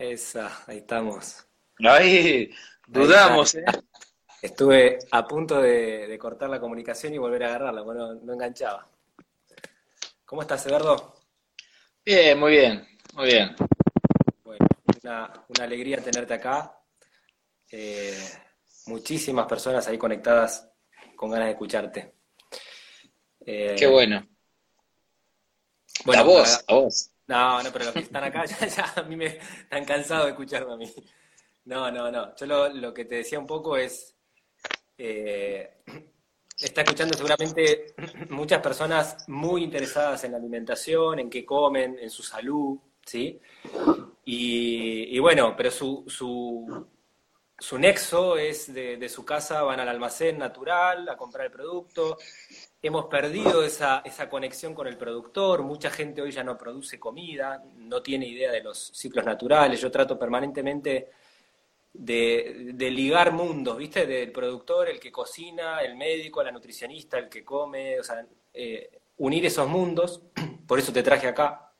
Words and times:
Esa, 0.00 0.64
ahí 0.66 0.78
estamos. 0.78 1.46
Ahí, 1.86 2.50
dudamos. 2.86 3.54
¿eh? 3.54 3.64
Estuve 4.40 4.98
a 5.10 5.28
punto 5.28 5.60
de, 5.60 6.16
cortar 6.18 6.48
la 6.48 6.58
comunicación 6.58 7.12
y 7.12 7.18
volver 7.18 7.44
a 7.44 7.48
agarrarla, 7.48 7.82
bueno, 7.82 8.14
no 8.14 8.32
enganchaba. 8.32 8.88
¿Cómo 10.24 10.40
estás, 10.40 10.64
Eduardo? 10.64 11.16
Bien, 12.02 12.40
muy 12.40 12.52
bien, 12.52 12.88
muy 13.12 13.26
bien. 13.26 13.54
Bueno, 14.42 14.66
una, 15.04 15.34
alegría 15.60 15.98
tenerte 15.98 16.32
acá. 16.32 16.80
Eh, 17.70 18.26
muchísimas 18.86 19.46
personas 19.46 19.86
ahí 19.86 19.98
conectadas 19.98 20.66
con 21.14 21.30
ganas 21.30 21.48
de 21.48 21.52
escucharte. 21.52 22.14
Eh, 23.44 23.76
Qué 23.78 23.86
bueno. 23.86 24.26
Bueno, 26.06 26.22
a 26.22 26.24
vos, 26.24 26.64
a 26.66 26.74
vos. 26.74 27.10
No, 27.30 27.62
no, 27.62 27.70
pero 27.72 27.84
los 27.84 27.94
que 27.94 28.00
están 28.00 28.24
acá 28.24 28.44
ya, 28.76 28.92
a 28.96 29.02
mí 29.04 29.14
me 29.14 29.26
están 29.26 29.84
cansados 29.84 30.24
de 30.24 30.30
escucharme 30.32 30.72
a 30.72 30.76
mí. 30.76 30.92
No, 31.66 31.88
no, 31.88 32.10
no. 32.10 32.34
Yo 32.34 32.46
lo, 32.46 32.92
que 32.92 33.04
te 33.04 33.14
decía 33.16 33.38
un 33.38 33.46
poco 33.46 33.76
es, 33.76 34.16
eh, 34.98 35.76
está 36.58 36.80
escuchando 36.80 37.16
seguramente 37.16 37.94
muchas 38.30 38.60
personas 38.60 39.28
muy 39.28 39.62
interesadas 39.62 40.24
en 40.24 40.32
la 40.32 40.38
alimentación, 40.38 41.20
en 41.20 41.30
qué 41.30 41.44
comen, 41.44 42.00
en 42.00 42.10
su 42.10 42.24
salud, 42.24 42.80
¿sí? 43.06 43.40
Y, 44.24 45.16
bueno, 45.20 45.54
pero 45.56 45.70
su, 45.70 46.02
su, 46.08 46.88
su 47.60 47.78
nexo 47.78 48.38
es 48.38 48.72
de, 48.72 49.08
su 49.08 49.24
casa, 49.24 49.62
van 49.62 49.80
al 49.80 49.88
almacén 49.88 50.38
natural 50.38 51.06
a 51.08 51.16
comprar 51.16 51.46
el 51.46 51.52
producto, 51.52 52.16
hemos 52.82 53.04
perdido 53.04 53.62
esa, 53.62 54.00
esa 54.02 54.30
conexión 54.30 54.74
con 54.74 54.86
el 54.86 54.96
productor, 54.96 55.62
mucha 55.62 55.90
gente 55.90 56.22
hoy 56.22 56.32
ya 56.32 56.42
no 56.42 56.56
produce 56.56 56.98
comida, 56.98 57.62
no 57.76 58.00
tiene 58.00 58.26
idea 58.26 58.50
de 58.50 58.62
los 58.62 58.78
ciclos 58.94 59.26
naturales, 59.26 59.78
yo 59.78 59.90
trato 59.90 60.18
permanentemente 60.18 61.10
de, 61.92 62.90
ligar 62.90 63.32
mundos, 63.32 63.76
¿viste? 63.76 64.06
Del 64.06 64.32
productor, 64.32 64.88
el 64.88 64.98
que 64.98 65.12
cocina, 65.12 65.80
el 65.80 65.96
médico, 65.96 66.42
la 66.42 66.52
nutricionista, 66.52 67.18
el 67.18 67.28
que 67.28 67.44
come, 67.44 68.00
o 68.00 68.02
sea, 68.02 68.26
eh, 68.54 69.00
unir 69.18 69.44
esos 69.44 69.68
mundos, 69.68 70.22
por 70.66 70.78
eso 70.78 70.92
te 70.92 71.02
traje 71.02 71.28
acá. 71.28 71.72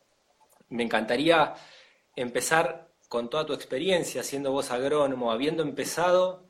Me 0.69 0.83
encantaría 0.83 1.55
empezar 2.15 2.90
con 3.11 3.28
toda 3.28 3.44
tu 3.44 3.55
experiencia, 3.55 4.22
siendo 4.22 4.53
vos 4.53 4.70
agrónomo, 4.70 5.33
habiendo 5.33 5.64
empezado 5.64 6.44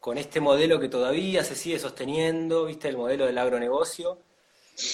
con 0.00 0.18
este 0.18 0.38
modelo 0.38 0.78
que 0.78 0.90
todavía 0.90 1.42
se 1.42 1.54
sigue 1.54 1.78
sosteniendo, 1.78 2.66
¿viste? 2.66 2.88
El 2.88 2.98
modelo 2.98 3.24
del 3.24 3.38
agronegocio, 3.38 4.18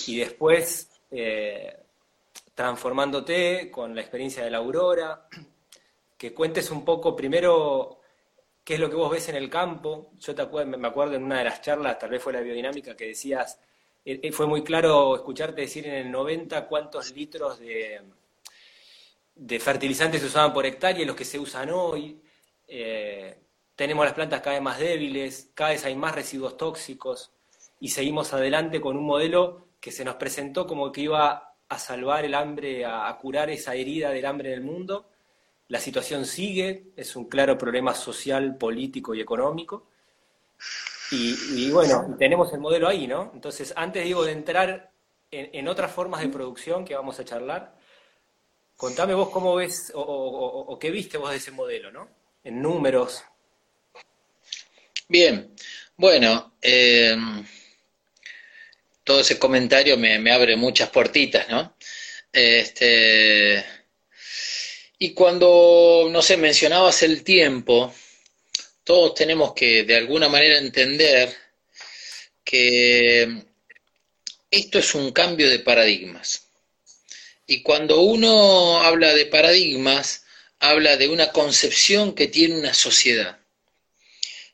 y 0.07 0.19
después 0.21 0.93
eh, 1.11 1.81
transformándote 2.55 3.73
con 3.73 3.93
la 3.97 4.03
experiencia 4.03 4.45
de 4.45 4.53
la 4.53 4.59
Aurora, 4.59 5.27
que 6.17 6.33
cuentes 6.33 6.71
un 6.71 6.85
poco 6.85 7.17
primero 7.17 7.99
qué 8.63 8.75
es 8.75 8.81
lo 8.81 8.89
que 8.89 8.95
vos 8.95 9.11
ves 9.11 9.29
en 9.31 9.35
el 9.35 9.51
campo. 9.51 10.13
Yo 10.21 10.33
me 10.65 10.87
acuerdo 10.87 11.17
en 11.17 11.25
una 11.25 11.39
de 11.39 11.45
las 11.45 11.61
charlas, 11.61 11.99
tal 11.99 12.11
vez 12.11 12.23
fue 12.23 12.33
la 12.33 12.41
biodinámica, 12.41 12.95
que 12.95 13.09
decías, 13.09 13.59
eh, 14.05 14.21
eh, 14.23 14.31
fue 14.31 14.47
muy 14.47 14.63
claro 14.63 15.17
escucharte 15.17 15.63
decir 15.63 15.89
en 15.89 15.95
el 15.95 16.13
90 16.13 16.69
cuántos 16.69 17.13
litros 17.17 17.59
de, 17.59 18.01
de 19.35 19.59
fertilizantes 19.61 20.21
se 20.21 20.27
usaban 20.27 20.53
por 20.53 20.67
hectárea 20.67 21.03
y 21.03 21.07
los 21.07 21.17
que 21.17 21.25
se 21.25 21.39
usan 21.39 21.71
hoy 21.71 22.21
tenemos 23.77 24.05
las 24.05 24.15
plantas 24.15 24.41
cada 24.41 24.57
vez 24.57 24.63
más 24.63 24.79
débiles, 24.79 25.51
cada 25.55 25.71
vez 25.71 25.85
hay 25.85 25.97
más 25.97 26.15
residuos 26.15 26.57
tóxicos 26.57 27.33
y 27.81 27.89
seguimos 27.89 28.33
adelante 28.33 28.81
con 28.81 28.97
un 28.97 29.05
modelo 29.05 29.69
que 29.81 29.91
se 29.91 30.05
nos 30.05 30.15
presentó 30.17 30.67
como 30.67 30.91
que 30.93 31.03
iba 31.03 31.57
a 31.69 31.79
salvar 31.79 32.25
el 32.25 32.35
hambre, 32.35 32.85
a, 32.85 33.15
curar 33.21 33.51
esa 33.51 33.75
herida 33.75 34.11
del 34.11 34.27
hambre 34.27 34.51
en 34.53 34.55
el 34.55 34.65
mundo. 34.65 35.11
La 35.69 35.81
situación 35.81 36.25
sigue, 36.25 36.93
es 36.97 37.17
un 37.17 37.29
claro 37.29 37.59
problema 37.59 37.95
social, 37.95 38.57
político 38.57 39.15
y 39.15 39.21
económico. 39.21 39.89
Y, 41.11 41.71
bueno, 41.71 42.17
tenemos 42.19 42.53
el 42.53 42.61
modelo 42.61 42.89
ahí, 42.89 43.07
¿no? 43.07 43.31
Entonces, 43.35 43.73
antes 43.77 44.05
digo 44.05 44.25
de 44.25 44.33
entrar 44.33 44.91
en, 45.31 45.69
otras 45.69 45.93
formas 45.93 46.23
de 46.23 46.29
producción 46.29 46.85
que 46.85 46.95
vamos 46.95 47.21
a 47.21 47.25
charlar, 47.25 47.77
contame 48.77 49.15
vos 49.15 49.31
cómo 49.31 49.55
ves 49.55 49.93
o, 49.95 50.79
qué 50.81 50.91
viste 50.91 51.19
vos 51.19 51.31
de 51.31 51.37
ese 51.37 51.51
modelo, 51.51 51.91
¿no? 51.91 52.09
En 52.43 52.61
números, 52.61 53.25
Bien, 55.07 55.55
bueno, 55.97 56.57
eh, 56.63 57.15
todo 59.05 59.21
ese 59.21 59.39
comentario 59.39 59.99
me, 59.99 60.31
abre 60.33 60.57
muchas 60.57 60.89
puertitas, 60.89 61.49
¿no? 61.49 61.77
Este, 62.33 63.65
y 64.99 65.13
cuando, 65.13 66.09
no 66.11 66.23
sé, 66.23 66.39
mencionabas 66.39 67.03
el 67.03 67.23
tiempo, 67.23 67.95
todos 68.83 69.15
tenemos 69.15 69.53
que 69.53 69.85
de 69.85 69.97
alguna 69.97 70.29
manera 70.29 70.59
entender 70.59 71.35
que 72.43 73.45
esto 74.51 74.79
es 74.79 74.95
un 74.95 75.13
cambio 75.13 75.51
de 75.51 75.59
paradigmas. 75.59 76.44
Y 77.47 77.63
cuando 77.63 78.01
uno 78.01 78.81
habla 78.83 79.15
de 79.15 79.27
paradigmas, 79.27 80.25
habla 80.59 80.97
de 80.97 81.09
una 81.09 81.31
concepción 81.31 82.15
que 82.15 82.27
tiene 82.27 82.59
una 82.59 82.75
sociedad. 82.75 83.39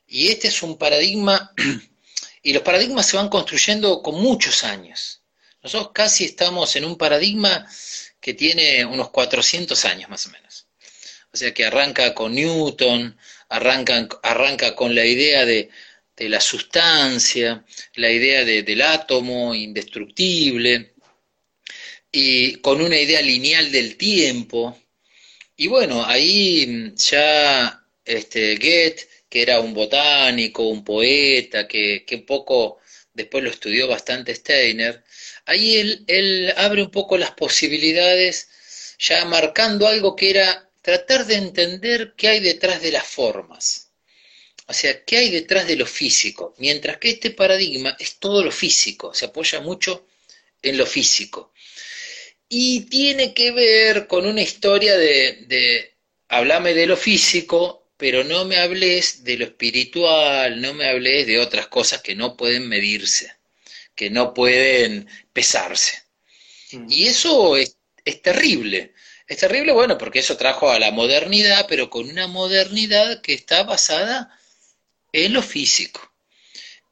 Y 0.07 0.27
este 0.27 0.49
es 0.49 0.61
un 0.61 0.77
paradigma, 0.77 1.53
y 2.43 2.53
los 2.53 2.63
paradigmas 2.63 3.07
se 3.07 3.17
van 3.17 3.29
construyendo 3.29 4.01
con 4.01 4.15
muchos 4.15 4.63
años. 4.63 5.21
Nosotros 5.63 5.91
casi 5.93 6.25
estamos 6.25 6.75
en 6.75 6.85
un 6.85 6.97
paradigma 6.97 7.65
que 8.19 8.33
tiene 8.33 8.85
unos 8.85 9.09
400 9.09 9.85
años 9.85 10.09
más 10.09 10.25
o 10.27 10.31
menos. 10.31 10.67
O 11.33 11.37
sea 11.37 11.53
que 11.53 11.65
arranca 11.65 12.13
con 12.13 12.35
Newton, 12.35 13.17
arranca, 13.47 14.07
arranca 14.21 14.75
con 14.75 14.93
la 14.93 15.05
idea 15.05 15.45
de, 15.45 15.69
la 16.17 16.39
sustancia, 16.39 17.65
la 17.95 18.11
idea 18.11 18.45
del 18.45 18.81
átomo 18.83 19.55
indestructible, 19.55 20.90
y 22.11 22.55
con 22.57 22.81
una 22.81 22.97
idea 22.99 23.21
lineal 23.21 23.71
del 23.71 23.97
tiempo. 23.97 24.77
Y 25.57 25.67
bueno, 25.67 26.05
ahí 26.05 26.93
ya 26.95 27.85
este, 28.05 28.55
Goethe 28.55 29.07
que 29.31 29.41
era 29.41 29.61
un 29.61 29.73
botánico, 29.73 30.67
un 30.67 30.83
poeta, 30.83 31.65
que, 31.65 32.03
que 32.05 32.15
un 32.15 32.25
poco 32.25 32.79
después 33.13 33.41
lo 33.43 33.49
estudió 33.49 33.87
bastante 33.87 34.35
Steiner, 34.35 35.03
ahí 35.45 35.77
él, 35.77 36.03
él 36.07 36.53
abre 36.57 36.83
un 36.83 36.91
poco 36.91 37.17
las 37.17 37.31
posibilidades, 37.31 38.49
ya 38.99 39.23
marcando 39.25 39.87
algo 39.87 40.17
que 40.17 40.31
era 40.31 40.69
tratar 40.81 41.25
de 41.25 41.35
entender 41.35 42.13
qué 42.17 42.27
hay 42.27 42.39
detrás 42.41 42.81
de 42.81 42.91
las 42.91 43.07
formas. 43.07 43.91
O 44.67 44.73
sea, 44.73 45.03
qué 45.05 45.17
hay 45.17 45.29
detrás 45.29 45.65
de 45.65 45.77
lo 45.77 45.85
físico. 45.85 46.53
Mientras 46.57 46.97
que 46.97 47.11
este 47.11 47.31
paradigma 47.31 47.95
es 47.99 48.17
todo 48.19 48.43
lo 48.43 48.51
físico, 48.51 49.13
se 49.13 49.25
apoya 49.25 49.61
mucho 49.61 50.07
en 50.61 50.77
lo 50.77 50.85
físico. 50.85 51.53
Y 52.53 52.81
tiene 52.81 53.33
que 53.33 53.51
ver 53.51 54.07
con 54.07 54.27
una 54.27 54.41
historia 54.41 54.97
de, 54.97 55.45
de 55.47 55.93
hablame 56.27 56.73
de 56.73 56.85
lo 56.85 56.97
físico 56.97 57.81
pero 58.01 58.23
no 58.23 58.45
me 58.45 58.57
hables 58.57 59.23
de 59.23 59.37
lo 59.37 59.45
espiritual, 59.45 60.59
no 60.59 60.73
me 60.73 60.89
hables 60.89 61.27
de 61.27 61.37
otras 61.37 61.67
cosas 61.67 62.01
que 62.01 62.15
no 62.15 62.35
pueden 62.35 62.67
medirse, 62.67 63.31
que 63.93 64.09
no 64.09 64.33
pueden 64.33 65.07
pesarse. 65.31 66.01
Mm. 66.71 66.87
Y 66.89 67.05
eso 67.05 67.55
es, 67.57 67.77
terrible. 68.23 68.95
Es 69.27 69.37
terrible, 69.37 69.71
bueno, 69.71 69.99
porque 69.99 70.17
eso 70.17 70.35
trajo 70.35 70.71
a 70.71 70.79
la 70.79 70.89
modernidad, 70.89 71.67
pero 71.69 71.91
con 71.91 72.09
una 72.09 72.25
modernidad 72.25 73.21
que 73.21 73.35
está 73.35 73.61
basada 73.61 74.35
en 75.13 75.33
lo 75.33 75.43
físico. 75.43 76.01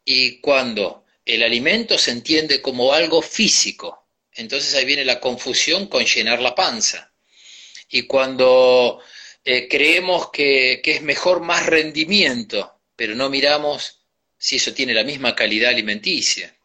Y 0.06 0.40
cuando 0.42 1.06
el 1.26 1.42
alimento 1.42 1.98
se 1.98 2.12
entiende 2.12 2.62
como 2.62 2.94
algo 2.94 3.24
físico, 3.24 3.99
entonces 4.40 4.74
ahí 4.74 4.86
viene 4.86 5.04
la 5.04 5.20
confusión 5.20 5.88
con 5.88 6.06
llenar 6.06 6.42
la 6.42 6.56
panza. 6.56 7.12
Y 7.90 8.04
cuando 8.04 9.02
eh, 9.44 9.68
creemos 9.68 10.30
que, 10.32 10.82
es 10.84 11.02
mejor 11.02 11.42
más 11.42 11.66
rendimiento, 11.66 12.82
pero 12.96 13.16
no 13.16 13.30
miramos 13.30 14.06
si 14.38 14.56
eso 14.56 14.74
tiene 14.74 14.94
la 14.94 15.04
misma 15.04 15.36
calidad 15.36 15.72
alimenticia. 15.72 16.56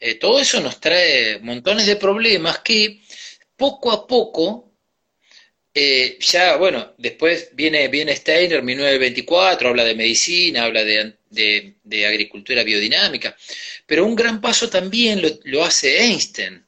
Eh, 0.00 0.14
todo 0.14 0.40
eso 0.40 0.60
nos 0.60 0.80
trae 0.80 1.38
montones 1.40 1.86
de 1.86 1.96
problemas 1.96 2.60
que 2.60 3.02
poco 3.56 3.92
a 3.92 4.06
poco, 4.06 4.72
eh, 5.74 6.18
ya, 6.20 6.56
bueno, 6.56 6.94
después 6.96 7.50
viene, 7.52 7.88
viene 7.88 8.16
Steiner, 8.16 8.62
1924, 8.62 9.68
habla 9.68 9.84
de 9.84 9.94
medicina, 9.94 10.64
habla 10.64 10.84
de, 10.84 12.06
agricultura 12.06 12.62
biodinámica, 12.62 13.36
pero 13.86 14.06
un 14.06 14.14
gran 14.14 14.40
paso 14.40 14.70
también 14.70 15.20
lo 15.44 15.64
hace 15.64 16.00
Einstein 16.04 16.67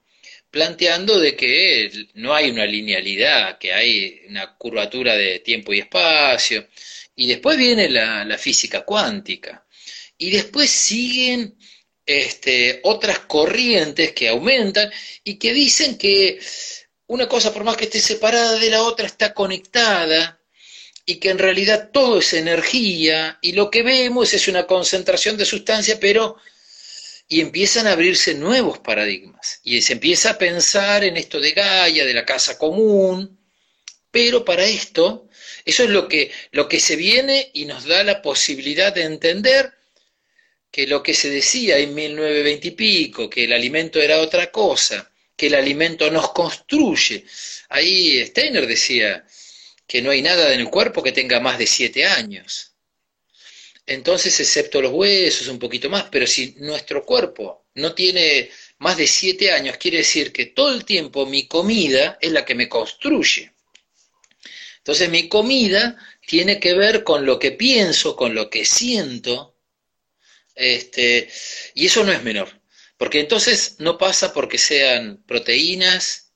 planteando 0.51 1.19
de 1.19 1.37
que 1.37 2.09
no 2.15 2.35
hay 2.35 2.51
una 2.51 2.67
linealidad, 2.67 3.59
que 3.59 3.73
hay 3.73 4.23
una 4.29 4.57
curvatura 4.57 5.17
de 5.17 5.39
tiempo 5.41 5.73
y 5.73 5.81
espacio, 5.81 6.67
y 7.15 7.27
después 7.27 7.57
viene 7.57 7.89
la, 7.89 8.37
física 8.39 8.83
cuántica, 8.85 9.65
y 10.19 10.31
después 10.31 10.71
siguen 10.71 11.57
este, 12.05 12.81
otras 12.83 13.21
corrientes 13.21 14.13
que 14.13 14.29
aumentan 14.29 14.91
y 15.23 15.37
que 15.37 15.53
dicen 15.53 15.97
que 15.97 16.41
una 17.07 17.29
cosa, 17.29 17.53
por 17.53 17.65
más 17.65 17.77
que 17.77 17.85
esté 17.85 18.01
separada 18.01 18.59
de 18.59 18.71
la 18.71 18.83
otra, 18.83 19.07
está 19.07 19.33
conectada 19.35 20.41
y 21.05 21.17
que 21.17 21.31
en 21.31 21.39
realidad 21.39 21.91
todo 21.93 22.19
es 22.19 22.33
energía 22.35 23.39
y 23.43 23.53
lo 23.53 23.71
que 23.71 23.83
vemos 23.83 24.33
es 24.35 24.49
una 24.49 24.67
concentración 24.67 25.37
de 25.37 25.45
sustancia, 25.45 25.99
pero 26.01 26.37
y 27.33 27.41
empiezan 27.41 27.87
a 27.87 27.93
abrirse 27.93 28.35
nuevos 28.35 28.81
paradigmas 28.81 29.61
y 29.63 29.81
se 29.83 29.93
empieza 29.95 30.31
a 30.31 30.39
pensar 30.39 31.05
en 31.05 31.17
esto 31.17 31.39
de 31.41 31.53
Gaia, 31.53 32.05
de 32.05 32.13
la 32.13 32.27
casa 32.27 32.59
común, 32.59 33.39
pero 34.11 34.45
para 34.45 34.65
esto, 34.67 35.29
eso 35.65 35.85
es 35.85 35.91
lo 35.91 36.09
que, 36.09 36.33
lo 36.51 36.69
que 36.69 36.81
se 36.81 36.97
viene 36.97 37.49
y 37.55 37.67
nos 37.67 37.85
da 37.85 38.03
la 38.03 38.21
posibilidad 38.21 38.93
de 38.93 39.05
entender 39.05 39.73
que 40.73 40.89
lo 40.89 41.05
que 41.05 41.15
se 41.15 41.31
decía 41.31 41.79
en 41.79 41.95
1920 41.95 42.67
y 42.67 42.71
pico, 42.73 43.31
que 43.31 43.45
el 43.45 43.53
alimento 43.53 44.03
era 44.03 44.19
otra 44.19 44.51
cosa, 44.51 45.13
que 45.37 45.47
el 45.47 45.55
alimento 45.55 46.11
nos 46.11 46.33
construye. 46.33 47.25
Ahí 47.69 48.27
Steiner 48.27 48.67
decía 48.67 49.25
que 49.87 50.03
no 50.03 50.11
hay 50.11 50.23
nada 50.23 50.53
en 50.53 50.61
el 50.61 50.69
cuerpo 50.69 51.01
que 51.01 51.13
tenga 51.13 51.39
más 51.39 51.59
de 51.59 51.69
siete 51.69 52.07
años. 52.07 52.70
Entonces, 53.91 54.39
excepto 54.39 54.81
los 54.81 54.93
huesos, 54.93 55.49
un 55.49 55.59
poquito 55.59 55.91
más, 55.91 56.05
pero 56.13 56.25
si 56.25 56.55
nuestro 56.59 57.05
cuerpo 57.05 57.67
no 57.75 57.93
tiene 57.93 58.49
más 58.79 58.97
de 58.97 59.09
siete 59.09 59.51
años, 59.51 59.79
quiere 59.79 59.99
decir 59.99 60.33
que 60.33 60.47
todo 60.47 60.73
el 60.73 60.85
tiempo 60.85 61.27
mi 61.27 61.49
comida 61.49 62.17
es 62.21 62.31
la 62.31 62.45
que 62.45 62.55
me 62.55 62.69
construye. 62.69 63.53
Entonces 64.77 65.11
mi 65.11 65.29
comida 65.29 65.99
tiene 66.25 66.61
que 66.61 66.75
ver 66.75 67.03
con 67.03 67.27
lo 67.27 67.41
que 67.41 67.51
pienso, 67.51 68.15
con 68.15 68.33
lo 68.33 68.49
que 68.49 68.65
siento, 68.65 69.57
este, 70.55 71.29
y 71.75 71.87
eso 71.87 72.05
no 72.05 72.13
es 72.13 72.23
menor, 72.23 72.61
porque 72.97 73.19
entonces 73.19 73.75
no 73.81 73.99
pasa 73.99 74.33
porque 74.33 74.59
sean 74.59 75.25
proteínas, 75.27 76.33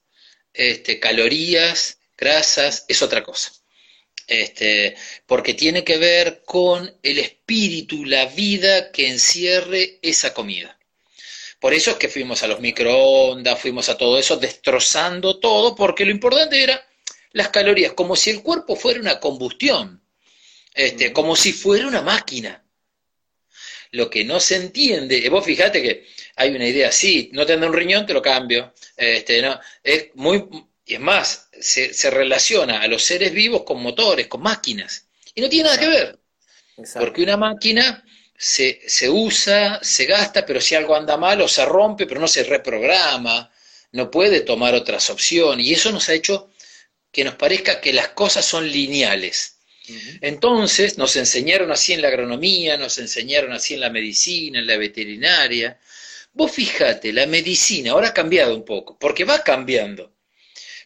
este, 0.51 0.99
calorías, 0.99 1.99
grasas, 2.17 2.83
es 2.89 3.01
otra 3.01 3.23
cosa. 3.23 3.53
Este, 4.27 4.95
porque 5.27 5.53
tiene 5.53 5.83
que 5.83 5.97
ver 5.97 6.41
con 6.45 6.91
el 7.03 7.19
espíritu, 7.19 8.05
la 8.05 8.25
vida 8.25 8.91
que 8.91 9.07
encierre 9.07 9.99
esa 10.01 10.33
comida. 10.33 10.77
Por 11.59 11.73
eso 11.73 11.91
es 11.91 11.97
que 11.97 12.09
fuimos 12.09 12.43
a 12.43 12.47
los 12.47 12.59
microondas, 12.59 13.59
fuimos 13.59 13.89
a 13.89 13.97
todo 13.97 14.17
eso, 14.19 14.37
destrozando 14.37 15.39
todo, 15.39 15.75
porque 15.75 16.05
lo 16.05 16.11
importante 16.11 16.61
era 16.61 16.85
las 17.31 17.49
calorías, 17.49 17.93
como 17.93 18.15
si 18.15 18.29
el 18.29 18.41
cuerpo 18.41 18.75
fuera 18.75 18.99
una 18.99 19.19
combustión, 19.19 20.01
este, 20.73 21.11
como 21.11 21.35
si 21.35 21.53
fuera 21.53 21.87
una 21.87 22.01
máquina. 22.01 22.63
Lo 23.91 24.09
que 24.09 24.25
no 24.25 24.39
se 24.39 24.57
entiende, 24.57 25.27
vos 25.29 25.45
fíjate 25.45 25.81
que 25.81 26.05
hay 26.35 26.49
una 26.49 26.67
idea 26.67 26.89
así, 26.89 27.29
no 27.33 27.45
te 27.45 27.55
un 27.55 27.73
riñón, 27.73 28.05
te 28.05 28.13
lo 28.13 28.21
cambio. 28.21 28.73
Este, 28.95 29.41
no, 29.41 29.59
es 29.83 30.09
muy, 30.15 30.47
y 30.85 30.93
es 30.93 30.99
más, 30.99 31.49
se, 31.59 31.93
se, 31.93 32.11
relaciona 32.11 32.81
a 32.81 32.87
los 32.87 33.03
seres 33.03 33.33
vivos 33.33 33.63
con 33.63 33.81
motores, 33.81 34.27
con 34.27 34.41
máquinas. 34.41 35.07
Y 35.33 35.41
no 35.41 35.49
tiene 35.49 35.65
nada 35.65 35.79
que 35.79 35.87
ver. 35.87 36.19
Porque 36.99 37.23
una 37.23 37.37
máquina 37.37 38.03
se, 38.37 38.81
se, 38.87 39.09
usa, 39.09 39.79
se 39.81 40.05
gasta, 40.05 40.45
pero 40.45 40.61
si 40.61 40.75
algo 40.75 40.95
anda 40.95 41.17
mal 41.17 41.41
o 41.41 41.47
se 41.47 41.65
rompe, 41.65 42.05
pero 42.05 42.21
no 42.21 42.27
se 42.27 42.43
reprograma, 42.43 43.51
no 43.93 44.11
puede 44.11 44.41
tomar 44.41 44.75
otras 44.75 45.09
opciones. 45.09 45.65
Y 45.65 45.73
eso 45.73 45.91
nos 45.91 46.07
ha 46.09 46.13
hecho 46.13 46.51
que 47.11 47.23
nos 47.23 47.35
parezca 47.35 47.81
que 47.81 47.93
las 47.93 48.09
cosas 48.09 48.45
son 48.45 48.69
lineales. 48.69 49.57
Entonces 50.21 50.97
nos 50.97 51.15
enseñaron 51.15 51.71
así 51.71 51.93
en 51.93 52.01
la 52.01 52.07
agronomía, 52.07 52.77
nos 52.77 52.97
enseñaron 52.97 53.53
así 53.53 53.75
en 53.75 53.81
la 53.81 53.89
medicina, 53.89 54.59
en 54.59 54.67
la 54.67 54.77
veterinaria. 54.77 55.79
Vos 56.33 56.51
fíjate, 56.51 57.13
la 57.13 57.25
medicina 57.27 57.91
ahora 57.91 58.09
ha 58.09 58.13
cambiado 58.13 58.55
un 58.55 58.65
poco, 58.65 58.97
porque 58.99 59.23
va 59.25 59.43
cambiando. 59.43 60.14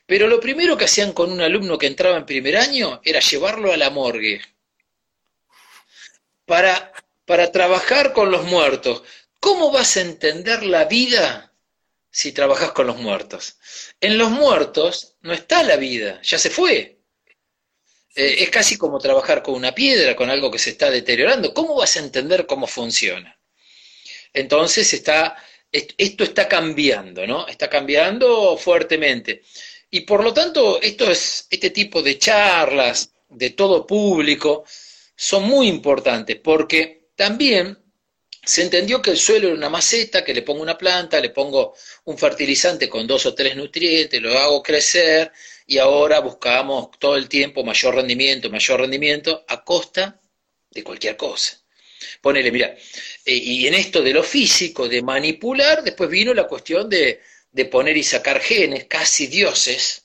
Pero 0.09 0.27
lo 0.27 0.39
primero 0.39 0.75
que 0.75 0.85
hacían 0.85 1.13
con 1.13 1.31
un 1.31 1.39
alumno 1.39 1.77
que 1.77 1.87
entraba 1.87 2.17
en 2.17 2.25
primer 2.25 2.57
año 2.57 2.99
era 3.03 3.19
llevarlo 3.19 3.71
a 3.71 3.77
la 3.77 3.91
morgue 3.91 4.41
para, 6.45 6.91
para 7.25 7.51
trabajar 7.51 8.11
con 8.11 8.31
los 8.31 8.43
muertos. 8.45 9.03
¿Cómo 9.39 9.71
vas 9.71 9.95
a 9.97 10.01
entender 10.01 10.63
la 10.63 10.85
vida 10.85 11.49
si 12.11 12.31
trabajas 12.31 12.71
con 12.71 12.87
los 12.87 12.97
muertos. 12.97 13.57
En 14.01 14.17
los 14.17 14.31
muertos 14.31 15.15
no 15.21 15.33
está 15.33 15.63
la 15.63 15.75
vida, 15.75 16.19
ya 16.23 16.37
se 16.37 16.49
fue. 16.49 16.97
Eh, 18.15 18.35
es 18.39 18.49
casi 18.49 18.77
como 18.77 18.99
trabajar 18.99 19.43
con 19.43 19.53
una 19.53 19.73
piedra, 19.73 20.15
con 20.15 20.29
algo 20.29 20.49
que 20.49 20.59
se 20.59 20.71
está 20.71 20.89
deteriorando. 20.89 21.53
¿Cómo 21.53 21.75
vas 21.75 21.95
a 21.95 21.99
entender 21.99 22.45
cómo 22.45 22.67
funciona? 22.67 23.39
Entonces 24.33 24.91
está, 24.93 25.37
esto 25.71 26.23
está 26.23 26.47
cambiando, 26.47 27.25
¿no? 27.27 27.47
Está 27.47 27.69
cambiando 27.69 28.57
fuertemente. 28.57 29.43
Y 29.91 30.01
por 30.01 30.23
lo 30.23 30.33
tanto, 30.33 30.81
esto 30.81 31.09
es, 31.09 31.47
este 31.49 31.71
tipo 31.71 32.01
de 32.01 32.17
charlas 32.17 33.11
de 33.29 33.51
todo 33.51 33.85
público 33.85 34.63
son 35.15 35.43
muy 35.43 35.67
importantes 35.67 36.37
porque 36.43 37.09
también 37.15 37.77
se 38.43 38.61
entendió 38.63 39.01
que 39.01 39.11
el 39.11 39.17
suelo 39.17 39.47
era 39.47 39.55
una 39.55 39.69
maceta, 39.69 40.23
que 40.23 40.33
le 40.33 40.43
pongo 40.43 40.61
una 40.61 40.77
planta, 40.77 41.19
le 41.19 41.29
pongo 41.29 41.75
un 42.05 42.17
fertilizante 42.17 42.87
con 42.87 43.05
dos 43.05 43.25
o 43.25 43.35
tres 43.35 43.55
nutrientes, 43.55 44.21
lo 44.21 44.37
hago 44.37 44.63
crecer 44.63 45.31
y 45.67 45.77
ahora 45.77 46.19
buscamos 46.19 46.89
todo 46.97 47.15
el 47.15 47.27
tiempo 47.27 47.63
mayor 47.63 47.95
rendimiento, 47.95 48.49
mayor 48.49 48.79
rendimiento 48.81 49.43
a 49.47 49.63
costa 49.63 50.19
de 50.71 50.83
cualquier 50.83 51.17
cosa. 51.17 51.59
Ponele, 52.21 52.51
mira, 52.51 52.75
eh, 53.25 53.35
y 53.35 53.67
en 53.67 53.73
esto 53.73 54.01
de 54.01 54.13
lo 54.13 54.23
físico, 54.23 54.87
de 54.87 55.01
manipular, 55.01 55.83
después 55.83 56.09
vino 56.09 56.33
la 56.33 56.47
cuestión 56.47 56.89
de, 56.89 57.21
de 57.51 57.65
poner 57.65 57.97
y 57.97 58.03
sacar 58.03 58.39
genes, 58.41 58.85
casi 58.85 59.27
dioses, 59.27 60.03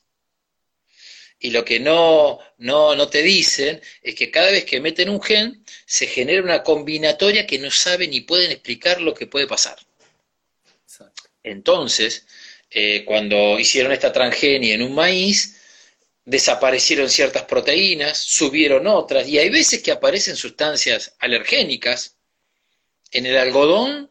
y 1.44 1.50
lo 1.50 1.62
que 1.62 1.78
no, 1.78 2.38
no, 2.56 2.96
no 2.96 3.08
te 3.08 3.22
dicen 3.22 3.78
es 4.02 4.14
que 4.14 4.30
cada 4.30 4.50
vez 4.50 4.64
que 4.64 4.80
meten 4.80 5.10
un 5.10 5.20
gen, 5.20 5.62
se 5.84 6.06
genera 6.06 6.42
una 6.42 6.62
combinatoria 6.62 7.46
que 7.46 7.58
no 7.58 7.70
saben 7.70 8.12
ni 8.12 8.22
pueden 8.22 8.50
explicar 8.50 9.02
lo 9.02 9.12
que 9.12 9.26
puede 9.26 9.46
pasar. 9.46 9.76
Entonces, 11.42 12.26
eh, 12.70 13.04
cuando 13.04 13.58
hicieron 13.58 13.92
esta 13.92 14.10
transgenia 14.10 14.74
en 14.74 14.80
un 14.80 14.94
maíz, 14.94 15.60
desaparecieron 16.24 17.10
ciertas 17.10 17.42
proteínas, 17.42 18.16
subieron 18.16 18.86
otras, 18.86 19.28
y 19.28 19.38
hay 19.38 19.50
veces 19.50 19.82
que 19.82 19.92
aparecen 19.92 20.36
sustancias 20.36 21.14
alergénicas. 21.18 22.16
En 23.12 23.26
el 23.26 23.36
algodón 23.36 24.08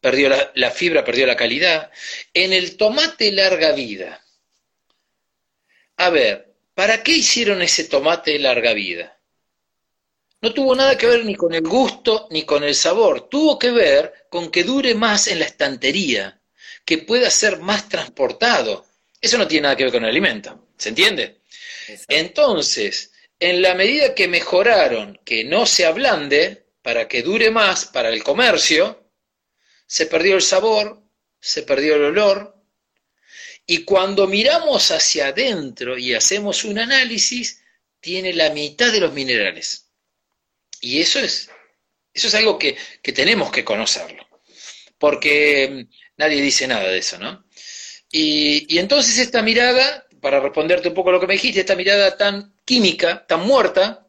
perdió 0.00 0.28
la, 0.28 0.52
la 0.54 0.70
fibra, 0.70 1.04
perdió 1.04 1.26
la 1.26 1.36
calidad. 1.36 1.90
En 2.32 2.52
el 2.52 2.76
tomate 2.76 3.32
larga 3.32 3.72
vida. 3.72 4.24
A 5.96 6.10
ver, 6.10 6.48
¿Para 6.78 7.02
qué 7.02 7.10
hicieron 7.10 7.60
ese 7.60 7.82
tomate 7.88 8.30
de 8.30 8.38
larga 8.38 8.72
vida? 8.72 9.18
No 10.40 10.54
tuvo 10.54 10.76
nada 10.76 10.96
que 10.96 11.08
ver 11.08 11.24
ni 11.24 11.34
con 11.34 11.52
el 11.52 11.66
gusto 11.66 12.28
ni 12.30 12.44
con 12.44 12.62
el 12.62 12.76
sabor, 12.76 13.28
tuvo 13.28 13.58
que 13.58 13.72
ver 13.72 14.26
con 14.30 14.48
que 14.48 14.62
dure 14.62 14.94
más 14.94 15.26
en 15.26 15.40
la 15.40 15.46
estantería, 15.46 16.40
que 16.84 16.98
pueda 16.98 17.30
ser 17.30 17.58
más 17.58 17.88
transportado. 17.88 18.86
Eso 19.20 19.38
no 19.38 19.48
tiene 19.48 19.62
nada 19.62 19.76
que 19.76 19.82
ver 19.82 19.92
con 19.92 20.04
el 20.04 20.10
alimento, 20.10 20.68
¿se 20.76 20.90
entiende? 20.90 21.38
Entonces, 22.06 23.10
en 23.40 23.60
la 23.60 23.74
medida 23.74 24.14
que 24.14 24.28
mejoraron 24.28 25.18
que 25.24 25.42
no 25.42 25.66
se 25.66 25.84
ablande 25.84 26.66
para 26.80 27.08
que 27.08 27.24
dure 27.24 27.50
más 27.50 27.86
para 27.86 28.10
el 28.10 28.22
comercio, 28.22 29.07
se 29.88 30.06
perdió 30.06 30.36
el 30.36 30.42
sabor, 30.42 31.02
se 31.40 31.62
perdió 31.62 31.96
el 31.96 32.04
olor, 32.04 32.54
y 33.66 33.84
cuando 33.84 34.26
miramos 34.26 34.90
hacia 34.90 35.28
adentro 35.28 35.98
y 35.98 36.14
hacemos 36.14 36.64
un 36.64 36.78
análisis, 36.78 37.62
tiene 38.00 38.32
la 38.34 38.50
mitad 38.50 38.92
de 38.92 39.00
los 39.00 39.12
minerales. 39.12 39.90
Y 40.80 41.00
eso 41.00 41.18
es, 41.18 41.50
eso 42.12 42.28
es 42.28 42.34
algo 42.34 42.58
que, 42.58 42.76
tenemos 43.02 43.50
que 43.50 43.64
conocerlo, 43.64 44.26
porque 44.98 45.68
mm, 45.88 45.94
nadie 46.18 46.42
dice 46.42 46.66
nada 46.68 46.88
de 46.88 46.98
eso, 46.98 47.18
¿no? 47.18 47.46
Y, 48.12 48.72
y, 48.74 48.78
entonces 48.78 49.18
esta 49.18 49.42
mirada, 49.42 50.06
para 50.20 50.40
responderte 50.40 50.88
un 50.88 50.94
poco 50.94 51.10
a 51.10 51.12
lo 51.12 51.20
que 51.20 51.26
me 51.26 51.34
dijiste, 51.34 51.60
esta 51.60 51.76
mirada 51.76 52.16
tan 52.16 52.54
química, 52.64 53.26
tan 53.26 53.40
muerta, 53.40 54.06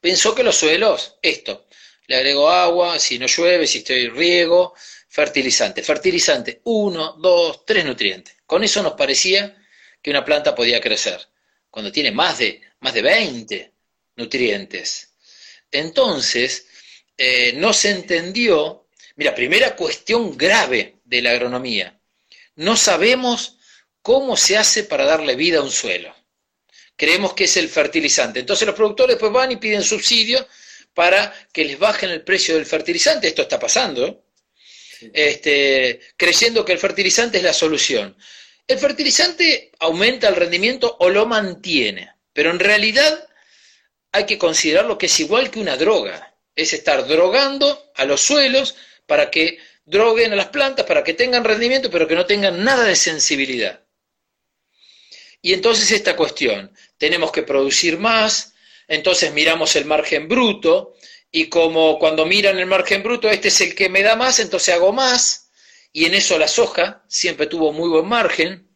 pensó 0.00 0.34
que 0.34 0.42
los 0.42 0.56
suelos, 0.56 1.18
esto, 1.22 1.67
le 2.08 2.16
agrego 2.16 2.48
agua, 2.48 2.98
si 2.98 3.18
no 3.18 3.26
llueve, 3.26 3.66
si 3.66 3.78
estoy 3.78 4.08
riego, 4.08 4.74
fertilizante, 5.08 5.82
fertilizante, 5.82 6.62
uno, 6.64 7.12
dos, 7.18 7.64
tres 7.66 7.84
nutrientes. 7.84 8.34
Con 8.46 8.64
eso 8.64 8.82
nos 8.82 8.94
parecía 8.94 9.56
que 10.00 10.10
una 10.10 10.24
planta 10.24 10.54
podía 10.54 10.80
crecer, 10.80 11.20
cuando 11.70 11.92
tiene 11.92 12.10
más 12.10 12.38
de, 12.38 12.62
más 12.80 12.94
de 12.94 13.02
20 13.02 13.72
nutrientes. 14.16 15.12
Entonces, 15.70 16.66
eh, 17.16 17.52
no 17.56 17.74
se 17.74 17.90
entendió, 17.90 18.86
mira, 19.16 19.34
primera 19.34 19.76
cuestión 19.76 20.34
grave 20.34 20.96
de 21.04 21.20
la 21.20 21.32
agronomía, 21.32 22.00
no 22.56 22.74
sabemos 22.74 23.58
cómo 24.00 24.34
se 24.34 24.56
hace 24.56 24.84
para 24.84 25.04
darle 25.04 25.36
vida 25.36 25.58
a 25.58 25.62
un 25.62 25.70
suelo. 25.70 26.14
Creemos 26.96 27.34
que 27.34 27.44
es 27.44 27.56
el 27.58 27.68
fertilizante. 27.68 28.40
Entonces 28.40 28.66
los 28.66 28.74
productores 28.74 29.16
pues 29.16 29.30
van 29.30 29.52
y 29.52 29.56
piden 29.56 29.84
subsidio 29.84 30.44
para 30.98 31.32
que 31.52 31.64
les 31.64 31.78
bajen 31.78 32.10
el 32.10 32.22
precio 32.22 32.56
del 32.56 32.66
fertilizante. 32.66 33.28
Esto 33.28 33.42
está 33.42 33.56
pasando. 33.56 34.24
Este, 35.12 36.00
creyendo 36.16 36.64
que 36.64 36.72
el 36.72 36.80
fertilizante 36.80 37.38
es 37.38 37.44
la 37.44 37.52
solución. 37.52 38.16
El 38.66 38.80
fertilizante 38.80 39.70
aumenta 39.78 40.26
el 40.26 40.34
rendimiento 40.34 40.96
o 40.98 41.08
lo 41.08 41.24
mantiene, 41.24 42.14
pero 42.32 42.50
en 42.50 42.58
realidad 42.58 43.28
hay 44.10 44.26
que 44.26 44.38
considerarlo 44.38 44.98
que 44.98 45.06
es 45.06 45.20
igual 45.20 45.52
que 45.52 45.60
una 45.60 45.76
droga, 45.76 46.34
es 46.56 46.72
estar 46.72 47.06
drogando 47.06 47.92
a 47.94 48.04
los 48.04 48.20
suelos 48.20 48.74
para 49.06 49.30
que 49.30 49.58
droguen 49.84 50.32
a 50.32 50.36
las 50.36 50.48
plantas, 50.48 50.84
para 50.84 51.04
que 51.04 51.14
tengan 51.14 51.44
rendimiento, 51.44 51.92
pero 51.92 52.08
que 52.08 52.16
no 52.16 52.26
tengan 52.26 52.64
nada 52.64 52.82
de 52.82 52.96
sensibilidad. 52.96 53.84
Y 55.42 55.52
entonces 55.52 55.92
esta 55.92 56.16
cuestión, 56.16 56.74
tenemos 56.96 57.30
que 57.30 57.44
producir 57.44 57.98
más, 57.98 58.54
entonces 58.88 59.32
miramos 59.32 59.76
el 59.76 59.84
margen 59.84 60.26
bruto, 60.26 60.94
y 61.30 61.48
como 61.48 61.98
cuando 61.98 62.24
miran 62.24 62.58
el 62.58 62.66
margen 62.66 63.02
bruto, 63.02 63.28
este 63.28 63.48
es 63.48 63.60
el 63.60 63.74
que 63.74 63.88
me 63.88 64.02
da 64.02 64.16
más, 64.16 64.38
entonces 64.38 64.74
hago 64.74 64.92
más, 64.92 65.50
y 65.92 66.06
en 66.06 66.14
eso 66.14 66.38
la 66.38 66.48
soja 66.48 67.04
siempre 67.06 67.46
tuvo 67.46 67.72
muy 67.72 67.88
buen 67.88 68.06
margen, 68.06 68.68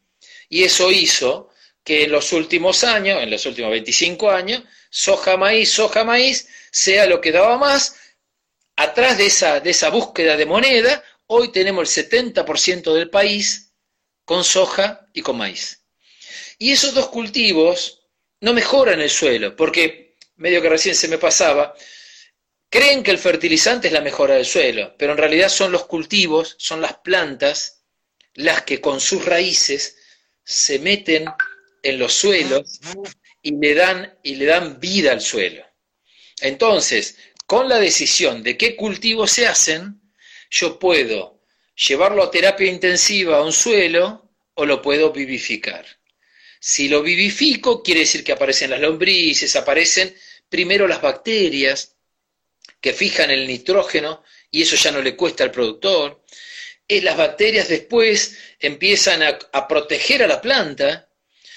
y 0.49 0.63
eso 0.63 0.91
hizo 0.91 1.49
que 1.83 2.03
en 2.03 2.11
los 2.11 2.31
últimos 2.31 2.83
años, 2.83 3.21
en 3.21 3.31
los 3.31 3.45
últimos 3.45 3.71
25 3.71 4.31
años, 4.31 4.63
soja, 4.89 5.35
maíz, 5.35 5.71
soja, 5.71 6.03
maíz, 6.03 6.47
sea 6.71 7.07
lo 7.07 7.19
que 7.19 7.31
daba 7.31 7.57
más, 7.57 7.95
atrás 8.75 9.17
de 9.17 9.25
esa, 9.25 9.59
de 9.59 9.71
esa 9.71 9.89
búsqueda 9.89 10.37
de 10.37 10.45
moneda, 10.45 11.03
hoy 11.27 11.51
tenemos 11.51 11.97
el 11.97 12.05
70% 12.05 12.93
del 12.93 13.09
país 13.09 13.73
con 14.25 14.43
soja 14.43 15.07
y 15.13 15.21
con 15.21 15.37
maíz. 15.37 15.83
Y 16.57 16.71
esos 16.71 16.93
dos 16.93 17.09
cultivos 17.09 18.03
no 18.39 18.53
mejoran 18.53 19.01
el 19.01 19.09
suelo, 19.09 19.55
porque 19.55 20.02
medio 20.43 20.61
que 20.61 20.67
recién 20.67 20.93
se 20.93 21.07
me 21.07 21.17
pasaba, 21.17 21.73
creen 22.69 23.01
que 23.01 23.11
el 23.11 23.17
fertilizante 23.17 23.87
es 23.87 23.93
la 23.93 24.01
mejora 24.01 24.35
del 24.35 24.43
suelo, 24.43 24.93
pero 24.97 25.13
en 25.13 25.17
realidad 25.17 25.47
son 25.47 25.71
los 25.71 25.85
cultivos, 25.85 26.57
son 26.59 26.81
las 26.81 26.97
plantas, 26.97 27.85
las 28.33 28.63
que 28.63 28.81
con 28.81 28.99
sus 28.99 29.23
raíces 29.23 29.95
se 30.43 30.79
meten 30.79 31.27
en 31.81 31.97
los 31.97 32.11
suelos 32.11 32.81
y 33.41 33.55
le 33.55 33.73
dan, 33.73 34.19
y 34.21 34.35
le 34.35 34.43
dan 34.43 34.81
vida 34.81 35.13
al 35.13 35.21
suelo. 35.21 35.65
Entonces, 36.41 37.15
con 37.45 37.69
la 37.69 37.79
decisión 37.79 38.43
de 38.43 38.57
qué 38.57 38.75
cultivos 38.75 39.31
se 39.31 39.47
hacen, 39.47 40.01
yo 40.49 40.77
puedo 40.77 41.39
llevarlo 41.87 42.21
a 42.21 42.29
terapia 42.29 42.69
intensiva 42.69 43.37
a 43.37 43.43
un 43.43 43.53
suelo 43.53 44.29
o 44.55 44.65
lo 44.65 44.81
puedo 44.81 45.13
vivificar. 45.13 45.85
Si 46.59 46.87
lo 46.87 47.01
vivifico, 47.01 47.81
quiere 47.83 48.01
decir 48.01 48.23
que 48.25 48.31
aparecen 48.31 48.71
las 48.71 48.79
lombrices, 48.79 49.53
aparecen 49.57 50.15
primero 50.53 50.87
las 50.87 51.01
bacterias 51.01 51.95
que 52.79 52.93
fijan 52.93 53.31
el 53.31 53.47
nitrógeno 53.47 54.21
y 54.51 54.61
eso 54.61 54.75
ya 54.75 54.91
no 54.91 55.01
le 55.01 55.15
cuesta 55.15 55.43
al 55.43 55.49
productor. 55.49 56.23
Y 56.87 57.01
las 57.01 57.17
bacterias 57.17 57.69
después 57.69 58.37
empiezan 58.59 59.23
a, 59.23 59.67
proteger 59.67 60.21
a 60.21 60.27
la 60.27 60.39
planta, 60.39 61.09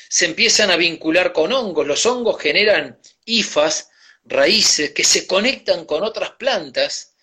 se 0.08 0.24
empiezan 0.24 0.70
a 0.70 0.76
vincular 0.76 1.34
con 1.34 1.52
hongos. 1.52 1.86
Los 1.86 2.06
hongos 2.06 2.40
generan 2.40 2.98
hifas, 3.26 3.90
raíces, 4.24 4.92
que 4.92 5.04
se 5.04 5.26
conectan 5.26 5.84
con 5.84 6.02
otras 6.02 6.30
plantas 6.30 7.16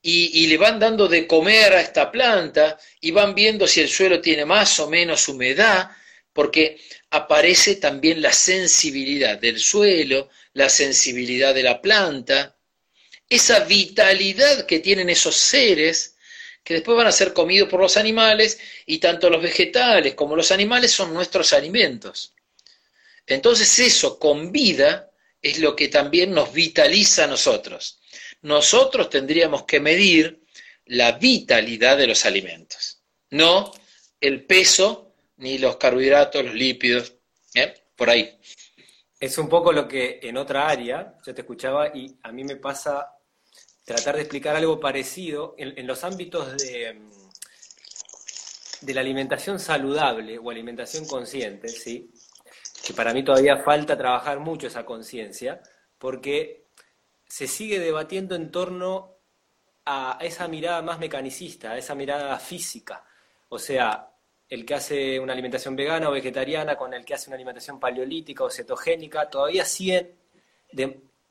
y, 0.00 0.46
le 0.46 0.56
van 0.56 0.78
dando 0.78 1.06
de 1.06 1.26
comer 1.26 1.74
a 1.74 1.82
esta 1.82 2.10
planta 2.10 2.78
y 2.98 3.10
van 3.10 3.34
viendo 3.34 3.66
si 3.66 3.82
el 3.82 3.90
suelo 3.90 4.22
tiene 4.22 4.46
más 4.46 4.80
o 4.80 4.88
menos 4.88 5.28
humedad, 5.28 5.90
porque 6.32 6.80
aparece 7.14 7.76
también 7.76 8.20
la 8.20 8.32
sensibilidad 8.32 9.38
del 9.38 9.60
suelo, 9.60 10.30
la 10.52 10.68
sensibilidad 10.68 11.54
de 11.54 11.62
la 11.62 11.80
planta, 11.80 12.56
esa 13.28 13.60
vitalidad 13.60 14.66
que 14.66 14.80
tienen 14.80 15.08
esos 15.08 15.36
seres 15.36 16.16
que 16.64 16.74
después 16.74 16.96
van 16.96 17.06
a 17.06 17.12
ser 17.12 17.32
comidos 17.32 17.68
por 17.68 17.80
los 17.80 17.96
animales 17.96 18.58
y 18.84 18.98
tanto 18.98 19.30
los 19.30 19.40
vegetales 19.40 20.14
como 20.14 20.34
los 20.34 20.50
animales 20.50 20.90
son 20.90 21.14
nuestros 21.14 21.52
alimentos. 21.52 22.32
Entonces 23.28 23.78
eso 23.78 24.18
con 24.18 24.50
vida 24.50 25.10
es 25.40 25.60
lo 25.60 25.76
que 25.76 25.86
también 25.86 26.32
nos 26.32 26.52
vitaliza 26.52 27.24
a 27.24 27.28
nosotros. 27.28 28.00
Nosotros 28.42 29.08
tendríamos 29.08 29.62
que 29.64 29.78
medir 29.78 30.40
la 30.86 31.12
vitalidad 31.12 31.96
de 31.96 32.08
los 32.08 32.26
alimentos, 32.26 32.98
no 33.30 33.72
el 34.20 34.44
peso 34.44 35.03
ni 35.36 35.58
los 35.58 35.76
carbohidratos, 35.76 36.44
los 36.44 36.54
lípidos, 36.54 37.14
por 37.96 38.10
ahí. 38.10 38.38
Es 39.18 39.38
un 39.38 39.48
poco 39.48 39.72
lo 39.72 39.88
que 39.88 40.20
en 40.22 40.36
otra 40.36 40.68
área, 40.68 41.14
yo 41.24 41.34
te 41.34 41.42
escuchaba 41.42 41.88
y 41.94 42.18
a 42.22 42.32
mí 42.32 42.44
me 42.44 42.56
pasa 42.56 43.16
tratar 43.84 44.16
de 44.16 44.22
explicar 44.22 44.56
algo 44.56 44.80
parecido 44.80 45.54
en, 45.58 45.86
los 45.86 46.04
ámbitos 46.04 46.56
de, 46.56 47.00
de 48.80 48.94
la 48.94 49.00
alimentación 49.00 49.58
saludable 49.60 50.38
o 50.38 50.50
alimentación 50.50 51.06
consciente, 51.06 51.68
¿sí? 51.68 52.10
que 52.84 52.92
para 52.92 53.14
mí 53.14 53.24
todavía 53.24 53.56
falta 53.58 53.96
trabajar 53.96 54.40
mucho 54.40 54.66
esa 54.66 54.84
conciencia, 54.84 55.62
porque 55.98 56.66
se 57.26 57.46
sigue 57.46 57.80
debatiendo 57.80 58.34
en 58.34 58.50
torno 58.50 59.16
a 59.86 60.18
esa 60.20 60.48
mirada 60.48 60.82
más 60.82 60.98
mecanicista, 60.98 61.72
a 61.72 61.78
esa 61.78 61.94
mirada 61.94 62.38
física. 62.38 63.04
O 63.48 63.58
sea, 63.58 64.10
el 64.54 64.64
que 64.64 64.74
hace 64.74 65.18
una 65.18 65.32
alimentación 65.32 65.76
vegana 65.76 66.08
o 66.08 66.12
vegetariana 66.12 66.76
con 66.76 66.94
el 66.94 67.04
que 67.04 67.14
hace 67.14 67.28
una 67.28 67.36
alimentación 67.36 67.80
paleolítica 67.80 68.44
o 68.44 68.50
cetogénica, 68.50 69.28
todavía 69.28 69.64
siguen 69.64 70.12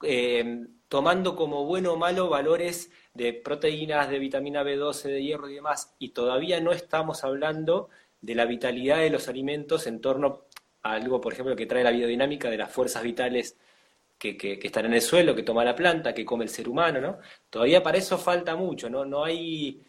eh, 0.02 0.66
tomando 0.88 1.36
como 1.36 1.66
bueno 1.66 1.94
o 1.94 1.98
malo 1.98 2.30
valores 2.30 2.92
de 3.14 3.34
proteínas, 3.34 4.10
de 4.10 4.20
vitamina 4.20 4.64
B12, 4.64 5.04
de 5.04 5.24
hierro 5.24 5.50
y 5.50 5.56
demás, 5.56 5.96
y 6.00 6.10
todavía 6.10 6.60
no 6.60 6.72
estamos 6.72 7.24
hablando 7.24 7.90
de 8.22 8.36
la 8.36 8.46
vitalidad 8.46 9.00
de 9.00 9.10
los 9.10 9.28
alimentos 9.28 9.88
en 9.88 10.02
torno 10.02 10.46
a 10.82 10.94
algo, 10.94 11.22
por 11.22 11.34
ejemplo, 11.34 11.56
que 11.56 11.66
trae 11.66 11.84
la 11.84 11.92
biodinámica 11.92 12.50
de 12.50 12.58
las 12.58 12.72
fuerzas 12.72 13.04
vitales 13.04 13.58
que, 14.18 14.38
que, 14.38 14.60
que, 14.60 14.68
están 14.68 14.86
en 14.86 14.94
el 14.94 15.02
suelo, 15.02 15.36
que 15.36 15.44
toma 15.44 15.64
la 15.64 15.76
planta, 15.76 16.14
que 16.14 16.26
come 16.26 16.46
el 16.46 16.50
ser 16.50 16.70
humano, 16.70 17.02
¿no? 17.02 17.20
Todavía 17.50 17.82
para 17.84 17.98
eso 17.98 18.18
falta 18.18 18.56
mucho, 18.56 18.90
¿no? 18.90 19.06
No 19.06 19.24
hay 19.24 19.82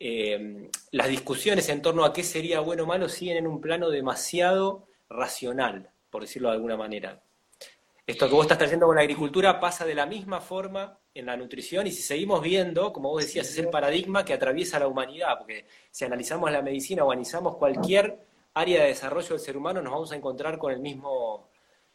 eh, 0.00 0.70
las 0.92 1.08
discusiones 1.08 1.68
en 1.68 1.82
torno 1.82 2.04
a 2.04 2.12
qué 2.12 2.22
sería 2.22 2.60
bueno 2.60 2.84
o 2.84 2.86
malo 2.86 3.08
siguen 3.08 3.38
en 3.38 3.46
un 3.46 3.60
plano 3.60 3.90
demasiado 3.90 4.86
racional, 5.08 5.90
por 6.10 6.22
decirlo 6.22 6.48
de 6.48 6.54
alguna 6.54 6.76
manera. 6.76 7.22
Esto 8.06 8.28
que 8.28 8.34
vos 8.34 8.44
estás 8.44 8.58
trayendo 8.58 8.86
con 8.86 8.94
la 8.94 9.02
agricultura 9.02 9.60
pasa 9.60 9.84
de 9.84 9.94
la 9.94 10.06
misma 10.06 10.40
forma 10.40 10.98
en 11.14 11.26
la 11.26 11.36
nutrición 11.36 11.86
y 11.86 11.90
si 11.90 12.02
seguimos 12.02 12.40
viendo, 12.40 12.92
como 12.92 13.10
vos 13.10 13.22
decías, 13.22 13.48
es 13.50 13.58
el 13.58 13.68
paradigma 13.68 14.24
que 14.24 14.32
atraviesa 14.32 14.78
la 14.78 14.86
humanidad, 14.86 15.36
porque 15.36 15.66
si 15.90 16.04
analizamos 16.04 16.50
la 16.50 16.62
medicina 16.62 17.04
o 17.04 17.10
analizamos 17.10 17.56
cualquier 17.56 18.24
área 18.54 18.82
de 18.82 18.88
desarrollo 18.88 19.28
del 19.30 19.40
ser 19.40 19.56
humano, 19.56 19.82
nos 19.82 19.92
vamos 19.92 20.12
a 20.12 20.16
encontrar 20.16 20.58
con 20.58 20.72
el 20.72 20.78
mismo, 20.78 21.50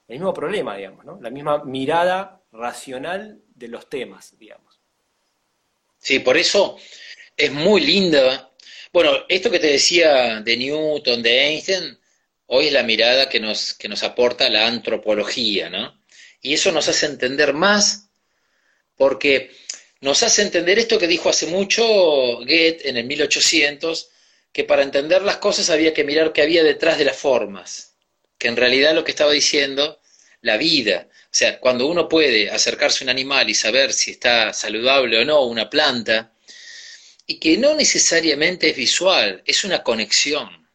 el 0.08 0.20
mismo 0.20 0.34
problema, 0.34 0.76
digamos, 0.76 1.06
¿no? 1.06 1.20
la 1.22 1.30
misma 1.30 1.64
mirada 1.64 2.42
racional 2.52 3.42
de 3.56 3.70
los 3.70 3.90
temas, 3.90 4.38
digamos. 4.38 4.82
Sí, 5.98 6.20
por 6.20 6.38
eso 6.38 6.78
es 7.38 7.52
muy 7.52 7.82
linda. 7.82 8.52
Bueno, 8.92 9.25
esto 9.28 9.50
que 9.50 9.60
te 9.60 9.68
decía 9.68 10.42
de 10.42 10.58
Newton, 10.58 11.24
de 11.24 11.48
Einstein, 11.48 11.98
hoy 12.48 12.68
es 12.68 12.74
la 12.74 12.84
mirada 12.84 13.30
que 13.30 13.40
nos, 13.40 13.74
que 13.74 13.90
nos 13.90 14.04
aporta 14.04 14.50
la 14.50 14.68
antropología, 14.68 15.70
¿no? 15.70 16.00
Y 16.42 16.54
eso 16.54 16.72
nos 16.72 16.88
hace 16.88 17.06
entender 17.06 17.54
más, 17.54 18.10
porque 18.96 19.52
nos 20.02 20.22
hace 20.24 20.42
entender 20.42 20.78
esto 20.78 21.00
que 21.00 21.08
dijo 21.08 21.30
hace 21.30 21.48
mucho 21.48 21.84
Goethe 21.84 22.90
en 22.90 22.98
el 22.98 23.06
1800, 23.06 24.10
que 24.52 24.66
para 24.66 24.84
entender 24.84 25.22
las 25.24 25.38
cosas 25.38 25.70
había 25.70 25.94
que 25.94 26.04
mirar 26.04 26.34
qué 26.34 26.42
había 26.42 26.63
detrás 26.63 26.98
de 26.98 27.06
las 27.06 27.16
formas, 27.16 27.96
que 28.38 28.50
en 28.50 28.58
realidad 28.58 28.94
lo 28.94 29.04
que 29.04 29.12
estaba 29.12 29.32
diciendo, 29.32 30.00
la 30.42 30.58
vida, 30.58 31.08
o 31.10 31.36
sea, 31.36 31.60
cuando 31.60 31.88
uno 31.88 32.08
puede 32.10 32.52
acercarse 32.52 33.04
a 33.04 33.06
un 33.06 33.10
animal 33.10 33.50
y 33.50 33.56
saber 33.56 33.94
si 33.94 34.12
está 34.12 34.54
saludable 34.54 35.20
o 35.20 35.25
no, 35.25 35.46
una 35.46 35.70
planta, 35.70 36.33
y 37.25 37.39
que 37.39 37.58
no 37.58 37.74
necesariamente 37.75 38.70
es 38.70 38.75
visual, 38.75 39.42
es 39.46 39.63
una 39.63 39.84
conexión, 39.84 40.70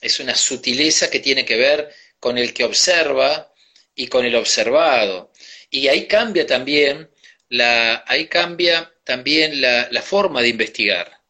es 0.00 0.18
una 0.20 0.34
sutileza 0.34 1.10
que 1.10 1.20
tiene 1.20 1.44
que 1.44 1.56
ver 1.56 1.90
con 2.18 2.38
el 2.38 2.52
que 2.52 2.64
observa 2.64 3.52
y 3.94 4.08
con 4.08 4.24
el 4.24 4.34
observado. 4.34 5.32
Y 5.70 5.88
ahí 5.88 6.06
cambia 6.06 6.46
también 6.46 7.10
la, 7.48 8.04
ahí 8.06 8.26
cambia 8.28 8.92
también 9.04 9.60
la, 9.60 10.02
forma 10.02 10.40
de 10.40 10.48
investigar, 10.48 11.20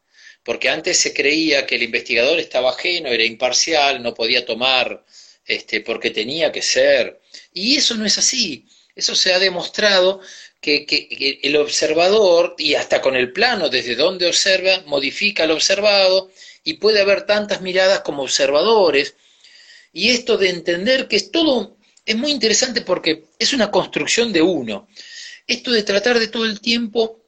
porque 0.43 0.69
antes 0.69 0.99
se 0.99 1.13
creía 1.15 1.67
que 1.67 1.77
el 1.77 1.83
investigador 1.83 2.39
estaba 2.39 2.71
ajeno, 2.71 3.09
era 3.09 3.25
imparcial, 3.25 4.03
no 4.03 4.15
podía 4.15 4.45
tomar 4.45 5.05
este, 5.45 5.81
porque 5.81 6.11
tenía 6.11 6.53
que 6.53 6.63
ser. 6.63 7.21
Y 7.53 7.77
eso 7.77 7.95
no 7.95 8.07
es 8.07 8.19
así. 8.19 8.67
Eso 8.95 9.15
se 9.15 9.33
ha 9.33 9.39
demostrado 9.39 10.21
que, 10.61 11.39
el 11.43 11.57
observador, 11.57 12.55
y 12.59 12.75
hasta 12.75 13.01
con 13.01 13.17
el 13.17 13.33
plano 13.33 13.69
desde 13.69 13.97
donde 13.97 14.27
observa, 14.27 14.83
modifica 14.87 15.45
al 15.45 15.53
observado, 15.53 16.31
y 16.63 16.75
puede 16.75 17.01
haber 17.01 17.23
tantas 17.27 17.63
miradas 17.63 18.01
como 18.01 18.23
observadores. 18.23 19.15
Y 19.93 20.11
esto 20.11 20.37
de 20.37 20.51
entender 20.51 21.09
que 21.09 21.17
es 21.17 21.31
todo, 21.31 21.77
es 22.05 22.17
muy 22.17 22.31
interesante 22.31 22.83
porque 22.83 23.25
es 23.39 23.53
una 23.53 23.71
construcción 23.71 24.33
de 24.33 24.43
uno. 24.43 24.89
Esto 25.47 25.71
de 25.73 25.83
tratar 25.83 26.19
de 26.19 26.29
todo 26.29 26.45
el 26.45 26.61
tiempo 26.61 27.25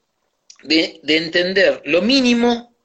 de 0.62 1.00
entender 1.06 1.82
lo 1.86 2.02
mínimo 2.02 2.76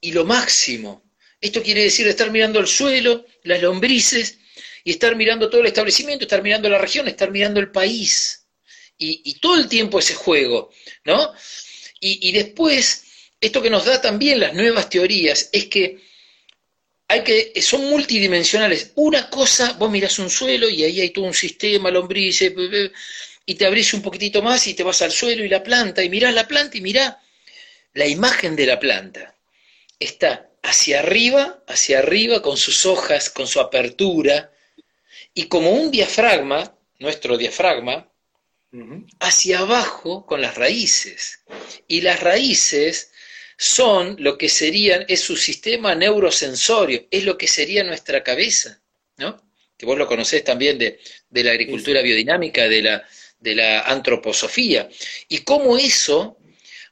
y 0.00 0.12
lo 0.12 0.24
máximo. 0.24 1.04
Esto 1.40 1.62
quiere 1.62 1.84
decir 1.84 2.06
estar 2.08 2.30
mirando 2.30 2.58
el 2.58 2.66
suelo, 2.66 3.24
las 3.44 3.62
lombrices, 3.62 4.38
y 4.84 4.92
estar 4.92 5.16
mirando 5.16 5.48
todo 5.48 5.60
el 5.60 5.66
establecimiento, 5.66 6.24
estar 6.24 6.42
mirando 6.42 6.68
la 6.68 6.78
región, 6.78 7.08
estar 7.08 7.30
mirando 7.30 7.60
el 7.60 7.70
país. 7.70 8.39
Y, 9.02 9.34
todo 9.40 9.56
el 9.56 9.66
tiempo 9.66 9.98
ese 9.98 10.14
juego, 10.14 10.70
¿no? 11.04 11.32
Y, 12.00 12.32
después, 12.32 13.04
esto 13.40 13.62
que 13.62 13.70
nos 13.70 13.86
da 13.86 14.00
también 14.00 14.40
las 14.40 14.52
nuevas 14.52 14.90
teorías 14.90 15.48
es 15.52 15.66
que 15.66 15.98
hay 17.08 17.24
que, 17.24 17.60
son 17.62 17.88
multidimensionales. 17.88 18.92
Una 18.96 19.30
cosa, 19.30 19.72
vos 19.72 19.90
mirás 19.90 20.18
un 20.18 20.28
suelo 20.28 20.68
y 20.68 20.84
ahí 20.84 21.00
hay 21.00 21.10
todo 21.10 21.24
un 21.24 21.34
sistema, 21.34 21.90
lombrices, 21.90 22.52
y 23.46 23.54
te 23.54 23.66
abrís 23.66 23.94
un 23.94 24.02
poquitito 24.02 24.42
más 24.42 24.66
y 24.66 24.74
te 24.74 24.82
vas 24.82 25.00
al 25.00 25.10
suelo 25.10 25.44
y 25.44 25.48
la 25.48 25.62
planta, 25.62 26.04
y 26.04 26.10
mirás 26.10 26.34
la 26.34 26.46
planta 26.46 26.76
y 26.76 26.82
mirá 26.82 27.20
la 27.94 28.06
imagen 28.06 28.54
de 28.54 28.66
la 28.66 28.78
planta. 28.78 29.34
Está 29.98 30.50
hacia 30.62 31.00
arriba, 31.00 31.64
hacia 31.66 32.00
arriba, 32.00 32.42
con 32.42 32.56
sus 32.58 32.84
hojas, 32.84 33.30
con 33.30 33.46
su 33.46 33.60
apertura, 33.60 34.52
y 35.34 35.44
como 35.46 35.70
un 35.70 35.90
diafragma, 35.90 36.76
nuestro 36.98 37.38
diafragma, 37.38 38.09
hacia 39.18 39.60
abajo 39.60 40.26
con 40.26 40.40
las 40.40 40.54
raíces. 40.54 41.40
Y 41.88 42.00
las 42.00 42.20
raíces 42.20 43.12
son 43.56 44.16
lo 44.18 44.38
que 44.38 44.48
serían, 44.48 45.04
es 45.08 45.20
su 45.20 45.36
sistema 45.36 45.94
neurosensorio, 45.94 47.06
es 47.10 47.24
lo 47.24 47.36
que 47.36 47.46
sería 47.46 47.84
nuestra 47.84 48.22
cabeza, 48.22 48.80
¿no? 49.16 49.42
Que 49.76 49.86
vos 49.86 49.98
lo 49.98 50.06
conocés 50.06 50.44
también 50.44 50.78
de, 50.78 51.00
la 51.30 51.50
agricultura 51.50 52.02
biodinámica, 52.02 52.68
de 52.68 52.82
la, 52.82 53.08
de 53.38 53.54
la 53.54 53.80
antroposofía. 53.82 54.88
Y 55.28 55.38
cómo 55.38 55.76
eso, 55.76 56.38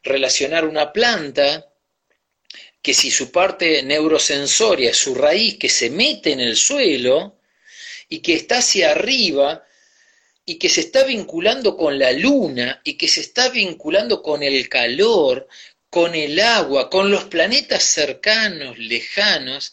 relacionar 0.03 0.65
una 0.65 0.93
planta, 0.93 1.67
que 2.81 2.95
si 2.95 3.11
su 3.11 3.31
parte 3.31 3.83
neurosensoria 3.83 4.91
es 4.91 4.97
su 4.97 5.15
raíz 5.15 5.59
que 5.59 5.69
se 5.69 5.91
mete 5.91 6.33
en 6.33 6.41
el 6.41 6.57
suelo, 6.57 7.39
y 8.09 8.21
que 8.21 8.35
está 8.35 8.59
hacia 8.59 8.93
arriba 8.93 9.65
y 10.49 10.55
que 10.59 10.71
se 10.71 10.81
está 10.81 11.05
vinculando 11.05 11.77
con 11.77 11.99
la 11.99 12.11
luna 12.13 12.81
y 12.83 12.95
que 12.95 13.07
se 13.07 13.21
está 13.21 13.51
vinculando 13.51 14.23
con 14.23 14.43
el 14.43 14.67
calor, 14.67 15.47
con 15.91 16.15
el 16.15 16.41
agua, 16.41 16.89
con 16.89 17.11
los 17.11 17.25
planetas 17.25 17.83
cercanos, 17.83 18.79
lejanos. 18.79 19.73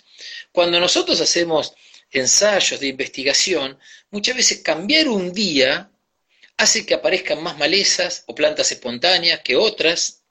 Cuando 0.51 0.77
nosotros 0.77 1.21
hacemos 1.21 1.73
ensayos 2.11 2.81
de 2.81 2.87
investigación, 2.87 3.79
muchas 4.11 4.35
veces 4.35 4.59
cambiar 4.59 5.07
un 5.07 5.31
día 5.31 5.89
hace 6.57 6.85
que 6.85 6.95
aparezcan 6.95 7.41
más 7.41 7.57
malezas 7.57 8.25
o 8.27 8.35
plantas 8.35 8.69
espontáneas 8.73 9.39
que 9.39 9.55
otras, 9.55 10.23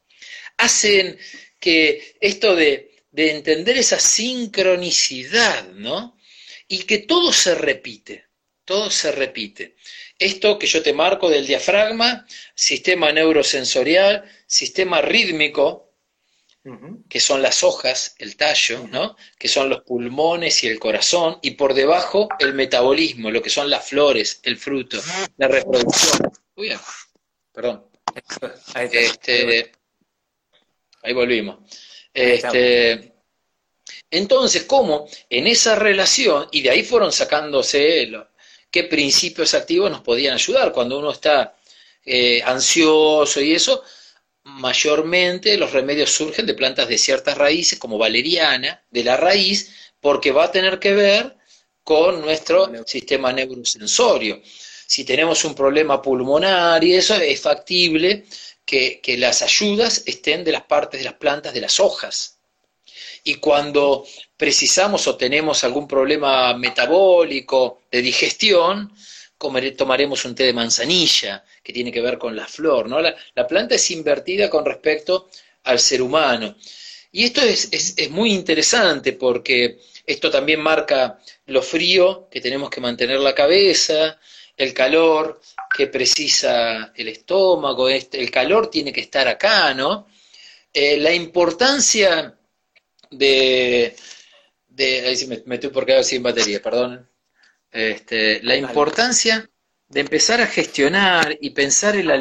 hacen 0.58 1.18
que 1.58 2.16
esto 2.20 2.54
de, 2.54 3.02
de 3.10 3.30
entender 3.30 3.78
esa 3.78 3.98
sincronicidad, 3.98 5.68
¿no? 5.68 6.18
y 6.68 6.80
que 6.84 6.98
todo 6.98 7.32
se 7.32 7.54
repite, 7.54 8.26
todo 8.64 8.90
se 8.90 9.10
repite. 9.12 9.76
Esto 10.24 10.58
que 10.58 10.66
yo 10.66 10.82
te 10.82 10.94
marco 10.94 11.28
del 11.28 11.46
diafragma, 11.46 12.26
sistema 12.54 13.12
neurosensorial, 13.12 14.24
sistema 14.46 15.02
rítmico, 15.02 15.92
que 17.10 17.20
son 17.20 17.42
las 17.42 17.62
hojas, 17.62 18.14
el 18.18 18.34
tallo, 18.34 18.88
¿no? 18.90 19.16
que 19.38 19.48
son 19.48 19.68
los 19.68 19.82
pulmones 19.82 20.64
y 20.64 20.68
el 20.68 20.78
corazón, 20.78 21.38
y 21.42 21.50
por 21.50 21.74
debajo 21.74 22.30
el 22.38 22.54
metabolismo, 22.54 23.30
lo 23.30 23.42
que 23.42 23.50
son 23.50 23.68
las 23.68 23.86
flores, 23.86 24.40
el 24.44 24.56
fruto, 24.56 24.98
la 25.36 25.46
reproducción. 25.46 26.32
Uy, 26.56 26.72
perdón. 27.52 27.90
Ahí, 28.72 28.88
este, 28.92 29.72
ahí 31.02 31.12
volvimos. 31.12 31.58
Este, 32.14 33.12
entonces, 34.10 34.62
¿cómo 34.62 35.06
en 35.28 35.46
esa 35.48 35.74
relación, 35.74 36.48
y 36.50 36.62
de 36.62 36.70
ahí 36.70 36.82
fueron 36.82 37.12
sacándose 37.12 38.08
qué 38.74 38.82
principios 38.82 39.54
activos 39.54 39.88
nos 39.88 40.00
podían 40.00 40.34
ayudar 40.34 40.72
cuando 40.72 40.98
uno 40.98 41.12
está 41.12 41.56
eh, 42.04 42.42
ansioso 42.44 43.40
y 43.40 43.54
eso, 43.54 43.84
mayormente 44.42 45.56
los 45.56 45.70
remedios 45.70 46.10
surgen 46.10 46.44
de 46.44 46.54
plantas 46.54 46.88
de 46.88 46.98
ciertas 46.98 47.38
raíces, 47.38 47.78
como 47.78 47.98
valeriana, 47.98 48.82
de 48.90 49.04
la 49.04 49.16
raíz, 49.16 49.70
porque 50.00 50.32
va 50.32 50.46
a 50.46 50.50
tener 50.50 50.80
que 50.80 50.92
ver 50.92 51.36
con 51.84 52.20
nuestro 52.20 52.68
sistema 52.84 53.32
neurosensorio. 53.32 54.42
Si 54.44 55.04
tenemos 55.04 55.44
un 55.44 55.54
problema 55.54 56.02
pulmonar 56.02 56.82
y 56.82 56.96
eso, 56.96 57.14
es 57.14 57.40
factible 57.40 58.24
que 58.66 59.16
las 59.18 59.42
ayudas 59.42 60.02
estén 60.04 60.42
de 60.42 60.50
las 60.50 60.64
partes 60.64 60.98
de 60.98 61.04
las 61.04 61.14
plantas 61.14 61.54
de 61.54 61.60
las 61.60 61.78
hojas 61.78 62.33
y 63.24 63.36
cuando 63.36 64.06
precisamos 64.36 65.06
o 65.08 65.16
tenemos 65.16 65.64
algún 65.64 65.88
problema 65.88 66.54
metabólico 66.56 67.82
de 67.90 68.02
digestión, 68.02 68.92
tomaremos 69.76 70.24
un 70.24 70.34
té 70.34 70.44
de 70.44 70.52
manzanilla, 70.52 71.42
que 71.62 71.72
tiene 71.72 71.90
que 71.90 72.02
ver 72.02 72.18
con 72.18 72.36
la 72.36 72.46
flor. 72.46 72.88
¿no? 72.88 73.00
La, 73.00 73.46
planta 73.48 73.74
es 73.74 73.90
invertida 73.90 74.50
con 74.50 74.64
respecto 74.64 75.28
al 75.64 75.78
ser 75.78 76.02
humano. 76.02 76.54
Y 77.12 77.24
esto 77.24 77.40
es, 77.40 77.68
es, 77.72 78.10
muy 78.10 78.32
interesante 78.32 79.12
porque 79.14 79.78
esto 80.06 80.30
también 80.30 80.60
marca 80.60 81.18
lo 81.46 81.62
frío 81.62 82.28
que 82.30 82.40
tenemos 82.40 82.68
que 82.68 82.80
mantener 82.80 83.20
la 83.20 83.34
cabeza, 83.34 84.18
el 84.56 84.74
calor 84.74 85.40
que 85.74 85.86
precisa 85.86 86.92
el 86.94 87.08
estómago, 87.08 87.88
este, 87.88 88.20
el 88.20 88.30
calor 88.30 88.68
tiene 88.68 88.92
que 88.92 89.00
estar 89.00 89.26
acá, 89.28 89.72
¿no? 89.74 90.08
Eh, 90.72 90.96
la 90.96 91.12
importancia 91.14 92.34
de, 93.18 93.96
de 94.68 95.00
ahí 95.06 95.16
sí 95.16 95.26
me, 95.26 95.42
me, 95.46 95.58
por 95.58 95.86
quedar 95.86 96.04
sin 96.04 96.22
batería, 96.22 96.60
perdón. 96.62 97.08
Este, 97.70 98.42
la 98.42 98.56
importancia 98.56 99.50
de 99.88 100.00
empezar 100.00 100.40
a 100.40 100.46
gestionar 100.46 101.36
y 101.40 101.50
pensar 101.50 101.96
en 101.96 102.06
la 102.08 102.20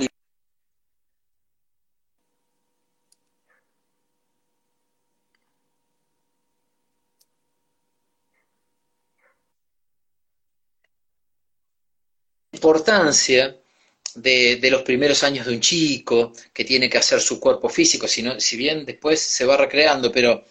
importancia 12.52 13.56
de, 14.16 14.58
de, 14.58 14.72
los 14.72 14.84
primeros 14.84 15.24
años 15.24 15.46
de 15.46 15.54
un 15.54 15.60
chico, 15.60 16.34
que 16.54 16.64
tiene 16.66 16.90
que 16.90 16.98
hacer 16.98 17.20
su 17.22 17.40
cuerpo 17.40 17.70
físico, 17.70 18.08
si, 18.08 18.24
si 18.40 18.58
bien 18.58 18.86
después 18.86 19.20
se 19.20 19.46
va 19.46 19.58
recreando, 19.58 20.12
pero 20.12 20.46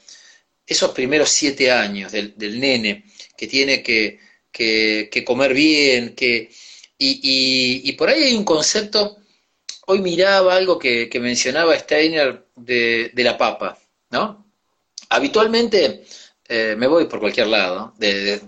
esos 0.67 0.91
primeros 0.93 1.29
siete 1.31 1.71
años 1.71 2.13
del, 2.13 2.61
nene, 2.61 3.05
que 3.37 3.47
tiene 3.47 3.83
que, 3.83 5.25
comer 5.25 5.55
bien, 5.55 6.15
que, 6.15 6.51
y, 6.99 7.93
por 7.93 8.09
ahí 8.09 8.23
hay 8.23 8.35
un 8.35 8.45
concepto, 8.45 9.19
hoy 9.87 10.01
miraba 10.01 10.57
algo 10.57 10.79
que, 10.79 11.11
mencionaba 11.21 11.79
Steiner 11.79 12.47
de, 12.57 13.11
la 13.17 13.37
papa, 13.37 13.79
¿no? 14.11 14.47
Habitualmente, 15.11 16.05
eh, 16.49 16.75
me 16.79 16.87
voy 16.87 17.07
por 17.07 17.21
cualquier 17.21 17.49
lado, 17.49 17.95
de, 17.99 18.41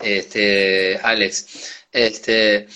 este, 0.00 0.98
Alex, 1.02 1.46
este, 1.92 2.66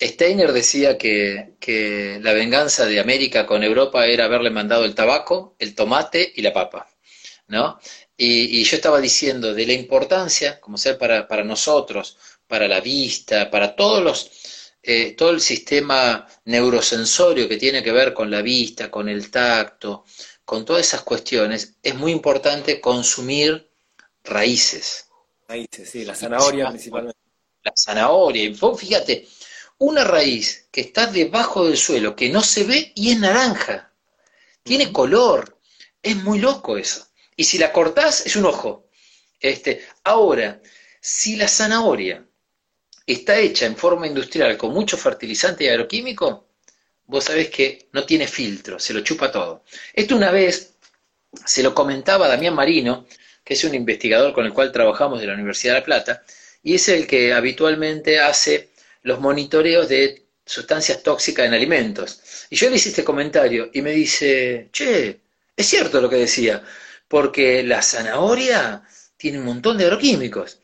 Steiner 0.00 0.52
decía 0.52 0.96
que, 0.96 1.54
que 1.58 2.18
la 2.22 2.32
venganza 2.32 2.86
de 2.86 3.00
América 3.00 3.46
con 3.46 3.64
Europa 3.64 4.06
era 4.06 4.26
haberle 4.26 4.50
mandado 4.50 4.84
el 4.84 4.94
tabaco, 4.94 5.56
el 5.58 5.74
tomate 5.74 6.32
y 6.36 6.42
la 6.42 6.52
papa, 6.52 6.88
¿no? 7.48 7.80
Y, 8.20 8.64
yo 8.64 8.76
estaba 8.76 9.00
diciendo 9.00 9.54
de 9.54 9.64
la 9.64 9.74
importancia, 9.74 10.60
como 10.60 10.76
ser 10.76 10.98
para, 10.98 11.28
para 11.28 11.44
nosotros, 11.44 12.18
para 12.48 12.66
la 12.66 12.80
vista, 12.80 13.48
para 13.48 13.76
todos 13.76 14.02
los, 14.02 14.30
eh, 14.82 15.12
todo 15.12 15.30
el 15.30 15.40
sistema 15.40 16.26
neurosensorio 16.46 17.48
que 17.48 17.56
tiene 17.56 17.82
que 17.82 17.92
ver 17.92 18.12
con 18.12 18.30
la 18.30 18.42
vista, 18.42 18.90
con 18.90 19.08
el 19.08 19.30
tacto, 19.30 20.04
con 20.44 20.64
todas 20.64 20.86
esas 20.86 21.02
cuestiones, 21.02 21.74
es 21.82 21.94
muy 21.94 22.10
importante 22.10 22.80
consumir 22.80 23.70
raíces. 24.24 25.08
Raíces, 25.46 25.90
sí, 25.90 26.04
la 26.04 26.14
zanahoria 26.14 26.70
principalmente. 26.70 27.18
La 27.62 27.72
zanahoria, 27.76 28.44
y 28.44 28.54
fíjate, 28.54 29.28
una 29.78 30.04
raíz 30.04 30.66
que 30.72 30.80
está 30.80 31.06
debajo 31.06 31.66
del 31.66 31.76
suelo, 31.76 32.16
que 32.16 32.30
no 32.30 32.42
se 32.42 32.64
ve 32.64 32.92
y 32.96 33.12
es 33.12 33.18
naranja, 33.18 33.92
tiene 34.62 34.92
color, 34.92 35.58
es 36.02 36.16
muy 36.16 36.38
loco 36.38 36.76
eso. 36.78 37.07
Y 37.38 37.44
si 37.44 37.56
la 37.56 37.72
cortás, 37.72 38.26
es 38.26 38.34
un 38.34 38.46
ojo. 38.46 38.88
Este, 39.38 39.86
ahora, 40.02 40.60
si 41.00 41.36
la 41.36 41.46
zanahoria 41.46 42.26
está 43.06 43.38
hecha 43.38 43.64
en 43.64 43.76
forma 43.76 44.08
industrial 44.08 44.56
con 44.56 44.72
mucho 44.72 44.96
fertilizante 44.96 45.62
y 45.62 45.68
agroquímico, 45.68 46.48
vos 47.04 47.24
sabés 47.24 47.48
que 47.48 47.88
no 47.92 48.04
tiene 48.04 48.26
filtro, 48.26 48.80
se 48.80 48.92
lo 48.92 49.02
chupa 49.02 49.30
todo. 49.30 49.62
Esto 49.94 50.16
una 50.16 50.32
vez 50.32 50.74
se 51.46 51.62
lo 51.62 51.72
comentaba 51.76 52.26
Damián 52.26 52.56
Marino, 52.56 53.06
que 53.44 53.54
es 53.54 53.62
un 53.62 53.76
investigador 53.76 54.34
con 54.34 54.44
el 54.44 54.52
cual 54.52 54.72
trabajamos 54.72 55.20
de 55.20 55.28
la 55.28 55.34
Universidad 55.34 55.74
de 55.74 55.78
La 55.78 55.86
Plata, 55.86 56.24
y 56.64 56.74
es 56.74 56.88
el 56.88 57.06
que 57.06 57.32
habitualmente 57.32 58.18
hace 58.18 58.70
los 59.02 59.20
monitoreos 59.20 59.88
de 59.88 60.24
sustancias 60.44 61.04
tóxicas 61.04 61.46
en 61.46 61.54
alimentos. 61.54 62.20
Y 62.50 62.56
yo 62.56 62.68
le 62.68 62.76
hice 62.76 62.88
este 62.88 63.04
comentario 63.04 63.70
y 63.72 63.80
me 63.80 63.92
dice, 63.92 64.70
che, 64.72 65.20
es 65.56 65.66
cierto 65.66 66.00
lo 66.00 66.10
que 66.10 66.16
decía, 66.16 66.64
porque 67.08 67.62
la 67.62 67.82
zanahoria 67.82 68.82
tiene 69.16 69.38
un 69.38 69.46
montón 69.46 69.78
de 69.78 69.84
agroquímicos. 69.84 70.60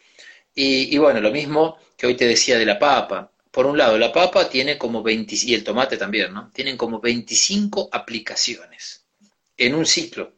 Y, 0.55 0.97
bueno, 0.99 1.21
lo 1.21 1.33
mismo 1.33 1.79
que 1.97 2.07
hoy 2.07 2.17
te 2.17 2.27
decía 2.27 2.59
de 2.59 2.67
la 2.67 2.79
papa. 2.79 3.31
Por 3.51 3.67
un 3.67 3.77
lado, 3.77 3.99
la 3.99 4.13
papa 4.13 4.49
tiene 4.49 4.79
como 4.79 5.03
20, 5.03 5.35
y 5.43 5.55
el 5.55 5.65
tomate 5.65 5.97
también, 5.97 6.33
¿no? 6.33 6.51
Tienen 6.53 6.77
como 6.77 7.01
25 7.01 7.89
aplicaciones 7.91 9.05
en 9.57 9.75
un 9.75 9.87
ciclo. 9.87 10.33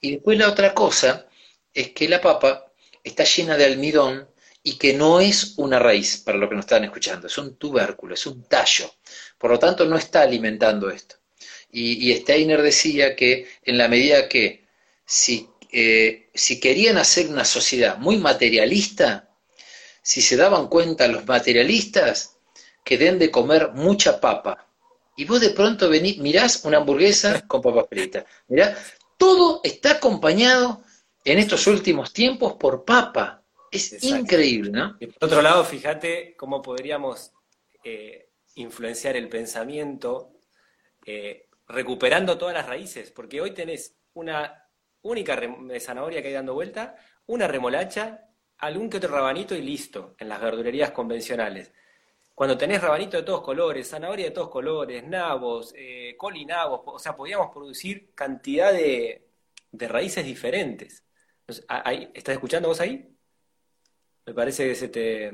Y 0.00 0.12
después 0.12 0.38
la 0.38 0.48
otra 0.48 0.74
cosa 0.74 1.26
es 1.72 1.90
que 1.92 2.08
la 2.08 2.20
papa 2.20 2.66
está 3.02 3.24
llena 3.24 3.56
de 3.56 3.64
almidón 3.64 4.28
y 4.62 4.76
que 4.76 4.92
no 4.92 5.20
es 5.20 5.54
una 5.56 5.78
raíz, 5.78 6.18
para 6.18 6.38
lo 6.38 6.48
que 6.48 6.54
nos 6.54 6.64
están 6.64 6.84
escuchando, 6.84 7.26
es 7.26 7.38
un 7.38 7.56
tubérculo, 7.56 8.14
es 8.14 8.26
un 8.26 8.44
tallo. 8.44 8.92
Por 9.38 9.50
lo 9.50 9.58
tanto, 9.58 9.84
no 9.86 9.96
está 9.96 10.22
alimentando 10.22 10.90
esto. 10.90 11.16
Y, 11.70 12.14
Steiner 12.16 12.60
decía 12.60 13.16
que 13.16 13.48
en 13.64 13.78
la 13.78 13.88
medida 13.88 14.28
que 14.28 14.61
si, 15.12 15.50
eh, 15.70 16.30
si 16.32 16.58
querían 16.58 16.96
hacer 16.96 17.28
una 17.28 17.44
sociedad 17.44 17.98
muy 17.98 18.16
materialista, 18.16 19.28
si 20.00 20.22
se 20.22 20.36
daban 20.36 20.68
cuenta 20.68 21.06
los 21.06 21.26
materialistas 21.26 22.38
que 22.82 22.96
den 22.96 23.18
de 23.18 23.30
comer 23.30 23.72
mucha 23.74 24.18
papa, 24.18 24.66
y 25.14 25.26
vos 25.26 25.42
de 25.42 25.50
pronto 25.50 25.90
venís, 25.90 26.16
mirás 26.16 26.64
una 26.64 26.78
hamburguesa 26.78 27.42
con 27.46 27.60
papa 27.60 27.84
frita, 27.84 28.24
mirá, 28.48 28.74
todo 29.18 29.60
está 29.62 29.92
acompañado 29.92 30.82
en 31.26 31.38
estos 31.38 31.66
últimos 31.66 32.14
tiempos 32.14 32.54
por 32.54 32.86
papa. 32.86 33.44
Es 33.70 34.02
increíble, 34.02 34.70
¿no? 34.70 34.96
Y 34.98 35.08
por 35.08 35.28
otro 35.28 35.42
lado, 35.42 35.62
fíjate 35.62 36.34
cómo 36.38 36.62
podríamos 36.62 37.32
eh, 37.84 38.30
influenciar 38.54 39.16
el 39.16 39.28
pensamiento 39.28 40.32
eh, 41.04 41.48
recuperando 41.68 42.38
todas 42.38 42.54
las 42.54 42.66
raíces, 42.66 43.10
porque 43.10 43.42
hoy 43.42 43.50
tenés 43.52 43.94
una 44.14 44.61
única 45.02 45.38
zanahoria 45.80 46.22
que 46.22 46.28
hay 46.28 46.34
dando 46.34 46.54
vuelta, 46.54 46.96
una 47.26 47.46
remolacha, 47.48 48.28
algún 48.58 48.88
que 48.88 48.98
otro 48.98 49.10
rabanito 49.10 49.54
y 49.54 49.62
listo, 49.62 50.14
en 50.18 50.28
las 50.28 50.40
verdulerías 50.40 50.92
convencionales. 50.92 51.72
Cuando 52.34 52.56
tenés 52.56 52.80
rabanito 52.80 53.16
de 53.16 53.22
todos 53.24 53.42
colores, 53.42 53.88
zanahoria 53.88 54.26
de 54.26 54.30
todos 54.30 54.48
colores, 54.48 55.04
nabos, 55.04 55.74
eh, 55.76 56.14
colinabos, 56.16 56.80
o 56.86 56.98
sea, 56.98 57.14
podíamos 57.14 57.50
producir 57.52 58.14
cantidad 58.14 58.72
de, 58.72 59.28
raíces 59.72 60.24
diferentes. 60.24 61.04
¿Estás 61.46 62.34
escuchando 62.34 62.68
vos 62.68 62.80
ahí? 62.80 63.08
Me 64.26 64.34
parece 64.34 64.68
que 64.68 64.74
se 64.74 64.88
te... 64.88 65.32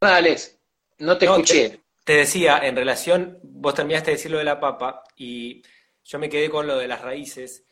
Alex, 0.00 0.58
no 0.98 1.16
te 1.16 1.26
escuché. 1.26 1.70
Te, 1.70 1.81
decía, 2.04 2.58
en 2.58 2.76
relación, 2.76 3.38
vos 3.42 3.74
terminaste 3.74 4.10
de 4.10 4.16
decir 4.16 4.30
lo 4.30 4.38
de 4.38 4.44
la 4.44 4.58
papa 4.60 5.04
y 5.16 5.62
yo 6.02 6.18
me 6.18 6.28
quedé 6.28 6.50
con 6.50 6.66
lo 6.66 6.76
de 6.76 6.88
las 6.88 7.00
raíces, 7.00 7.64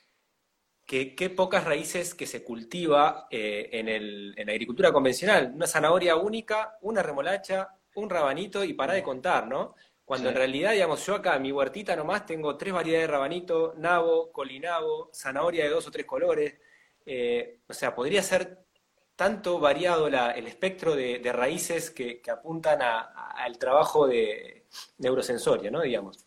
que 0.86 1.14
qué 1.14 1.30
pocas 1.30 1.64
raíces 1.64 2.14
que 2.14 2.26
se 2.26 2.42
cultiva 2.44 3.26
eh, 3.30 3.68
en, 3.72 3.88
el, 3.88 4.34
en 4.36 4.46
la 4.46 4.52
agricultura 4.52 4.92
convencional. 4.92 5.52
Una 5.54 5.66
zanahoria 5.66 6.16
única, 6.16 6.76
una 6.82 7.02
remolacha, 7.02 7.68
un 7.94 8.10
rabanito 8.10 8.64
y 8.64 8.72
para 8.74 8.94
de 8.94 9.02
contar, 9.02 9.46
¿no? 9.46 9.74
Cuando 10.04 10.28
en 10.30 10.34
realidad, 10.34 10.72
digamos, 10.72 11.06
yo 11.06 11.14
acá 11.14 11.36
en 11.36 11.42
mi 11.42 11.52
huertita 11.52 11.94
nomás 11.94 12.26
tengo 12.26 12.56
tres 12.56 12.72
variedades 12.72 13.06
de 13.06 13.12
rabanito, 13.12 13.74
nabo, 13.76 14.32
colinabo, 14.32 15.10
zanahoria 15.14 15.64
de 15.64 15.70
dos 15.70 15.86
o 15.86 15.90
tres 15.92 16.06
colores. 16.06 16.58
Eh, 17.06 17.60
o 17.68 17.72
sea, 17.72 17.94
podría 17.94 18.20
ser 18.22 18.58
tanto 19.20 19.60
variado 19.60 20.06
el 20.06 20.46
espectro 20.46 20.96
de, 20.96 21.20
raíces 21.30 21.90
que, 21.90 22.22
apuntan 22.32 22.78
al 22.80 23.58
trabajo 23.58 24.06
de 24.06 24.64
neurosensorio, 24.96 25.70
¿no? 25.70 25.82
Digamos. 25.82 26.24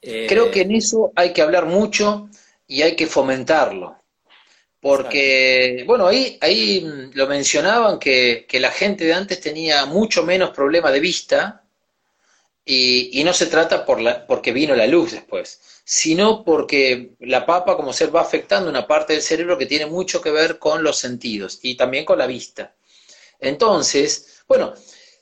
Eh, 0.00 0.26
Creo 0.28 0.48
que 0.48 0.60
en 0.60 0.70
eso 0.70 1.10
hay 1.16 1.32
que 1.32 1.42
hablar 1.42 1.66
mucho 1.66 2.28
y 2.68 2.82
hay 2.82 2.94
que 2.94 3.08
fomentarlo. 3.08 3.96
Porque, 4.78 5.82
bueno, 5.84 6.06
ahí, 6.06 6.38
ahí 6.40 7.10
lo 7.12 7.26
mencionaban 7.26 7.98
que, 7.98 8.46
que, 8.48 8.60
la 8.60 8.70
gente 8.70 9.04
de 9.04 9.14
antes 9.14 9.40
tenía 9.40 9.84
mucho 9.86 10.22
menos 10.22 10.50
problema 10.50 10.92
de 10.92 11.00
vista 11.00 11.64
y, 12.64 13.20
y 13.20 13.24
no 13.24 13.32
se 13.32 13.46
trata 13.46 13.84
por 13.84 14.00
la, 14.00 14.24
porque 14.28 14.52
vino 14.52 14.76
la 14.76 14.86
luz 14.86 15.10
después, 15.10 15.60
sino 15.94 16.42
porque 16.42 17.10
la 17.20 17.44
papa 17.44 17.76
como 17.76 17.92
ser 17.92 18.16
va 18.16 18.22
afectando 18.22 18.70
una 18.70 18.86
parte 18.86 19.12
del 19.12 19.20
cerebro 19.20 19.58
que 19.58 19.66
tiene 19.66 19.84
mucho 19.84 20.22
que 20.22 20.30
ver 20.30 20.58
con 20.58 20.82
los 20.82 20.96
sentidos 20.96 21.58
y 21.60 21.74
también 21.74 22.06
con 22.06 22.16
la 22.16 22.26
vista. 22.26 22.74
Entonces, 23.38 24.42
bueno, 24.48 24.72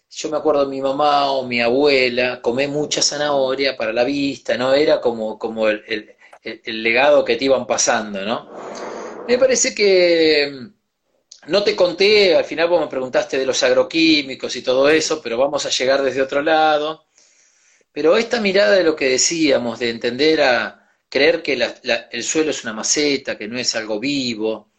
yo 0.09 0.31
me 0.31 0.37
acuerdo 0.37 0.69
mi 0.69 0.81
mamá 0.81 1.33
o 1.33 1.45
mi 1.45 1.61
abuela, 1.61 2.41
comé 2.41 2.69
mucha 2.69 3.03
zanahoria 3.03 3.77
para 3.77 3.93
la 3.93 4.05
vista, 4.05 4.57
¿no? 4.57 4.73
Era 4.73 5.01
como, 5.01 5.41
como 5.41 5.67
el, 5.69 6.15
el, 6.45 6.83
legado 6.85 7.25
que 7.25 7.35
te 7.35 7.47
iban 7.47 7.67
pasando, 7.67 8.25
¿no? 8.25 8.49
Me 9.27 9.39
parece 9.39 9.75
que 9.75 10.53
mm, 10.53 11.51
no 11.51 11.65
te 11.65 11.75
conté, 11.75 12.37
al 12.37 12.45
final 12.45 12.69
vos 12.69 12.81
me 12.81 12.87
preguntaste 12.87 13.39
de 13.39 13.47
los 13.47 13.61
agroquímicos 13.65 14.55
y 14.55 14.63
todo 14.63 14.89
eso, 14.89 15.21
pero 15.21 15.37
vamos 15.37 15.67
a 15.67 15.71
llegar 15.71 16.01
desde 16.01 16.23
otro 16.23 16.43
lado. 16.43 17.07
Pero 17.93 18.17
esta 18.17 18.41
mirada 18.41 18.77
de 18.77 18.85
lo 18.85 18.95
que 18.97 19.09
decíamos, 19.09 19.79
de 19.79 19.91
entender 19.91 20.43
a 20.43 20.89
creer 21.09 21.43
que 21.43 21.55
el 22.13 22.23
suelo 22.25 22.51
es 22.51 22.63
una 22.63 22.73
maceta, 22.73 23.37
que 23.37 23.49
no 23.49 23.59
es 23.59 23.75
algo 23.75 23.99
vivo, 23.99 24.71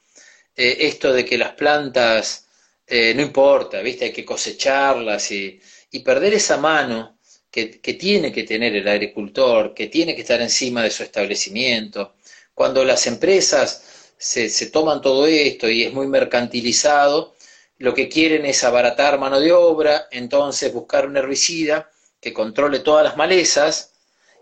eh, 0.55 0.77
esto 0.81 1.11
de 1.13 1.25
que 1.25 1.37
las 1.37 1.53
plantas 1.53 2.47
eh, 2.87 3.13
no 3.15 3.21
importa, 3.21 3.81
¿viste? 3.81 4.05
Hay 4.05 4.13
que 4.13 4.25
cosecharlas 4.25 5.31
y, 5.31 5.61
perder 6.03 6.33
esa 6.33 6.57
mano 6.57 7.19
que, 7.49 7.65
tiene 7.99 8.31
que 8.31 8.43
tener 8.43 8.75
el 8.75 8.87
agricultor, 8.87 9.73
que 9.73 9.87
tiene 9.87 10.15
que 10.15 10.21
estar 10.21 10.41
encima 10.41 10.83
de 10.83 10.91
su 10.91 11.03
establecimiento. 11.03 12.15
Cuando 12.53 12.83
las 12.85 13.07
empresas 13.07 14.11
se, 14.17 14.49
se 14.49 14.67
toman 14.71 15.01
todo 15.01 15.27
esto 15.27 15.69
y 15.69 15.83
es 15.83 15.93
muy 15.93 16.07
mercantilizado, 16.07 17.35
lo 17.77 17.93
que 17.93 18.09
quieren 18.09 18.45
es 18.45 18.63
abaratar 18.63 19.19
mano 19.19 19.39
de 19.39 19.51
obra, 19.51 20.07
entonces 20.11 20.73
buscar 20.73 21.05
un 21.07 21.17
herbicida 21.17 21.90
que 22.21 22.33
controle 22.33 22.79
todas 22.79 23.03
las 23.03 23.17
malezas 23.17 23.93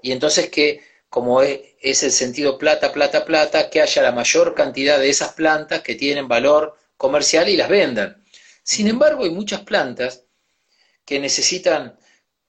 y 0.04 0.12
entonces 0.12 0.50
que, 0.50 0.84
como 1.10 1.42
es, 1.42 2.04
el 2.04 2.12
sentido 2.12 2.58
plata, 2.58 2.92
plata, 2.92 3.26
plata, 3.26 3.70
que 3.70 3.82
haya 3.82 4.04
la 4.04 4.12
mayor 4.12 4.54
cantidad 4.54 5.00
de 5.00 5.10
esas 5.10 5.34
plantas 5.34 5.82
que 5.82 5.96
tienen 5.96 6.28
valor 6.28 6.78
comercial 6.98 7.50
y 7.50 7.58
las 7.58 7.70
vendan. 7.70 8.24
Sin 8.64 8.88
embargo, 8.88 9.24
hay 9.24 9.32
muchas 9.32 9.62
plantas 9.62 10.26
que 11.06 11.20
necesitan 11.20 11.98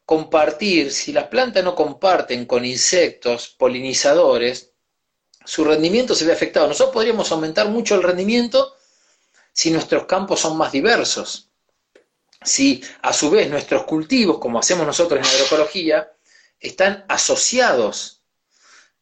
compartir, 0.05 0.93
si 0.93 1.13
las 1.13 1.29
plantas 1.29 1.65
no 1.65 1.77
comparten 1.77 2.45
con 2.45 2.65
insectos, 2.65 3.55
polinizadores, 3.57 4.73
su 5.45 5.65
rendimiento 5.65 6.15
se 6.15 6.27
ve 6.27 6.33
afectado. 6.33 6.67
Nosotros 6.67 6.93
podríamos 6.93 7.31
aumentar 7.31 7.69
mucho 7.69 7.95
el 7.95 8.03
rendimiento 8.03 8.75
si 9.53 9.71
nuestros 9.71 10.05
campos 10.05 10.41
son 10.41 10.59
más 10.59 10.73
diversos 10.73 11.50
si 12.43 12.83
a 13.03 13.13
su 13.13 13.31
vez 13.31 13.51
nuestros 13.51 13.85
cultivos, 13.85 14.39
como 14.39 14.59
hacemos 14.59 14.87
nosotros 14.87 15.21
en 15.21 15.27
agroecología, 15.27 16.11
están 16.59 17.05
asociados. 17.09 18.23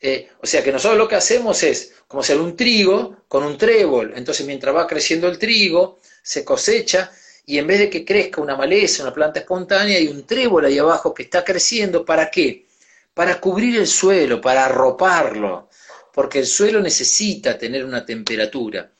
Eh, 0.00 0.28
o 0.40 0.46
sea 0.46 0.62
que 0.62 0.72
nosotros 0.72 0.98
lo 0.98 1.08
que 1.08 1.16
hacemos 1.16 1.62
es 1.62 1.94
como 2.06 2.22
hacer 2.22 2.40
un 2.40 2.56
trigo 2.56 3.24
con 3.28 3.44
un 3.44 3.56
trébol. 3.58 4.12
Entonces 4.16 4.46
mientras 4.46 4.74
va 4.74 4.86
creciendo 4.86 5.28
el 5.28 5.38
trigo, 5.38 6.00
se 6.22 6.44
cosecha 6.44 7.12
y 7.46 7.58
en 7.58 7.66
vez 7.66 7.78
de 7.78 7.90
que 7.90 8.04
crezca 8.04 8.40
una 8.40 8.56
maleza, 8.56 9.02
una 9.02 9.14
planta 9.14 9.40
espontánea, 9.40 9.98
hay 9.98 10.08
un 10.08 10.26
trébol 10.26 10.64
ahí 10.66 10.78
abajo 10.78 11.14
que 11.14 11.24
está 11.24 11.44
creciendo. 11.44 12.04
¿Para 12.04 12.30
qué? 12.30 12.66
Para 13.14 13.40
cubrir 13.40 13.78
el 13.78 13.86
suelo, 13.86 14.40
para 14.40 14.66
arroparlo, 14.66 15.68
porque 16.12 16.40
el 16.40 16.46
suelo 16.46 16.80
necesita 16.80 17.58
tener 17.58 17.84
una 17.84 18.04
temperatura. 18.04 18.92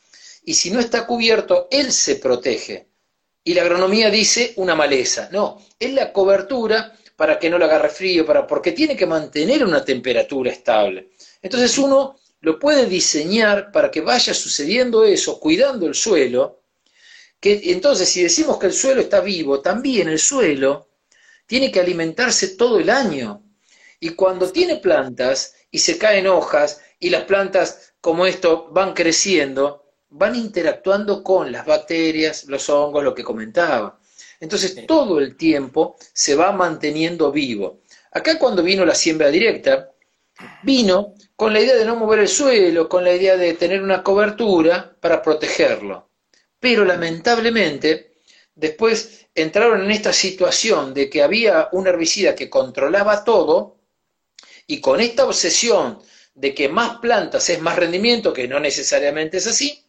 Y 0.43 0.53
si 0.55 0.71
no 0.71 0.79
está 0.79 1.05
cubierto, 1.05 1.67
él 1.71 1.91
se 1.91 2.15
protege 2.15 2.88
y 3.43 3.53
la 3.53 3.61
agronomía 3.61 4.09
dice 4.09 4.53
una 4.57 4.75
maleza. 4.75 5.29
No, 5.31 5.61
es 5.79 5.93
la 5.93 6.11
cobertura 6.11 6.93
para 7.15 7.37
que 7.37 7.49
no 7.49 7.57
le 7.57 7.65
agarre 7.65 7.89
frío, 7.89 8.25
para, 8.25 8.47
porque 8.47 8.71
tiene 8.71 8.95
que 8.95 9.05
mantener 9.05 9.63
una 9.63 9.83
temperatura 9.83 10.51
estable. 10.51 11.09
Entonces 11.41 11.77
uno 11.77 12.17
lo 12.41 12.57
puede 12.57 12.85
diseñar 12.85 13.71
para 13.71 13.91
que 13.91 14.01
vaya 14.01 14.33
sucediendo 14.33 15.03
eso, 15.03 15.39
cuidando 15.39 15.87
el 15.87 15.95
suelo, 15.95 16.61
que 17.39 17.59
entonces 17.65 18.09
si 18.09 18.23
decimos 18.23 18.57
que 18.57 18.67
el 18.67 18.73
suelo 18.73 19.01
está 19.01 19.21
vivo, 19.21 19.61
también 19.61 20.09
el 20.09 20.19
suelo 20.19 20.89
tiene 21.45 21.71
que 21.71 21.79
alimentarse 21.79 22.49
todo 22.49 22.79
el 22.79 22.89
año. 22.89 23.43
Y 23.99 24.11
cuando 24.11 24.51
tiene 24.51 24.77
plantas 24.77 25.55
y 25.71 25.79
se 25.79 25.97
caen 25.97 26.27
hojas 26.27 26.81
y 26.99 27.09
las 27.09 27.23
plantas 27.23 27.93
como 27.99 28.25
esto 28.25 28.69
van 28.71 28.93
creciendo, 28.93 29.88
van 30.11 30.35
interactuando 30.35 31.23
con 31.23 31.51
las 31.51 31.65
bacterias, 31.65 32.45
los 32.45 32.69
hongos, 32.69 33.03
lo 33.03 33.13
que 33.13 33.23
comentaba. 33.23 33.99
Entonces 34.39 34.85
todo 34.87 35.19
el 35.19 35.35
tiempo 35.35 35.97
se 36.13 36.35
va 36.35 36.51
manteniendo 36.51 37.31
vivo. 37.31 37.81
Acá 38.11 38.39
cuando 38.39 38.63
vino 38.63 38.85
la 38.85 38.95
siembra 38.95 39.29
directa, 39.29 39.91
vino 40.63 41.13
con 41.35 41.53
la 41.53 41.59
idea 41.61 41.75
de 41.75 41.85
no 41.85 41.95
mover 41.95 42.19
el 42.19 42.27
suelo, 42.27 42.89
con 42.89 43.03
la 43.03 43.13
idea 43.13 43.37
de 43.37 43.53
tener 43.53 43.81
una 43.81 44.03
cobertura 44.03 44.95
para 44.99 45.21
protegerlo. 45.21 46.09
Pero 46.59 46.85
lamentablemente, 46.85 48.15
después 48.55 49.27
entraron 49.35 49.83
en 49.83 49.91
esta 49.91 50.13
situación 50.13 50.93
de 50.93 51.09
que 51.09 51.23
había 51.23 51.69
un 51.71 51.87
herbicida 51.87 52.35
que 52.35 52.49
controlaba 52.49 53.23
todo 53.23 53.77
Y 54.67 54.81
con 54.81 55.01
esta 55.01 55.25
obsesión 55.25 55.99
de 56.35 56.53
que 56.53 56.69
más 56.69 56.99
plantas 56.99 57.49
es 57.49 57.59
más 57.59 57.75
rendimiento, 57.75 58.33
que 58.33 58.47
no 58.47 58.59
necesariamente 58.59 59.37
es 59.37 59.47
así, 59.47 59.83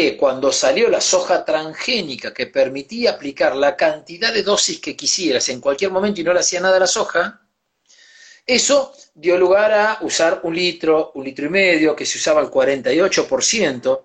que 0.00 0.16
cuando 0.16 0.52
salió 0.52 0.88
la 0.88 1.00
soja 1.00 1.44
transgénica 1.44 2.32
que 2.32 2.46
permitía 2.46 3.10
aplicar 3.10 3.56
la 3.56 3.74
cantidad 3.74 4.32
de 4.32 4.44
dosis 4.44 4.78
que 4.78 4.94
quisieras 4.94 5.48
en 5.48 5.60
cualquier 5.60 5.90
momento 5.90 6.20
y 6.20 6.24
no 6.24 6.32
le 6.32 6.38
hacía 6.38 6.60
nada 6.60 6.76
a 6.76 6.80
la 6.80 6.86
soja, 6.86 7.42
eso 8.46 8.92
dio 9.12 9.36
lugar 9.36 9.72
a 9.72 9.98
usar 10.02 10.42
un 10.44 10.54
litro, 10.54 11.10
un 11.16 11.24
litro 11.24 11.46
y 11.46 11.48
medio, 11.48 11.96
que 11.96 12.06
se 12.06 12.16
usaba 12.16 12.40
el 12.40 12.46
48%. 12.46 14.04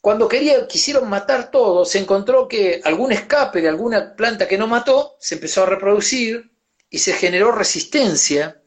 Cuando 0.00 0.26
quería, 0.26 0.66
quisieron 0.66 1.10
matar 1.10 1.50
todo, 1.50 1.84
se 1.84 1.98
encontró 1.98 2.48
que 2.48 2.80
algún 2.82 3.12
escape 3.12 3.60
de 3.60 3.68
alguna 3.68 4.16
planta 4.16 4.48
que 4.48 4.56
no 4.56 4.66
mató 4.66 5.18
se 5.20 5.34
empezó 5.34 5.64
a 5.64 5.66
reproducir 5.66 6.50
y 6.88 6.96
se 6.96 7.12
generó 7.12 7.52
resistencia. 7.52 8.62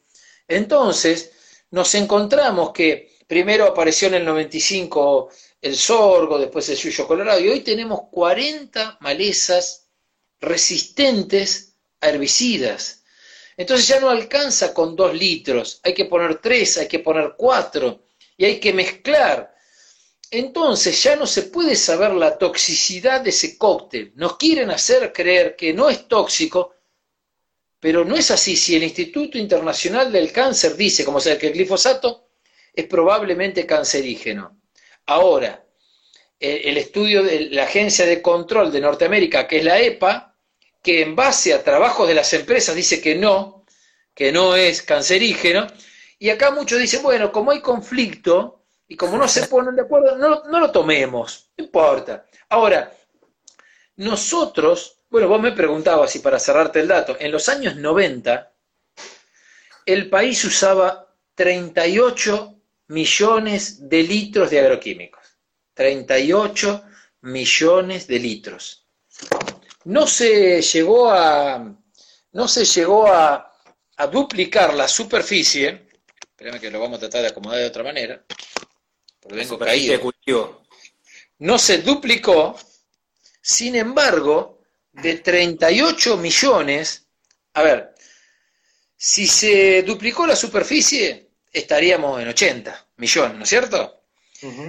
Entonces, 0.48 1.32
nos 1.72 1.96
encontramos 1.96 2.72
que 2.72 3.18
primero 3.26 3.66
apareció 3.66 4.10
en 4.10 4.14
el 4.14 4.26
95 4.26 5.30
el 5.62 5.76
sorgo, 5.76 6.40
después 6.40 6.70
el 6.70 6.78
suyo 6.78 7.08
colorado, 7.08 7.40
y 7.40 7.50
hoy 7.50 7.62
tenemos 7.62 8.02
40 8.12 8.98
malezas 9.02 9.90
resistentes 10.40 11.76
a 12.02 12.10
herbicidas. 12.10 13.04
Entonces 13.58 13.88
ya 13.88 14.00
no 14.00 14.10
alcanza 14.10 14.74
con 14.74 14.96
dos 14.96 15.14
litros, 15.14 15.82
hay 15.84 15.94
que 15.94 16.06
poner 16.06 16.40
tres, 16.40 16.78
hay 16.78 16.88
que 16.88 17.00
poner 17.00 17.34
cuatro 17.38 18.06
y 18.38 18.46
hay 18.46 18.60
que 18.60 18.72
mezclar. 18.72 19.54
Entonces 20.32 21.04
ya 21.04 21.16
no 21.16 21.28
se 21.28 21.44
puede 21.44 21.76
saber 21.76 22.14
la 22.14 22.38
toxicidad 22.38 23.22
de 23.22 23.32
ese 23.32 23.58
cóctel. 23.58 24.14
Nos 24.16 24.38
quieren 24.38 24.70
hacer 24.70 25.12
creer 25.12 25.56
que 25.58 25.74
no 25.74 25.90
es 25.90 26.08
tóxico, 26.08 26.76
pero 27.80 28.06
no 28.06 28.16
es 28.16 28.32
así. 28.32 28.56
Si 28.56 28.76
el 28.76 28.84
Instituto 28.84 29.38
Internacional 29.38 30.12
del 30.12 30.32
Cáncer 30.32 30.76
dice, 30.78 31.04
como 31.04 31.20
sea, 31.20 31.38
que 31.38 31.48
el 31.48 31.54
glifosato 31.54 32.30
es 32.74 32.86
probablemente 32.86 33.66
cancerígeno. 33.66 34.59
Ahora, 35.10 35.66
el 36.40 36.78
estudio 36.78 37.24
de 37.24 37.50
la 37.50 37.64
Agencia 37.64 38.06
de 38.06 38.22
Control 38.22 38.72
de 38.72 38.80
Norteamérica, 38.80 39.48
que 39.48 39.58
es 39.58 39.64
la 39.64 39.80
EPA, 39.80 40.36
que 40.84 41.02
en 41.02 41.16
base 41.16 41.52
a 41.52 41.64
trabajos 41.64 42.08
de 42.08 42.14
las 42.14 42.32
empresas 42.34 42.76
dice 42.76 43.02
que 43.02 43.16
no, 43.16 43.66
que 44.14 44.32
no 44.32 44.56
es 44.56 44.84
cancerígeno, 44.84 45.66
y 46.20 46.30
acá 46.30 46.52
muchos 46.52 46.78
dicen, 46.78 47.02
bueno, 47.02 47.32
como 47.32 47.50
hay 47.50 47.60
conflicto 47.60 48.66
y 48.88 48.96
como 48.96 49.18
no 49.18 49.28
se 49.28 49.48
ponen 49.48 49.76
de 49.76 49.82
acuerdo, 49.82 50.16
no, 50.16 50.60
lo 50.60 50.72
tomemos, 50.72 51.50
no 51.58 51.66
importa. 51.66 52.28
Ahora, 52.48 52.96
nosotros, 53.96 55.00
bueno, 55.10 55.28
vos 55.28 55.42
me 55.42 55.54
preguntabas, 55.54 56.16
y 56.16 56.20
para 56.20 56.38
cerrarte 56.38 56.82
el 56.82 56.88
dato, 56.88 57.18
en 57.20 57.32
los 57.32 57.50
años 57.50 57.76
90, 57.76 58.54
el 59.88 60.08
país 60.08 60.46
usaba 60.46 61.08
38 61.34 62.59
millones 62.90 63.90
de 63.90 64.04
litros 64.04 64.52
de 64.52 64.60
agroquímicos. 64.60 65.24
38 65.74 66.84
millones 67.22 68.06
de 68.06 68.20
litros 68.20 68.86
no 69.86 70.08
se 70.08 70.62
llegó 70.62 71.10
a, 71.12 71.76
no 72.32 72.48
se 72.48 72.66
llegó 72.66 73.08
a, 73.08 73.46
duplicar 74.12 74.74
la 74.76 74.88
superficie, 74.88 75.90
espérame 76.22 76.62
que 76.62 76.72
lo 76.72 76.80
vamos 76.80 76.98
a 76.98 77.00
tratar 77.02 77.22
de 77.22 77.28
acomodar 77.28 77.60
de 77.60 77.66
otra 77.66 77.84
manera, 77.84 78.24
porque 79.20 79.36
vengo 79.36 79.60
caído. 79.60 80.64
No 81.40 81.60
se 81.60 81.80
duplicó, 81.80 82.58
sin 83.42 83.76
embargo, 83.76 84.62
de 84.94 85.16
38 85.16 86.16
millones, 86.16 87.08
a 87.56 87.62
ver, 87.62 87.94
si 88.96 89.28
se 89.28 89.84
duplicó 89.84 90.26
la 90.26 90.36
superficie, 90.38 91.29
estaríamos 91.52 92.22
en 92.22 92.28
80 92.28 92.88
millones, 92.98 93.38
¿no 93.38 93.44
es 93.44 93.50
cierto? 93.50 94.04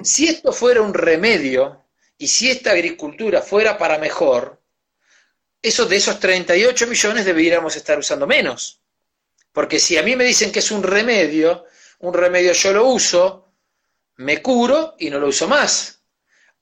Si 0.03 0.29
esto 0.29 0.53
fuera 0.53 0.83
un 0.83 0.93
remedio 0.93 1.85
y 2.19 2.27
si 2.27 2.51
esta 2.51 2.73
agricultura 2.73 3.41
fuera 3.41 3.79
para 3.79 3.99
mejor, 3.99 4.61
eso 5.63 5.87
de 5.87 5.97
esos 5.97 6.19
38 6.19 6.87
millones 6.87 7.25
deberíamos 7.25 7.77
estar 7.77 7.99
usando 7.99 8.27
menos. 8.27 8.81
Porque 9.53 9.79
si 9.79 9.97
a 9.97 10.03
mí 10.03 10.17
me 10.17 10.25
dicen 10.25 10.51
que 10.51 10.59
es 10.61 10.71
un 10.71 10.83
remedio, 10.83 11.67
un 12.01 12.15
remedio 12.15 12.53
yo 12.53 12.73
lo 12.73 12.87
uso, 12.87 13.53
me 14.17 14.43
curo 14.43 14.97
y 14.99 15.11
no 15.11 15.19
lo 15.19 15.29
uso 15.29 15.47
más. 15.49 16.01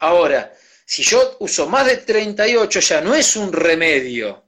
Ahora, 0.00 0.52
si 0.84 1.02
yo 1.02 1.36
uso 1.40 1.68
más 1.68 1.86
de 1.86 1.98
38 1.98 2.80
ya 2.80 3.00
no 3.00 3.14
es 3.14 3.36
un 3.36 3.52
remedio, 3.52 4.44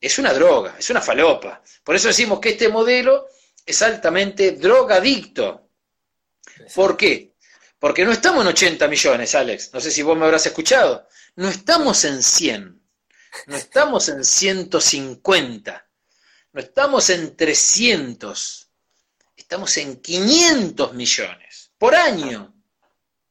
es 0.00 0.18
una 0.18 0.32
droga, 0.32 0.76
es 0.78 0.90
una 0.90 1.00
falopa. 1.00 1.62
Por 1.84 1.94
eso 1.94 2.08
decimos 2.08 2.40
que 2.40 2.50
este 2.50 2.68
modelo 2.68 3.28
es 3.64 3.82
altamente 3.82 4.52
drogadicto. 4.52 5.68
¿Por 6.74 6.96
qué? 6.96 7.34
Porque 7.78 8.04
no 8.04 8.12
estamos 8.12 8.42
en 8.42 8.48
80 8.48 8.88
millones, 8.88 9.34
Alex. 9.34 9.70
No 9.72 9.80
sé 9.80 9.90
si 9.90 10.02
vos 10.02 10.16
me 10.16 10.24
habrás 10.24 10.46
escuchado. 10.46 11.08
No 11.36 11.48
estamos 11.48 12.04
en 12.04 12.22
100. 12.22 12.82
No 13.46 13.56
estamos 13.56 14.08
en 14.08 14.24
150, 14.24 15.88
no 16.52 16.60
estamos 16.60 17.08
en 17.10 17.34
300, 17.34 18.68
estamos 19.36 19.76
en 19.78 20.00
500 20.00 20.92
millones 20.92 21.70
por 21.78 21.94
año. 21.94 22.54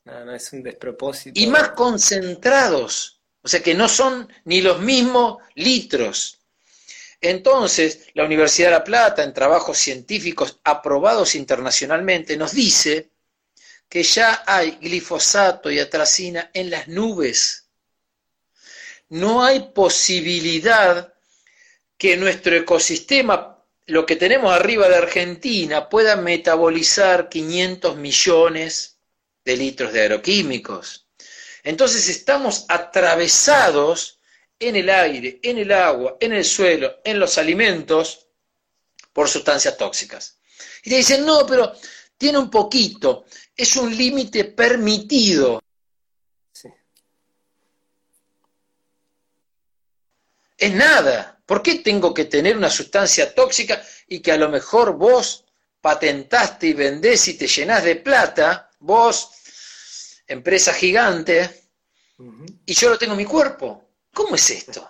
No, 0.03 0.25
no 0.25 0.33
es 0.33 0.51
un 0.53 0.63
despropósito. 0.63 1.39
Y 1.39 1.47
más 1.47 1.69
concentrados, 1.71 3.21
o 3.43 3.47
sea 3.47 3.61
que 3.61 3.75
no 3.75 3.87
son 3.87 4.27
ni 4.45 4.61
los 4.61 4.79
mismos 4.81 5.37
litros. 5.55 6.39
Entonces, 7.21 8.07
la 8.13 8.25
Universidad 8.25 8.69
de 8.69 8.75
La 8.75 8.83
Plata, 8.83 9.23
en 9.23 9.33
trabajos 9.33 9.77
científicos 9.77 10.59
aprobados 10.63 11.35
internacionalmente, 11.35 12.35
nos 12.35 12.53
dice 12.53 13.11
que 13.87 14.03
ya 14.03 14.43
hay 14.45 14.71
glifosato 14.81 15.69
y 15.69 15.79
atracina 15.79 16.49
en 16.53 16.71
las 16.71 16.87
nubes 16.87 17.61
no 19.11 19.43
hay 19.43 19.71
posibilidad 19.73 21.13
que 21.97 22.15
nuestro 22.15 22.55
ecosistema, 22.55 23.61
lo 23.87 24.05
que 24.05 24.15
tenemos 24.15 24.53
arriba 24.53 24.87
de 24.87 24.95
Argentina, 24.95 25.89
pueda 25.89 26.15
metabolizar 26.15 27.27
500 27.27 27.97
millones 27.97 28.99
de 29.43 29.57
litros 29.57 29.91
de 29.91 30.03
agroquímicos. 30.03 31.07
Entonces 31.63 32.07
estamos 32.07 32.65
atravesados 32.69 34.20
en 34.61 34.75
el 34.75 34.89
aire, 34.89 35.39
en 35.41 35.57
el 35.57 35.71
agua, 35.71 36.17
en 36.19 36.33
el 36.33 36.45
suelo, 36.45 36.99
en 37.03 37.19
los 37.19 37.37
alimentos, 37.37 38.27
por 39.11 39.27
sustancias 39.27 39.75
tóxicas. 39.75 40.37
Y 40.83 40.89
te 40.91 40.97
dicen, 40.97 41.25
no, 41.25 41.45
pero 41.45 41.73
tiene 42.17 42.37
un 42.37 42.49
poquito, 42.49 43.25
es 43.55 43.75
un 43.75 43.95
límite 43.95 44.45
permitido. 44.45 45.61
es 50.61 50.73
nada. 50.75 51.41
¿Por 51.43 51.63
qué 51.63 51.79
tengo 51.79 52.13
que 52.13 52.25
tener 52.25 52.55
una 52.55 52.69
sustancia 52.69 53.33
tóxica 53.33 53.83
y 54.07 54.19
que 54.19 54.31
a 54.31 54.37
lo 54.37 54.47
mejor 54.47 54.95
vos 54.95 55.43
patentaste 55.81 56.67
y 56.67 56.73
vendés 56.73 57.27
y 57.27 57.33
te 57.33 57.47
llenás 57.47 57.83
de 57.83 57.95
plata, 57.95 58.69
vos, 58.79 59.31
empresa 60.27 60.71
gigante, 60.71 61.69
y 62.65 62.73
yo 62.75 62.89
lo 62.89 62.97
tengo 62.99 63.13
en 63.13 63.17
mi 63.17 63.25
cuerpo? 63.25 63.90
¿Cómo 64.13 64.35
es 64.35 64.49
esto? 64.49 64.89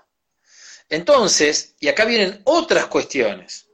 Entonces, 0.89 1.75
y 1.79 1.87
acá 1.87 2.05
vienen 2.05 2.41
otras 2.43 2.87
cuestiones. 2.87 3.67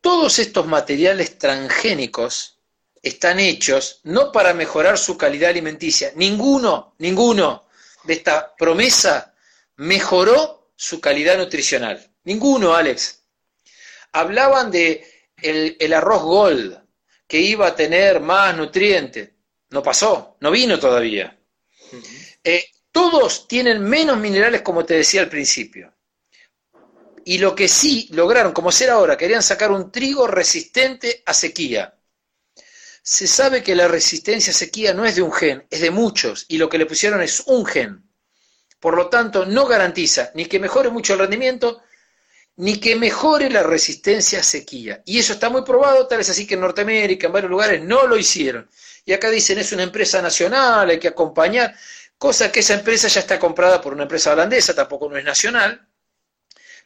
Todos 0.00 0.38
estos 0.38 0.66
materiales 0.66 1.38
transgénicos 1.38 2.58
están 3.02 3.38
hechos 3.38 4.00
no 4.02 4.32
para 4.32 4.52
mejorar 4.52 4.98
su 4.98 5.16
calidad 5.16 5.50
alimenticia. 5.50 6.12
Ninguno, 6.16 6.94
ninguno 6.98 7.68
de 8.04 8.14
esta 8.14 8.54
promesa 8.56 9.34
mejoró 9.76 10.70
su 10.74 11.00
calidad 11.00 11.38
nutricional. 11.38 12.12
Ninguno, 12.24 12.74
Alex. 12.74 13.22
Hablaban 14.12 14.70
de 14.70 15.06
el, 15.40 15.92
arroz 15.92 16.22
gold, 16.22 16.82
que 17.26 17.38
iba 17.38 17.68
a 17.68 17.76
tener 17.76 18.20
más 18.20 18.56
nutrientes. 18.56 19.30
No 19.70 19.82
pasó, 19.82 20.36
no 20.40 20.50
vino 20.50 20.78
todavía. 20.78 21.38
Eh, 22.42 22.64
todos 22.96 23.46
tienen 23.46 23.82
menos 23.82 24.16
minerales, 24.16 24.62
como 24.62 24.86
te 24.86 24.94
decía 24.94 25.20
al 25.20 25.28
principio. 25.28 25.92
Y 27.26 27.36
lo 27.36 27.54
que 27.54 27.68
sí 27.68 28.08
lograron, 28.12 28.52
como 28.52 28.72
ser 28.72 28.88
ahora, 28.88 29.18
querían 29.18 29.42
sacar 29.42 29.70
un 29.70 29.92
trigo 29.92 30.26
resistente 30.26 31.22
a 31.26 31.34
sequía. 31.34 31.94
Se 33.02 33.26
sabe 33.26 33.62
que 33.62 33.74
la 33.74 33.86
resistencia 33.86 34.50
a 34.50 34.56
sequía 34.56 34.94
no 34.94 35.04
es 35.04 35.14
de 35.14 35.20
un 35.20 35.30
gen, 35.30 35.66
es 35.68 35.82
de 35.82 35.90
muchos, 35.90 36.46
y 36.48 36.56
lo 36.56 36.70
que 36.70 36.78
le 36.78 36.86
pusieron 36.86 37.20
es 37.20 37.40
un 37.40 37.66
gen. 37.66 38.02
Por 38.80 38.96
lo 38.96 39.10
tanto, 39.10 39.44
no 39.44 39.66
garantiza 39.66 40.30
ni 40.32 40.46
que 40.46 40.58
mejore 40.58 40.88
mucho 40.88 41.12
el 41.12 41.18
rendimiento, 41.18 41.82
ni 42.56 42.80
que 42.80 42.96
mejore 42.96 43.50
la 43.50 43.62
resistencia 43.62 44.40
a 44.40 44.42
sequía. 44.42 45.02
Y 45.04 45.18
eso 45.18 45.34
está 45.34 45.50
muy 45.50 45.64
probado, 45.64 46.06
tal 46.06 46.20
es 46.20 46.30
así 46.30 46.46
que 46.46 46.54
en 46.54 46.60
Norteamérica, 46.60 47.26
en 47.26 47.34
varios 47.34 47.50
lugares, 47.50 47.82
no 47.82 48.06
lo 48.06 48.16
hicieron. 48.16 48.70
Y 49.04 49.12
acá 49.12 49.28
dicen, 49.28 49.58
es 49.58 49.70
una 49.72 49.82
empresa 49.82 50.22
nacional, 50.22 50.88
hay 50.88 50.98
que 50.98 51.08
acompañar, 51.08 51.76
cosa 52.18 52.50
que 52.50 52.60
esa 52.60 52.74
empresa 52.74 53.08
ya 53.08 53.20
está 53.20 53.38
comprada 53.38 53.80
por 53.80 53.92
una 53.92 54.04
empresa 54.04 54.32
holandesa, 54.32 54.74
tampoco 54.74 55.08
no 55.08 55.16
es 55.16 55.24
nacional. 55.24 55.88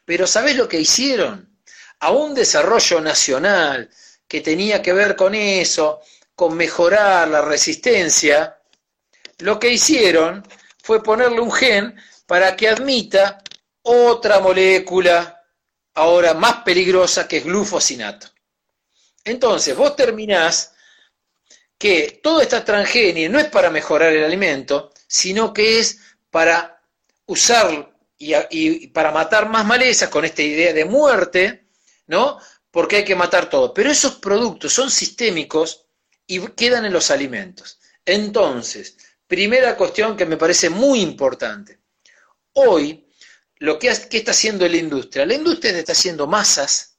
Pero 0.05 0.27
¿sabés 0.27 0.57
lo 0.57 0.69
que 0.69 0.81
hicieron? 0.81 1.51
a 2.01 2.11
un 2.11 2.35
desarrollo 2.35 3.01
nacional 3.01 3.89
que 4.27 4.41
tenía 4.41 4.81
que 4.83 4.93
ver 4.93 5.17
con 5.17 5.35
eso, 5.35 6.01
con 6.35 6.57
mejorar 6.57 7.29
la 7.29 7.43
resistencia, 7.43 8.59
lo 9.39 9.59
que 9.59 9.71
hicieron 9.71 10.47
fue 10.83 11.03
ponerle 11.03 11.41
un 11.41 11.53
gen 11.53 11.95
para 12.27 12.57
que 12.57 12.69
admita 12.69 13.43
otra 13.83 14.41
molécula 14.41 15.43
ahora 15.95 16.35
más 16.35 16.63
peligrosa 16.63 17.29
que 17.29 17.39
es 17.39 17.45
glufosinato. 17.45 18.29
Entonces, 19.25 19.77
vos 19.77 19.95
terminás 19.97 20.73
que 21.77 22.21
toda 22.23 22.43
esta 22.43 22.65
transgenia 22.65 23.29
no 23.29 23.39
es 23.39 23.47
para 23.47 23.71
mejorar 23.71 24.13
el 24.13 24.25
alimento, 24.25 24.90
sino 25.11 25.53
que 25.53 25.81
es 25.81 25.99
para 26.31 26.81
usar 27.27 27.93
y, 28.17 28.87
para 28.89 29.11
matar 29.11 29.49
más 29.49 29.67
malezas 29.67 30.09
con 30.09 30.25
esta 30.25 30.41
idea 30.41 30.73
de 30.73 30.85
muerte, 30.85 31.67
¿no? 32.07 32.39
Porque 32.71 32.97
hay 32.97 33.05
que 33.05 33.17
matar 33.17 33.51
todo. 33.51 33.75
Pero 33.75 33.91
esos 33.91 34.15
productos 34.17 34.73
son 34.73 34.89
sistémicos 34.89 35.87
y 36.29 36.39
quedan 36.51 36.85
en 36.85 36.93
los 36.93 37.11
alimentos. 37.11 37.81
Entonces, 38.05 38.97
primera 39.27 39.77
cuestión 39.77 40.17
que 40.17 40.27
me 40.27 40.37
parece 40.37 40.71
muy 40.71 41.01
importante. 41.01 41.81
Hoy, 42.53 43.05
lo 43.57 43.81
que, 43.81 43.93
¿qué 44.09 44.19
está 44.19 44.31
haciendo 44.31 44.69
la 44.69 44.77
industria? 44.77 45.27
La 45.27 45.35
industria 45.35 45.77
está 45.77 45.91
haciendo 45.91 46.29
masas 46.29 46.99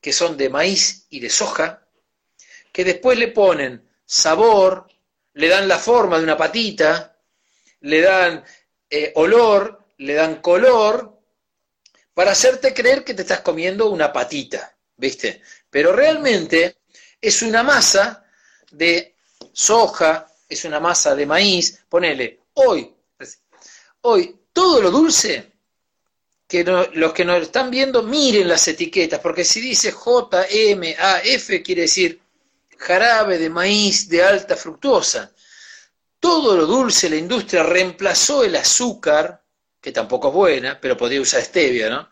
que 0.00 0.12
son 0.12 0.36
de 0.36 0.48
maíz 0.48 1.06
y 1.10 1.18
de 1.18 1.30
soja, 1.30 1.84
que 2.72 2.84
después 2.84 3.18
le 3.18 3.28
ponen 3.28 3.90
sabor, 4.06 4.86
le 5.34 5.48
dan 5.48 5.66
la 5.66 5.78
forma 5.78 6.16
de 6.16 6.24
una 6.24 6.36
patita, 6.36 7.09
le 7.80 8.00
dan 8.00 8.44
eh, 8.88 9.12
olor, 9.16 9.84
le 9.98 10.14
dan 10.14 10.36
color, 10.36 11.18
para 12.14 12.32
hacerte 12.32 12.74
creer 12.74 13.04
que 13.04 13.14
te 13.14 13.22
estás 13.22 13.40
comiendo 13.40 13.90
una 13.90 14.12
patita, 14.12 14.76
¿viste? 14.96 15.42
Pero 15.70 15.92
realmente 15.92 16.78
es 17.20 17.42
una 17.42 17.62
masa 17.62 18.24
de 18.70 19.14
soja, 19.52 20.26
es 20.48 20.64
una 20.64 20.80
masa 20.80 21.14
de 21.14 21.26
maíz, 21.26 21.80
ponele, 21.88 22.40
hoy, 22.54 22.94
hoy 24.02 24.36
todo 24.52 24.82
lo 24.82 24.90
dulce, 24.90 25.50
que 26.50 26.64
los 26.64 27.12
que 27.12 27.24
nos 27.24 27.42
están 27.42 27.70
viendo 27.70 28.02
miren 28.02 28.48
las 28.48 28.66
etiquetas, 28.66 29.20
porque 29.20 29.44
si 29.44 29.60
dice 29.60 29.92
J, 29.92 30.46
M, 30.50 30.96
A, 30.98 31.20
F 31.20 31.62
quiere 31.62 31.82
decir 31.82 32.20
jarabe 32.76 33.38
de 33.38 33.48
maíz 33.48 34.08
de 34.08 34.22
alta 34.24 34.56
fructuosa. 34.56 35.30
Todo 36.20 36.56
lo 36.56 36.66
dulce, 36.66 37.10
la 37.10 37.16
industria 37.16 37.62
reemplazó 37.62 38.44
el 38.44 38.54
azúcar, 38.54 39.42
que 39.80 39.90
tampoco 39.90 40.28
es 40.28 40.34
buena, 40.34 40.80
pero 40.80 40.96
podría 40.96 41.20
usar 41.20 41.42
stevia, 41.42 41.88
¿no? 41.88 42.08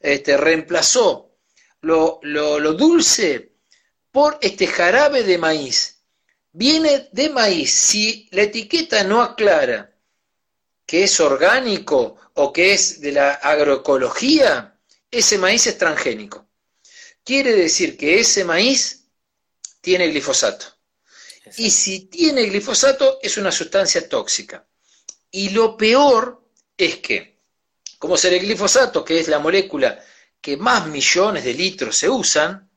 Este, 0.00 0.36
reemplazó 0.36 1.34
lo, 1.80 2.20
lo 2.22 2.72
dulce 2.72 3.56
por 4.12 4.38
este 4.40 4.66
jarabe 4.66 5.24
de 5.24 5.38
maíz. 5.38 5.98
Viene 6.52 7.08
de 7.12 7.28
maíz. 7.30 7.72
Si 7.74 8.28
la 8.32 8.42
etiqueta 8.42 9.02
no 9.04 9.22
aclara 9.22 9.92
que 10.86 11.04
es 11.04 11.20
orgánico 11.20 12.16
o 12.34 12.52
que 12.52 12.72
es 12.72 13.00
de 13.00 13.12
la 13.12 13.34
agroecología, 13.34 14.78
ese 15.10 15.36
maíz 15.36 15.66
es 15.66 15.76
transgénico. 15.76 16.48
Quiere 17.22 17.52
decir 17.52 17.96
que 17.98 18.20
ese 18.20 18.44
maíz 18.44 19.04
tiene 19.82 20.08
glifosato. 20.08 20.77
Y 21.56 21.70
si 21.70 22.06
tiene 22.06 22.46
glifosato 22.46 23.18
es 23.22 23.36
una 23.36 23.52
sustancia 23.52 24.08
tóxica. 24.08 24.66
Y 25.30 25.50
lo 25.50 25.76
peor 25.76 26.42
es 26.76 26.98
que, 26.98 27.40
como 27.98 28.16
ser 28.16 28.34
el 28.34 28.40
glifosato, 28.40 29.04
que 29.04 29.20
es 29.20 29.28
la 29.28 29.38
molécula 29.38 30.02
que 30.40 30.56
más 30.56 30.86
millones 30.86 31.44
de 31.44 31.54
litros 31.54 31.96
se 31.96 32.08
usan, 32.08 32.70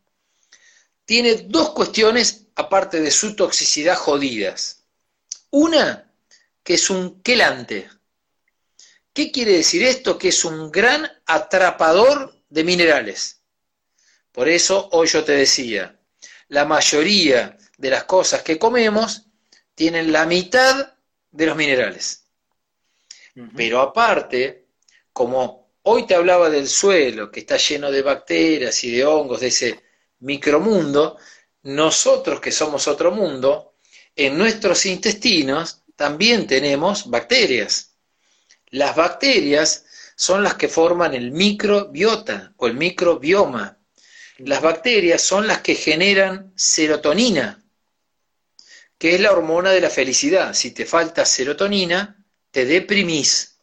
tiene 1.06 1.36
dos 1.48 1.72
cuestiones 1.72 2.48
aparte 2.56 3.00
de 3.00 3.12
su 3.12 3.36
toxicidad 3.36 3.96
jodidas. 3.96 4.84
Una, 5.52 6.12
que 6.64 6.76
es 6.76 6.90
un 6.90 7.22
quelante, 7.22 7.90
¿Qué 9.14 9.32
quiere 9.32 9.54
decir 9.54 9.84
esto? 9.84 10.18
Que 10.18 10.30
es 10.30 10.46
un 10.46 10.72
gran 10.72 11.10
atrapador 11.26 12.34
de 12.50 12.64
minerales. 12.64 13.42
Por 14.32 14.48
eso 14.48 14.88
hoy 14.94 15.08
yo 15.08 15.24
te 15.26 15.34
decía, 15.34 16.00
la 16.48 16.64
mayoría 16.64 17.58
de 17.82 17.90
las 17.90 18.04
cosas 18.04 18.44
que 18.44 18.60
comemos 18.60 19.24
tienen 19.74 20.12
la 20.12 20.28
mitad 20.28 20.94
de 21.32 21.46
los 21.48 21.56
minerales. 21.56 22.26
Pero 23.56 23.82
aparte, 23.82 24.68
como 25.12 25.72
hoy 25.82 26.06
te 26.06 26.14
hablaba 26.14 26.52
del 26.52 26.68
suelo, 26.68 27.32
que 27.32 27.40
está 27.40 27.58
lleno 27.58 27.90
de 27.90 28.04
bacterias 28.04 28.84
y 28.84 28.92
de 28.92 29.04
hongos, 29.04 29.40
de 29.40 29.48
ese 29.48 29.84
micromundo, 30.20 31.18
nosotros 31.64 32.40
que 32.40 32.52
somos 32.52 32.88
otro 32.88 33.12
mundo, 33.12 33.74
en 34.16 34.38
nuestros 34.38 34.86
intestinos 34.86 35.82
también 35.96 36.46
tenemos 36.46 37.10
bacterias. 37.10 37.96
Las 38.70 38.96
bacterias 38.96 39.86
son 40.16 40.44
las 40.44 40.54
que 40.54 40.68
forman 40.68 41.16
el 41.16 41.32
microbiota 41.32 42.54
o 42.58 42.68
el 42.68 42.76
microbioma. 42.76 43.80
Las 44.38 44.62
bacterias 44.62 45.24
son 45.24 45.48
las 45.48 45.62
que 45.62 45.74
generan 45.74 46.52
serotonina, 46.56 47.61
que 49.02 49.16
es 49.16 49.20
la 49.20 49.32
hormona 49.32 49.72
de 49.72 49.82
la 49.82 49.90
felicidad. 49.90 50.54
Si 50.54 50.70
te 50.70 50.86
falta 50.86 51.26
serotonina, 51.26 52.24
te 52.52 52.66
deprimís. 52.66 53.58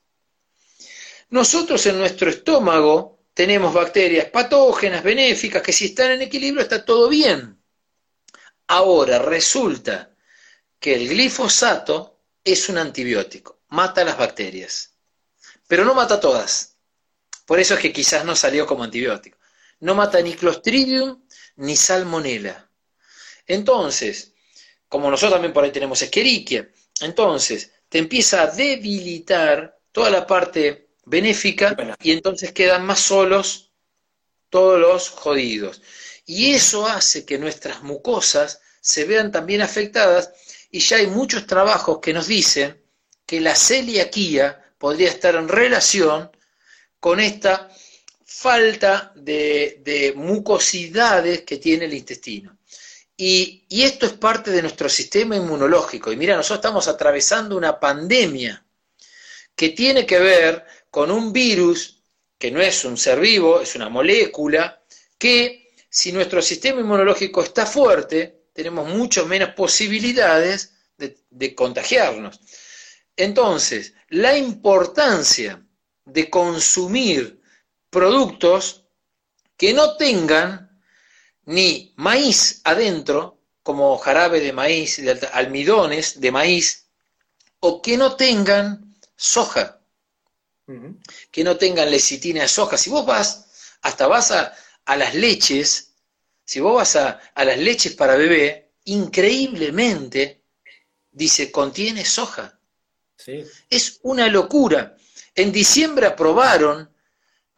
Nosotros 1.30 1.86
en 1.86 1.98
nuestro 1.98 2.28
estómago 2.28 3.20
tenemos 3.34 3.72
bacterias 3.72 4.26
patógenas, 4.30 5.04
benéficas, 5.04 5.62
que 5.62 5.72
si 5.72 5.84
están 5.84 6.10
en 6.10 6.22
equilibrio 6.22 6.62
está 6.62 6.84
todo 6.84 7.08
bien. 7.08 7.56
Ahora 8.66 9.20
resulta 9.20 10.10
que 10.80 10.94
el 10.94 11.08
glifosato 11.08 12.18
es 12.42 12.68
un 12.68 12.78
antibiótico, 12.78 13.60
mata 13.68 14.02
las 14.02 14.18
bacterias 14.18 14.98
pero 15.68 15.84
no 15.84 15.94
mata 15.94 16.18
todas. 16.18 16.76
Por 17.46 17.60
eso 17.60 17.74
es 17.74 17.80
que 17.80 17.92
quizás 17.92 18.24
no 18.24 18.34
salió 18.34 18.66
como 18.66 18.82
antibiótico. 18.82 19.38
No 19.80 19.94
mata 19.94 20.20
ni 20.20 20.34
Clostridium 20.34 21.22
ni 21.56 21.76
Salmonella. 21.76 22.68
Entonces, 23.46 24.32
como 24.88 25.10
nosotros 25.10 25.34
también 25.34 25.52
por 25.52 25.64
ahí 25.64 25.70
tenemos 25.70 26.00
Escherichia, 26.02 26.68
entonces 27.00 27.72
te 27.88 27.98
empieza 27.98 28.42
a 28.42 28.46
debilitar 28.46 29.78
toda 29.92 30.10
la 30.10 30.26
parte 30.26 30.88
benéfica 31.04 31.76
y 32.02 32.12
entonces 32.12 32.52
quedan 32.52 32.84
más 32.84 33.00
solos 33.00 33.72
todos 34.50 34.78
los 34.78 35.08
jodidos. 35.10 35.82
Y 36.26 36.52
eso 36.52 36.86
hace 36.86 37.24
que 37.24 37.38
nuestras 37.38 37.82
mucosas 37.82 38.60
se 38.80 39.04
vean 39.04 39.32
también 39.32 39.62
afectadas 39.62 40.32
y 40.70 40.80
ya 40.80 40.98
hay 40.98 41.06
muchos 41.06 41.46
trabajos 41.46 41.98
que 42.00 42.12
nos 42.12 42.26
dicen 42.26 42.82
que 43.24 43.40
la 43.40 43.54
celiaquía 43.54 44.72
podría 44.78 45.08
estar 45.08 45.34
en 45.34 45.48
relación 45.48 46.30
con 47.00 47.20
esta 47.20 47.70
falta 48.24 49.12
de, 49.16 50.12
mucosidades 50.16 51.42
que 51.42 51.56
tiene 51.56 51.86
el 51.86 51.94
intestino. 51.94 52.57
Y, 53.20 53.66
esto 53.68 54.06
es 54.06 54.12
parte 54.12 54.52
de 54.52 54.62
nuestro 54.62 54.88
sistema 54.88 55.34
inmunológico. 55.34 56.12
Y 56.12 56.16
mira, 56.16 56.36
nosotros 56.36 56.58
estamos 56.58 56.86
atravesando 56.86 57.56
una 57.56 57.80
pandemia 57.80 58.64
que 59.56 59.70
tiene 59.70 60.06
que 60.06 60.20
ver 60.20 60.64
con 60.88 61.10
un 61.10 61.32
virus 61.32 62.00
que 62.38 62.52
no 62.52 62.60
es 62.60 62.84
un 62.84 62.96
ser 62.96 63.18
vivo, 63.18 63.60
es 63.60 63.74
una 63.74 63.88
molécula, 63.88 64.80
que 65.18 65.74
si 65.90 66.12
nuestro 66.12 66.40
sistema 66.40 66.80
inmunológico 66.80 67.42
está 67.42 67.66
fuerte, 67.66 68.44
tenemos 68.52 68.88
mucho 68.88 69.26
menos 69.26 69.50
posibilidades 69.50 70.74
de 70.96 71.54
contagiarnos. 71.56 72.40
Entonces, 73.16 73.94
la 74.10 74.38
importancia 74.38 75.60
de 76.04 76.30
consumir 76.30 77.40
productos 77.90 78.84
que 79.56 79.72
no 79.72 79.96
tengan 79.96 80.67
ni 81.48 81.94
maíz 81.96 82.60
adentro, 82.64 83.38
como 83.62 83.96
jarabe 83.96 84.40
de 84.40 84.52
maíz, 84.52 84.98
de 85.02 85.18
almidones 85.32 86.20
de 86.20 86.30
maíz, 86.30 86.88
o 87.60 87.80
que 87.80 87.96
no 87.96 88.16
tengan 88.16 88.94
soja, 89.16 89.80
que 91.30 91.44
no 91.44 91.56
tengan 91.56 91.90
lecitina 91.90 92.42
de 92.42 92.48
soja. 92.48 92.76
Si 92.76 92.90
vos 92.90 93.06
vas, 93.06 93.46
hasta 93.80 94.06
vas 94.06 94.30
a, 94.30 94.54
las 94.94 95.14
leches, 95.14 95.94
si 96.44 96.60
vos 96.60 96.74
vas 96.74 96.96
a, 96.96 97.18
a 97.34 97.44
las 97.44 97.58
leches 97.58 97.94
para 97.94 98.16
bebé, 98.16 98.72
increíblemente 98.84 100.42
dice, 101.10 101.50
contiene 101.50 102.04
soja. 102.04 102.60
Es 103.70 104.00
una 104.02 104.28
locura. 104.28 104.96
En 105.34 105.50
diciembre 105.50 106.06
aprobaron, 106.06 106.90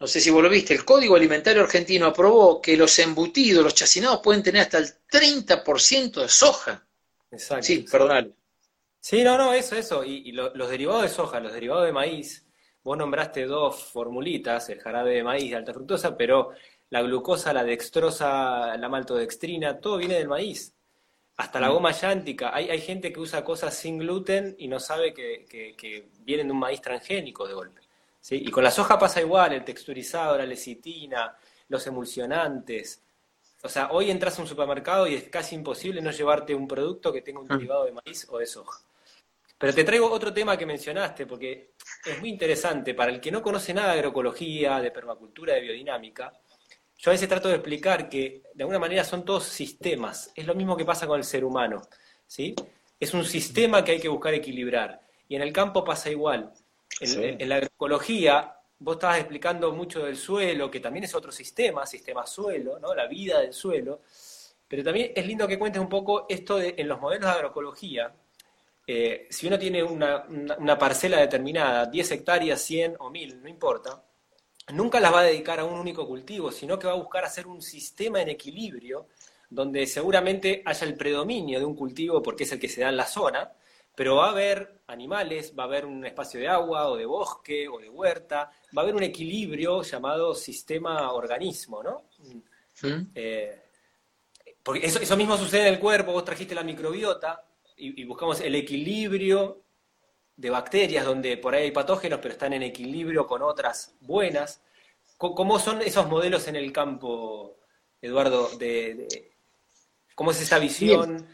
no 0.01 0.07
sé 0.07 0.19
si 0.19 0.31
vos 0.31 0.41
lo 0.41 0.49
viste, 0.49 0.73
el 0.73 0.83
Código 0.83 1.15
Alimentario 1.15 1.61
Argentino 1.61 2.07
aprobó 2.07 2.59
que 2.59 2.75
los 2.75 2.97
embutidos, 2.97 3.63
los 3.63 3.75
chacinados 3.75 4.19
pueden 4.23 4.41
tener 4.41 4.63
hasta 4.63 4.79
el 4.79 4.87
30% 5.07 6.21
de 6.23 6.27
soja. 6.27 6.83
Exacto. 7.29 7.63
Sí, 7.63 7.85
perdón. 7.89 8.35
Sí, 8.99 9.23
no, 9.23 9.37
no, 9.37 9.53
eso, 9.53 9.75
eso. 9.75 10.03
Y, 10.03 10.31
los 10.31 10.69
derivados 10.71 11.03
de 11.03 11.09
soja, 11.09 11.39
los 11.39 11.53
derivados 11.53 11.85
de 11.85 11.91
maíz, 11.91 12.47
vos 12.83 12.97
nombraste 12.97 13.45
dos 13.45 13.75
formulitas, 13.75 14.69
el 14.69 14.79
jarabe 14.79 15.13
de 15.13 15.23
maíz 15.23 15.51
de 15.51 15.57
alta 15.57 15.71
fructosa, 15.71 16.17
pero 16.17 16.49
la 16.89 17.03
glucosa, 17.03 17.53
la 17.53 17.63
dextrosa, 17.63 18.75
la 18.77 18.89
maltodextrina, 18.89 19.79
todo 19.79 19.97
viene 19.97 20.15
del 20.15 20.27
maíz. 20.27 20.73
Hasta 21.37 21.59
la 21.59 21.69
mm. 21.69 21.73
goma 21.73 21.91
llántica. 21.91 22.55
Hay, 22.55 22.71
hay 22.71 22.81
gente 22.81 23.13
que 23.13 23.19
usa 23.19 23.43
cosas 23.43 23.75
sin 23.75 23.99
gluten 23.99 24.55
y 24.57 24.67
no 24.67 24.79
sabe 24.79 25.13
que, 25.13 25.45
que, 25.77 26.09
vienen 26.21 26.47
de 26.47 26.53
un 26.53 26.59
maíz 26.59 26.81
transgénico 26.81 27.47
de 27.47 27.53
golpe. 27.53 27.80
¿Sí? 28.21 28.41
Y 28.45 28.51
con 28.51 28.63
la 28.63 28.71
soja 28.71 28.97
pasa 28.97 29.19
igual, 29.19 29.53
el 29.53 29.65
texturizado, 29.65 30.37
la 30.37 30.45
lecitina, 30.45 31.35
los 31.67 31.85
emulsionantes. 31.87 33.03
O 33.63 33.69
sea, 33.69 33.89
hoy 33.91 34.09
entras 34.09 34.39
a 34.39 34.41
un 34.41 34.47
supermercado 34.47 35.07
y 35.07 35.15
es 35.15 35.29
casi 35.29 35.55
imposible 35.55 36.01
no 36.01 36.11
llevarte 36.11 36.55
un 36.55 36.67
producto 36.67 37.11
que 37.11 37.21
tenga 37.21 37.39
un 37.39 37.47
mm. 37.47 37.57
derivado 37.57 37.85
de 37.85 37.91
maíz 37.91 38.27
o 38.29 38.37
de 38.37 38.45
soja. 38.45 38.79
Pero 39.57 39.75
te 39.75 39.83
traigo 39.83 40.09
otro 40.09 40.33
tema 40.33 40.57
que 40.57 40.65
mencionaste, 40.65 41.27
porque 41.27 41.73
es 42.03 42.19
muy 42.19 42.29
interesante. 42.29 42.95
Para 42.95 43.11
el 43.11 43.21
que 43.21 43.31
no 43.31 43.43
conoce 43.43 43.73
nada 43.75 43.89
de 43.89 43.99
agroecología, 43.99 44.79
de 44.79 44.89
permacultura, 44.89 45.53
de 45.53 45.61
biodinámica, 45.61 46.33
yo 46.97 47.11
a 47.11 47.13
veces 47.13 47.29
trato 47.29 47.47
de 47.47 47.55
explicar 47.55 48.09
que 48.09 48.41
de 48.55 48.63
alguna 48.63 48.79
manera 48.79 49.03
son 49.03 49.23
todos 49.23 49.43
sistemas. 49.43 50.31
Es 50.35 50.47
lo 50.47 50.55
mismo 50.55 50.75
que 50.75 50.83
pasa 50.83 51.05
con 51.05 51.19
el 51.19 51.23
ser 51.23 51.45
humano. 51.45 51.83
¿sí? 52.25 52.55
Es 52.99 53.13
un 53.13 53.23
sistema 53.23 53.83
que 53.83 53.91
hay 53.91 53.99
que 53.99 54.09
buscar 54.09 54.33
equilibrar. 54.33 54.99
Y 55.27 55.35
en 55.35 55.43
el 55.43 55.53
campo 55.53 55.83
pasa 55.83 56.09
igual. 56.09 56.51
En, 56.99 57.49
la 57.49 57.55
agroecología, 57.55 58.55
vos 58.79 58.95
estabas 58.95 59.19
explicando 59.19 59.71
mucho 59.71 60.05
del 60.05 60.17
suelo, 60.17 60.69
que 60.69 60.79
también 60.79 61.05
es 61.05 61.15
otro 61.15 61.31
sistema, 61.31 61.85
sistema 61.85 62.27
suelo, 62.27 62.79
¿no? 62.79 62.93
la 62.93 63.07
vida 63.07 63.39
del 63.39 63.53
suelo. 63.53 64.01
Pero 64.67 64.83
también 64.83 65.11
es 65.15 65.25
lindo 65.25 65.47
que 65.47 65.59
cuentes 65.59 65.81
un 65.81 65.89
poco 65.89 66.25
esto 66.29 66.57
de, 66.57 66.75
en 66.77 66.87
los 66.87 66.99
modelos 66.99 67.25
de 67.25 67.35
agroecología, 67.35 68.13
eh, 68.87 69.27
si 69.29 69.47
uno 69.47 69.57
tiene 69.59 69.83
una, 69.83 70.77
parcela 70.77 71.17
determinada, 71.19 71.85
10 71.85 72.11
hectáreas, 72.11 72.61
100 72.61 72.95
o 72.99 73.09
1000, 73.09 73.41
no 73.41 73.47
importa, 73.47 74.03
nunca 74.73 74.99
las 74.99 75.13
va 75.13 75.21
a 75.21 75.23
dedicar 75.23 75.59
a 75.59 75.65
un 75.65 75.79
único 75.79 76.07
cultivo, 76.07 76.51
sino 76.51 76.79
que 76.79 76.87
va 76.87 76.93
a 76.93 76.97
buscar 76.97 77.23
hacer 77.23 77.47
un 77.47 77.61
sistema 77.61 78.21
en 78.21 78.29
equilibrio 78.29 79.07
donde 79.49 79.85
seguramente 79.85 80.61
haya 80.65 80.87
el 80.87 80.95
predominio 80.95 81.59
de 81.59 81.65
un 81.65 81.75
cultivo 81.75 82.21
porque 82.23 82.45
es 82.45 82.51
el 82.53 82.59
que 82.59 82.69
se 82.69 82.81
da 82.81 82.89
en 82.89 82.97
la 82.97 83.05
zona, 83.05 83.51
pero 84.01 84.15
va 84.15 84.29
a 84.29 84.31
haber 84.31 84.81
animales, 84.87 85.53
va 85.55 85.61
a 85.61 85.65
haber 85.67 85.85
un 85.85 86.03
espacio 86.03 86.39
de 86.39 86.47
agua 86.47 86.87
o 86.87 86.97
de 86.97 87.05
bosque 87.05 87.67
o 87.67 87.77
de 87.77 87.87
huerta, 87.87 88.51
va 88.75 88.81
a 88.81 88.83
haber 88.83 88.95
un 88.95 89.03
equilibrio 89.03 89.83
llamado 89.83 90.33
sistema 90.33 91.11
organismo, 91.13 91.83
¿no? 91.83 92.05
Eh, 93.13 93.61
porque 94.63 94.87
eso, 94.87 94.99
eso 94.99 95.15
mismo 95.15 95.37
sucede 95.37 95.67
en 95.67 95.75
el 95.75 95.79
cuerpo, 95.79 96.13
vos 96.13 96.25
trajiste 96.25 96.55
la 96.55 96.63
microbiota, 96.63 97.45
y, 97.77 98.03
buscamos 98.05 98.41
el 98.41 98.55
equilibrio 98.55 99.61
de 100.35 100.49
bacterias 100.49 101.05
donde 101.05 101.37
por 101.37 101.53
ahí 101.53 101.65
hay 101.65 101.71
patógenos, 101.71 102.17
pero 102.19 102.33
están 102.33 102.53
en 102.53 102.63
equilibrio 102.63 103.27
con 103.27 103.43
otras 103.43 103.93
buenas. 103.99 104.63
¿Cómo 105.15 105.59
son 105.59 105.79
esos 105.83 106.07
modelos 106.07 106.47
en 106.47 106.55
el 106.55 106.73
campo, 106.73 107.59
Eduardo? 108.01 108.49
De, 108.57 109.31
¿Cómo 110.15 110.31
es 110.31 110.41
esa 110.41 110.57
visión? 110.57 111.27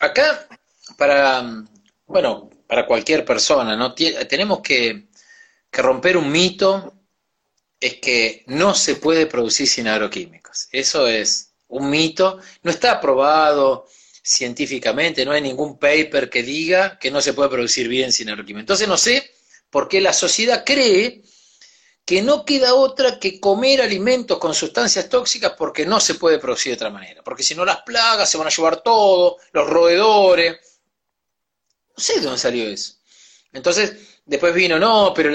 Acá, 0.00 0.48
para, 0.96 1.64
bueno, 2.06 2.50
para 2.66 2.86
cualquier 2.86 3.24
persona, 3.24 3.76
¿no? 3.76 3.94
tenemos 3.94 4.60
que, 4.60 5.08
que 5.70 5.82
romper 5.82 6.16
un 6.16 6.30
mito, 6.30 6.94
es 7.78 7.94
que 7.96 8.44
no 8.46 8.74
se 8.74 8.96
puede 8.96 9.26
producir 9.26 9.66
sin 9.66 9.88
agroquímicos. 9.88 10.68
Eso 10.70 11.06
es 11.06 11.52
un 11.68 11.88
mito, 11.88 12.38
no 12.62 12.70
está 12.70 12.92
aprobado, 12.92 13.86
científicamente, 14.22 15.24
no 15.24 15.32
hay 15.32 15.40
ningún 15.40 15.78
paper 15.78 16.28
que 16.28 16.42
diga 16.42 16.98
que 16.98 17.10
no 17.10 17.20
se 17.20 17.32
puede 17.32 17.48
producir 17.48 17.88
bien 17.88 18.12
sin 18.12 18.28
agroquímicos. 18.28 18.62
Entonces 18.62 18.88
no 18.88 18.96
sé 18.96 19.30
por 19.70 19.88
qué 19.88 20.00
la 20.00 20.12
sociedad 20.12 20.64
cree 20.64 21.22
que 22.04 22.22
no 22.22 22.44
queda 22.44 22.74
otra 22.74 23.18
que 23.18 23.38
comer 23.38 23.80
alimentos 23.80 24.38
con 24.38 24.54
sustancias 24.54 25.08
tóxicas 25.08 25.52
porque 25.56 25.86
no 25.86 26.00
se 26.00 26.14
puede 26.14 26.38
producir 26.38 26.72
de 26.72 26.76
otra 26.76 26.90
manera. 26.90 27.22
Porque 27.22 27.42
si 27.42 27.54
no 27.54 27.64
las 27.64 27.82
plagas 27.82 28.28
se 28.28 28.36
van 28.36 28.48
a 28.48 28.50
llevar 28.50 28.82
todo, 28.82 29.38
los 29.52 29.68
roedores. 29.68 30.56
Sé 32.00 32.14
de 32.14 32.22
dónde 32.22 32.38
salió 32.38 32.66
eso. 32.66 32.94
Entonces, 33.52 33.94
después 34.24 34.54
vino, 34.54 34.78
no, 34.78 35.12
pero 35.14 35.30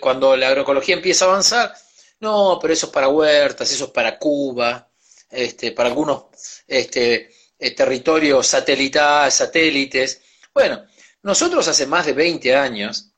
cuando 0.00 0.36
la 0.36 0.48
agroecología 0.48 0.94
empieza 0.94 1.24
a 1.24 1.28
avanzar, 1.28 1.74
no, 2.20 2.58
pero 2.60 2.72
eso 2.72 2.86
es 2.86 2.92
para 2.92 3.08
huertas, 3.08 3.70
eso 3.72 3.86
es 3.86 3.90
para 3.90 4.18
Cuba, 4.18 4.88
este, 5.30 5.72
para 5.72 5.88
algunos 5.88 6.24
este, 6.66 7.30
eh, 7.58 7.70
territorios 7.72 8.46
satelital, 8.46 9.30
satélites. 9.30 10.22
Bueno, 10.52 10.84
nosotros 11.22 11.66
hace 11.68 11.86
más 11.86 12.06
de 12.06 12.12
20 12.12 12.54
años 12.54 13.10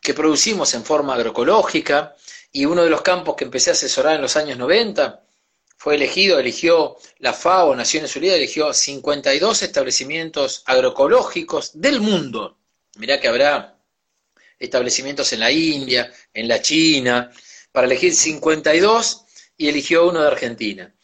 que 0.00 0.14
producimos 0.14 0.72
en 0.74 0.84
forma 0.84 1.14
agroecológica 1.14 2.14
y 2.52 2.64
uno 2.64 2.84
de 2.84 2.90
los 2.90 3.02
campos 3.02 3.36
que 3.36 3.44
empecé 3.44 3.70
a 3.70 3.74
asesorar 3.74 4.16
en 4.16 4.22
los 4.22 4.36
años 4.36 4.58
90 4.58 5.25
fue 5.76 5.94
elegido, 5.94 6.38
eligió 6.38 6.96
la 7.18 7.32
FAO, 7.32 7.76
Naciones 7.76 8.16
Unidas, 8.16 8.36
eligió 8.36 8.72
52 8.72 9.62
establecimientos 9.62 10.62
agroecológicos 10.66 11.80
del 11.80 12.00
mundo. 12.00 12.58
Mirá 12.96 13.20
que 13.20 13.28
habrá 13.28 13.78
establecimientos 14.58 15.32
en 15.32 15.40
la 15.40 15.50
India, 15.50 16.10
en 16.32 16.48
la 16.48 16.62
China, 16.62 17.30
para 17.70 17.86
elegir 17.86 18.14
52 18.14 19.24
y 19.58 19.68
eligió 19.68 20.08
uno 20.08 20.22
de 20.22 20.28
Argentina. 20.28 20.94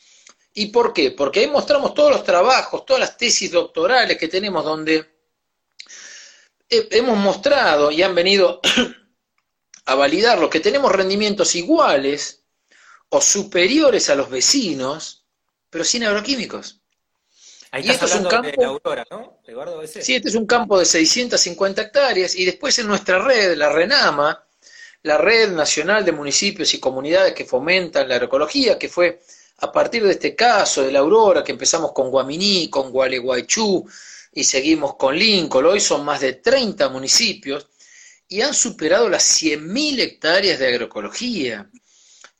¿Y 0.54 0.66
por 0.66 0.92
qué? 0.92 1.10
Porque 1.10 1.40
ahí 1.40 1.46
mostramos 1.46 1.94
todos 1.94 2.10
los 2.10 2.24
trabajos, 2.24 2.84
todas 2.86 3.00
las 3.00 3.16
tesis 3.16 3.50
doctorales 3.50 4.16
que 4.18 4.28
tenemos 4.28 4.64
donde 4.64 5.12
hemos 6.68 7.18
mostrado 7.18 7.90
y 7.90 8.02
han 8.02 8.14
venido 8.14 8.60
a 9.84 9.94
validar 9.94 10.38
lo 10.38 10.48
que 10.48 10.60
tenemos 10.60 10.90
rendimientos 10.90 11.54
iguales 11.54 12.41
o 13.14 13.20
superiores 13.20 14.08
a 14.08 14.14
los 14.14 14.30
vecinos, 14.30 15.26
pero 15.68 15.84
sin 15.84 16.04
agroquímicos. 16.04 16.80
Ahí 17.70 17.86
y 17.86 17.90
esto 17.90 18.06
es 18.06 18.14
un 18.14 18.24
campo, 18.24 18.48
de 18.58 18.64
Aurora, 18.64 19.06
¿no? 19.10 19.38
Eduardo, 19.46 19.86
Sí, 19.86 20.14
este 20.14 20.28
es 20.30 20.34
un 20.34 20.46
campo 20.46 20.78
de 20.78 20.86
650 20.86 21.82
hectáreas 21.82 22.34
y 22.34 22.46
después 22.46 22.78
en 22.78 22.86
nuestra 22.86 23.18
red, 23.18 23.54
la 23.56 23.70
RENAMA, 23.70 24.42
la 25.02 25.18
Red 25.18 25.52
Nacional 25.52 26.06
de 26.06 26.12
Municipios 26.12 26.72
y 26.72 26.80
Comunidades 26.80 27.34
que 27.34 27.44
fomentan 27.44 28.08
la 28.08 28.14
agroecología, 28.14 28.78
que 28.78 28.88
fue 28.88 29.20
a 29.58 29.70
partir 29.70 30.04
de 30.04 30.12
este 30.12 30.34
caso 30.34 30.82
de 30.82 30.92
la 30.92 31.00
Aurora, 31.00 31.44
que 31.44 31.52
empezamos 31.52 31.92
con 31.92 32.10
Guaminí, 32.10 32.70
con 32.70 32.90
Gualeguaychú 32.90 33.86
y 34.32 34.44
seguimos 34.44 34.96
con 34.96 35.14
Lincoln, 35.14 35.66
hoy 35.66 35.80
son 35.80 36.02
más 36.02 36.22
de 36.22 36.34
30 36.34 36.88
municipios 36.88 37.68
y 38.26 38.40
han 38.40 38.54
superado 38.54 39.10
las 39.10 39.42
100.000 39.42 40.00
hectáreas 40.00 40.58
de 40.58 40.68
agroecología. 40.68 41.68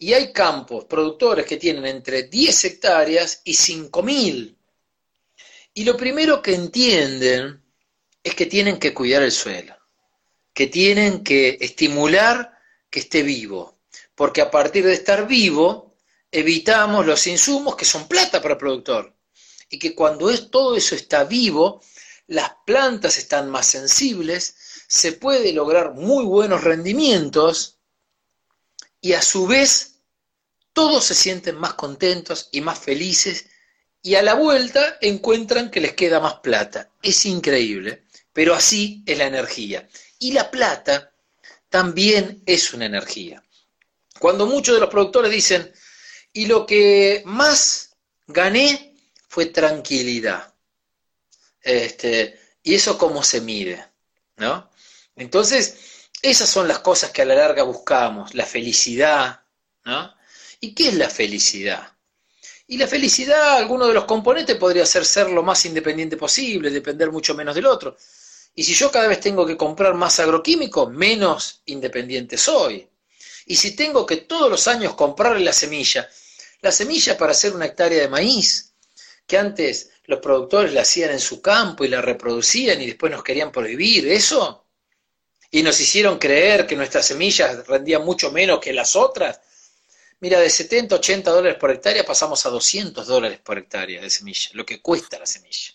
Y 0.03 0.15
hay 0.15 0.33
campos, 0.33 0.87
productores 0.87 1.47
que 1.47 1.59
tienen 1.59 1.87
entre 1.87 2.25
10 2.25 2.65
hectáreas 2.65 3.41
y 3.45 3.53
5.000. 3.53 4.57
Y 5.75 5.85
lo 5.85 5.97
primero 5.97 6.43
que 6.43 6.57
entienden 6.57 7.63
es 8.21 8.35
que 8.35 8.47
tienen 8.47 8.81
que 8.81 8.93
cuidar 8.93 9.23
el 9.23 9.31
suelo, 9.31 9.77
que 10.53 10.67
tienen 10.67 11.23
que 11.23 11.57
estimular 11.61 12.59
que 12.91 12.99
esté 12.99 13.23
vivo, 13.23 13.79
porque 14.17 14.41
a 14.41 14.51
partir 14.51 14.85
de 14.85 14.95
estar 14.95 15.29
vivo, 15.29 15.95
evitamos 16.33 17.07
los 17.07 17.25
insumos 17.29 17.77
que 17.77 17.85
son 17.85 18.09
plata 18.09 18.43
para 18.43 18.55
el 18.55 18.59
productor. 18.59 19.15
Y 19.71 19.79
que 19.79 19.95
cuando 19.95 20.31
es, 20.31 20.51
todo 20.51 20.75
eso 20.75 20.97
está 20.97 21.23
vivo, 21.23 21.81
las 22.27 22.51
plantas 22.67 23.19
están 23.19 23.49
más 23.49 23.69
sensibles, 23.69 24.57
se 24.89 25.13
puede 25.13 25.53
lograr 25.53 25.95
muy 25.95 26.25
buenos 26.25 26.65
rendimientos 26.65 27.79
y 29.01 29.13
a 29.13 29.23
su 29.23 29.47
vez 29.47 29.92
todos 30.73 31.05
se 31.05 31.15
sienten 31.15 31.57
más 31.57 31.75
contentos 31.75 32.49
y 32.53 32.61
más 32.61 32.79
felices 32.79 33.47
y 34.03 34.17
a 34.17 34.23
la 34.23 34.35
vuelta 34.35 34.99
encuentran 35.01 35.71
que 35.71 35.81
les 35.81 35.95
queda 35.95 36.19
más 36.19 36.35
plata. 36.35 36.91
Es 37.01 37.25
increíble, 37.25 38.05
pero 38.33 38.55
así 38.55 39.03
es 39.07 39.17
la 39.17 39.27
energía. 39.27 39.89
Y 40.19 40.33
la 40.33 40.51
plata 40.51 41.13
también 41.69 42.43
es 42.45 42.75
una 42.75 42.87
energía. 42.87 43.43
Cuando 44.19 44.47
muchos 44.47 44.75
de 44.75 44.81
los 44.81 44.91
productores 44.91 45.31
dicen, 45.31 45.73
y 46.33 46.47
lo 46.47 46.67
que 46.67 47.23
más 47.27 47.97
gané 48.27 48.97
fue 49.29 49.47
tranquilidad. 49.47 50.53
Este, 51.61 52.41
y 52.63 52.75
eso 52.75 52.99
cómo 52.99 53.23
se 53.23 53.41
mide, 53.41 53.87
¿no? 54.37 54.71
Entonces, 55.15 55.77
esas 56.23 56.49
son 56.49 56.67
las 56.67 56.81
cosas 56.81 57.11
que 57.11 57.23
a 57.23 57.25
la 57.25 57.35
larga 57.35 57.63
buscamos, 57.63 58.35
la 58.35 58.47
felicidad, 58.47 59.43
¿no? 59.85 60.15
¿Y 60.63 60.75
qué 60.75 60.89
es 60.89 60.95
la 60.95 61.11
felicidad? 61.11 61.93
Y 62.69 62.79
la 62.79 62.87
felicidad, 62.87 63.59
alguno 63.59 63.87
de 63.87 63.93
los 63.93 64.07
componentes 64.07 64.57
podría 64.57 64.87
ser 64.87 65.05
ser 65.05 65.29
lo 65.29 65.43
más 65.43 65.67
independiente 65.67 66.17
posible, 66.17 66.71
depender 66.71 67.13
mucho 67.13 67.35
menos 67.35 67.55
del 67.55 67.67
otro. 67.67 67.99
Y 68.55 68.65
si 68.65 68.73
yo 68.73 68.91
cada 68.91 69.09
vez 69.09 69.21
tengo 69.21 69.45
que 69.45 69.59
comprar 69.59 69.93
más 69.93 70.19
agroquímico, 70.21 70.89
menos 70.89 71.61
independiente 71.67 72.39
soy. 72.39 72.89
Y 73.45 73.57
si 73.57 73.77
tengo 73.77 74.07
que 74.07 74.17
todos 74.19 74.51
los 74.51 74.67
años 74.69 74.95
comprarle 74.95 75.45
la 75.45 75.53
semilla 75.53 76.09
la 76.63 76.71
semilla 76.71 77.19
para 77.19 77.33
hacer 77.33 77.55
una 77.55 77.67
hectárea 77.67 78.01
de 78.01 78.09
maíz, 78.09 78.73
que 79.27 79.37
antes 79.37 79.91
los 80.05 80.21
productores 80.21 80.73
la 80.73 80.83
hacían 80.83 81.11
en 81.11 81.21
su 81.21 81.43
campo 81.43 81.85
y 81.85 81.89
la 81.89 82.01
reproducían 82.01 82.81
y 82.81 82.87
después 82.87 83.11
nos 83.11 83.25
querían 83.25 83.51
prohibir, 83.51 84.07
¿eso? 84.09 84.65
Y 85.51 85.63
nos 85.63 85.79
hicieron 85.81 86.19
creer 86.19 86.67
que 86.67 86.77
nuestras 86.77 87.07
semillas 87.07 87.67
rendían 87.67 88.05
mucho 88.05 88.31
menos 88.31 88.61
que 88.61 88.73
las 88.73 88.95
otras. 88.95 89.41
Mira, 90.23 90.39
de 90.39 90.49
70, 90.49 90.95
80 90.95 91.33
dólares 91.33 91.59
por 91.59 91.73
hectárea 91.73 92.05
pasamos 92.05 92.47
a 92.47 92.51
200 92.51 93.05
dólares 93.09 93.41
por 93.41 93.59
hectárea 93.59 94.01
de 94.01 94.09
semilla, 94.09 94.51
lo 94.53 94.65
que 94.65 94.81
cuesta 94.81 95.19
la 95.19 95.27
semilla. 95.27 95.73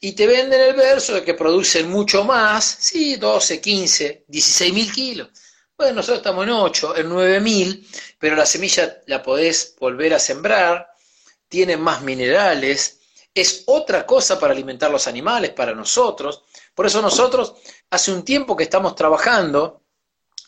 Y 0.00 0.12
te 0.12 0.26
venden 0.26 0.58
el 0.58 0.72
verso 0.72 1.12
de 1.12 1.22
que 1.22 1.34
producen 1.34 1.90
mucho 1.90 2.24
más, 2.24 2.64
sí, 2.64 3.16
12, 3.16 3.60
15, 3.60 4.24
16 4.26 4.72
mil 4.72 4.90
kilos. 4.90 5.28
Bueno, 5.76 5.96
nosotros 5.96 6.20
estamos 6.20 6.44
en 6.44 6.50
8, 6.50 6.96
en 6.96 7.08
9 7.10 7.40
mil, 7.40 7.86
pero 8.18 8.36
la 8.36 8.46
semilla 8.46 9.02
la 9.04 9.22
podés 9.22 9.76
volver 9.78 10.14
a 10.14 10.18
sembrar, 10.18 10.88
tiene 11.46 11.76
más 11.76 12.00
minerales, 12.00 13.00
es 13.34 13.64
otra 13.66 14.06
cosa 14.06 14.40
para 14.40 14.54
alimentar 14.54 14.90
los 14.90 15.06
animales, 15.08 15.50
para 15.50 15.74
nosotros. 15.74 16.42
Por 16.74 16.86
eso 16.86 17.02
nosotros 17.02 17.52
hace 17.90 18.12
un 18.12 18.24
tiempo 18.24 18.56
que 18.56 18.64
estamos 18.64 18.94
trabajando 18.94 19.82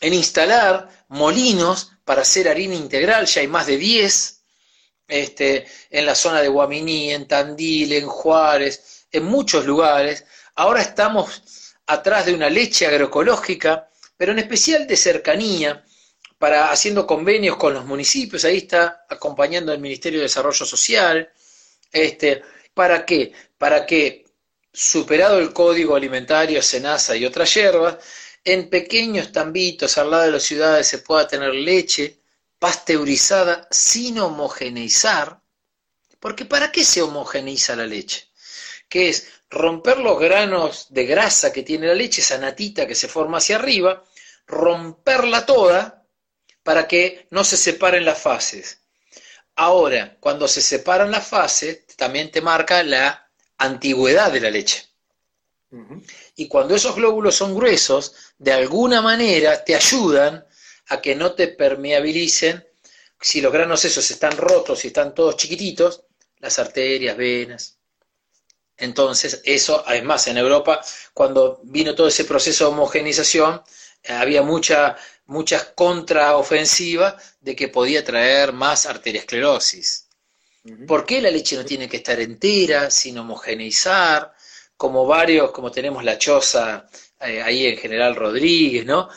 en 0.01 0.13
instalar 0.13 1.05
molinos 1.09 1.91
para 2.05 2.21
hacer 2.21 2.47
harina 2.47 2.75
integral, 2.75 3.25
ya 3.25 3.41
hay 3.41 3.47
más 3.47 3.67
de 3.67 3.77
10 3.77 4.41
este, 5.07 5.67
en 5.89 6.05
la 6.05 6.15
zona 6.15 6.41
de 6.41 6.47
Guaminí, 6.47 7.11
en 7.11 7.27
Tandil, 7.27 7.93
en 7.93 8.07
Juárez, 8.07 9.07
en 9.11 9.25
muchos 9.25 9.65
lugares. 9.65 10.25
Ahora 10.55 10.81
estamos 10.81 11.41
atrás 11.87 12.27
de 12.27 12.33
una 12.33 12.49
leche 12.49 12.85
agroecológica, 12.85 13.89
pero 14.15 14.31
en 14.31 14.39
especial 14.39 14.85
de 14.85 14.95
cercanía, 14.95 15.83
para 16.37 16.71
haciendo 16.71 17.05
convenios 17.05 17.57
con 17.57 17.73
los 17.73 17.85
municipios, 17.85 18.45
ahí 18.45 18.57
está 18.57 19.05
acompañando 19.09 19.73
el 19.73 19.79
Ministerio 19.79 20.19
de 20.19 20.23
Desarrollo 20.23 20.65
Social, 20.65 21.29
este, 21.91 22.41
¿para 22.73 23.05
qué? 23.05 23.33
Para 23.57 23.85
que, 23.85 24.25
superado 24.71 25.39
el 25.39 25.51
código 25.51 25.95
alimentario, 25.95 26.61
Senasa 26.61 27.15
y 27.15 27.25
otras 27.25 27.53
hierbas, 27.53 27.97
en 28.43 28.69
pequeños 28.69 29.31
tambitos 29.31 29.97
al 29.97 30.11
lado 30.11 30.23
de 30.23 30.31
las 30.31 30.43
ciudades 30.43 30.87
se 30.87 30.99
pueda 30.99 31.27
tener 31.27 31.53
leche 31.53 32.19
pasteurizada 32.57 33.67
sin 33.71 34.19
homogeneizar, 34.19 35.41
porque 36.19 36.45
¿para 36.45 36.71
qué 36.71 36.83
se 36.83 37.01
homogeneiza 37.01 37.75
la 37.75 37.85
leche? 37.85 38.27
Que 38.89 39.09
es 39.09 39.27
romper 39.49 39.99
los 39.99 40.19
granos 40.19 40.87
de 40.89 41.05
grasa 41.05 41.51
que 41.53 41.63
tiene 41.63 41.87
la 41.87 41.93
leche, 41.93 42.21
esa 42.21 42.37
natita 42.37 42.85
que 42.85 42.95
se 42.95 43.07
forma 43.07 43.37
hacia 43.37 43.55
arriba, 43.55 44.03
romperla 44.45 45.45
toda 45.45 46.05
para 46.63 46.87
que 46.87 47.27
no 47.31 47.43
se 47.43 47.57
separen 47.57 48.05
las 48.05 48.21
fases. 48.21 48.81
Ahora, 49.55 50.17
cuando 50.19 50.47
se 50.47 50.61
separan 50.61 51.11
las 51.11 51.27
fases, 51.27 51.85
también 51.95 52.31
te 52.31 52.41
marca 52.41 52.83
la 52.83 53.29
antigüedad 53.57 54.31
de 54.31 54.39
la 54.39 54.49
leche. 54.49 54.88
Y 56.35 56.47
cuando 56.47 56.75
esos 56.75 56.95
glóbulos 56.95 57.35
son 57.35 57.55
gruesos, 57.55 58.15
de 58.37 58.51
alguna 58.51 59.01
manera 59.01 59.63
te 59.63 59.75
ayudan 59.75 60.45
a 60.87 61.01
que 61.01 61.15
no 61.15 61.33
te 61.33 61.49
permeabilicen, 61.49 62.65
si 63.21 63.41
los 63.41 63.53
granos 63.53 63.85
esos 63.85 64.09
están 64.09 64.35
rotos 64.37 64.83
y 64.83 64.87
están 64.87 65.13
todos 65.13 65.37
chiquititos, 65.37 66.05
las 66.39 66.57
arterias, 66.57 67.17
venas. 67.17 67.77
Entonces, 68.77 69.41
eso, 69.43 69.83
además, 69.85 70.25
en 70.27 70.37
Europa, 70.37 70.81
cuando 71.13 71.59
vino 71.63 71.93
todo 71.93 72.07
ese 72.07 72.23
proceso 72.23 72.65
de 72.65 72.71
homogenización, 72.71 73.61
eh, 74.01 74.13
había 74.13 74.41
mucha, 74.41 74.95
muchas 75.25 75.65
contraofensivas 75.75 77.35
de 77.41 77.55
que 77.55 77.67
podía 77.67 78.03
traer 78.03 78.53
más 78.53 78.85
arteriosclerosis. 78.85 80.07
¿Por 80.87 81.05
qué 81.05 81.21
la 81.21 81.31
leche 81.31 81.55
no 81.55 81.65
tiene 81.65 81.89
que 81.89 81.97
estar 81.97 82.19
entera, 82.19 82.89
sin 82.89 83.17
homogeneizar? 83.17 84.33
Como 84.79 85.05
varios, 85.05 85.51
como 85.51 85.71
tenemos 85.71 86.05
la 86.05 86.17
choza 86.17 86.87
eh, 87.19 87.41
ahí 87.41 87.67
en 87.67 87.77
General 87.77 88.15
Rodríguez, 88.15 88.85
¿no? 88.85 89.09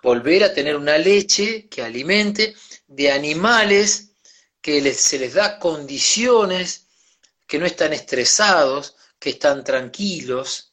Volver 0.00 0.44
a 0.44 0.54
tener 0.54 0.76
una 0.76 0.96
leche 0.96 1.68
que 1.68 1.82
alimente 1.82 2.54
de 2.86 3.10
animales 3.10 4.12
que 4.60 4.94
se 4.94 5.18
les 5.18 5.34
da 5.34 5.58
condiciones, 5.58 6.86
que 7.48 7.58
no 7.58 7.66
están 7.66 7.92
estresados, 7.94 8.94
que 9.18 9.30
están 9.30 9.64
tranquilos, 9.64 10.72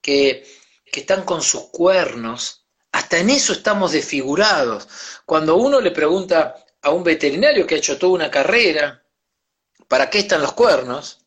que, 0.00 0.42
que 0.90 1.00
están 1.00 1.24
con 1.26 1.42
sus 1.42 1.64
cuernos. 1.68 2.64
Hasta 2.92 3.18
en 3.18 3.28
eso 3.28 3.52
estamos 3.52 3.92
desfigurados. 3.92 4.88
Cuando 5.26 5.56
uno 5.56 5.82
le 5.82 5.90
pregunta 5.90 6.64
a 6.80 6.88
un 6.88 7.04
veterinario 7.04 7.66
que 7.66 7.74
ha 7.74 7.78
hecho 7.78 7.98
toda 7.98 8.14
una 8.14 8.30
carrera, 8.30 9.04
¿para 9.86 10.08
qué 10.08 10.20
están 10.20 10.40
los 10.40 10.54
cuernos? 10.54 11.21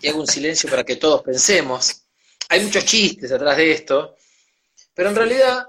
Y 0.00 0.08
hago 0.08 0.20
un 0.20 0.26
silencio 0.26 0.68
para 0.70 0.84
que 0.84 0.96
todos 0.96 1.22
pensemos. 1.22 2.02
Hay 2.48 2.60
muchos 2.60 2.84
chistes 2.84 3.30
atrás 3.32 3.56
de 3.56 3.72
esto, 3.72 4.16
pero 4.94 5.10
en 5.10 5.16
realidad, 5.16 5.66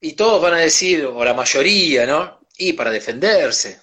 y 0.00 0.12
todos 0.12 0.42
van 0.42 0.54
a 0.54 0.58
decir, 0.58 1.04
o 1.06 1.24
la 1.24 1.34
mayoría, 1.34 2.06
¿no? 2.06 2.40
Y 2.56 2.72
para 2.72 2.90
defenderse. 2.90 3.80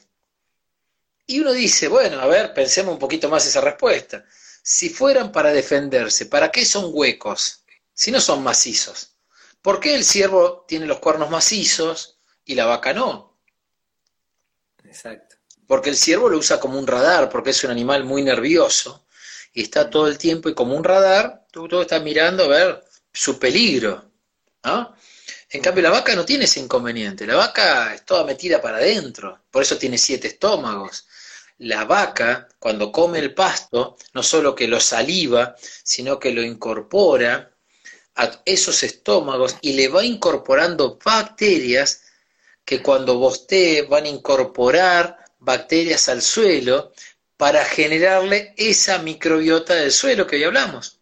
Y 1.28 1.40
uno 1.40 1.52
dice, 1.54 1.88
bueno, 1.88 2.20
a 2.20 2.28
ver, 2.28 2.54
pensemos 2.54 2.94
un 2.94 3.00
poquito 3.00 3.30
más 3.30 3.46
esa 3.46 3.62
respuesta. 3.62 4.26
Si 4.62 4.90
fueran 4.90 5.32
para 5.32 5.52
defenderse, 5.52 6.28
¿para 6.28 6.52
qué 6.52 6.66
son 6.66 6.90
huecos? 6.94 7.64
Si 7.94 8.12
no 8.12 8.20
son 8.20 8.44
macizos. 8.44 9.16
¿Por 9.62 9.80
qué 9.80 9.96
el 9.96 10.04
ciervo 10.04 10.66
tiene 10.68 10.86
los 10.86 11.00
cuernos 11.00 11.30
macizos 11.30 12.20
y 12.44 12.56
la 12.56 12.66
vaca 12.66 12.94
no? 12.94 13.40
Exacto. 14.84 15.35
Porque 15.68 15.90
el 15.90 15.98
ciervo 15.98 16.30
lo 16.30 16.38
usa 16.38 16.60
como 16.60 16.78
un 16.78 16.88
radar, 16.88 17.30
porque 17.30 17.52
es 17.52 17.64
un 17.64 17.72
animal 17.72 18.04
muy 18.04 18.22
nervioso 18.22 19.06
y 19.54 19.64
está 19.64 19.90
todo 19.90 20.08
el 20.08 20.18
tiempo 20.18 20.50
y 20.50 20.54
como 20.54 20.76
un 20.76 20.84
radar, 20.84 21.46
tú, 21.52 21.68
todo 21.68 21.82
estás 21.82 22.04
mirando 22.04 22.44
a 22.44 22.48
ver 22.48 22.86
su 23.14 23.40
peligro. 23.40 24.12
¿no? 24.64 24.96
En 25.50 25.62
cambio, 25.62 25.84
la 25.84 25.92
vaca 25.92 26.16
no 26.16 26.26
tiene 26.26 26.46
ese 26.46 26.60
inconveniente. 26.60 27.26
La 27.26 27.36
vaca 27.36 27.94
es 27.94 28.04
toda 28.04 28.26
metida 28.26 28.62
para 28.62 28.78
adentro, 28.78 29.46
por 29.50 29.62
eso 29.62 29.78
tiene 29.78 29.98
siete 29.98 30.28
estómagos. 30.28 31.08
La 31.60 31.86
vaca, 31.86 32.50
cuando 32.60 32.92
come 32.92 33.20
el 33.20 33.34
pasto, 33.34 33.98
no 34.14 34.22
solo 34.22 34.54
que 34.54 34.68
lo 34.68 34.82
saliva, 34.82 35.56
sino 35.84 36.20
que 36.20 36.32
lo 36.32 36.44
incorpora 36.44 37.56
a 38.16 38.42
esos 38.44 38.84
estómagos 38.84 39.56
y 39.62 39.74
le 39.74 39.88
va 39.88 40.04
incorporando 40.04 41.00
bacterias 41.04 42.02
que 42.66 42.82
cuando 42.82 43.18
bostee 43.18 43.84
van 43.84 44.06
a 44.06 44.10
incorporar 44.10 45.25
bacterias 45.46 46.10
al 46.10 46.22
suelo 46.22 46.92
para 47.38 47.64
generarle 47.64 48.54
esa 48.58 48.98
microbiota 48.98 49.76
del 49.76 49.92
suelo 49.92 50.26
que 50.26 50.38
hoy 50.38 50.44
hablamos. 50.44 51.00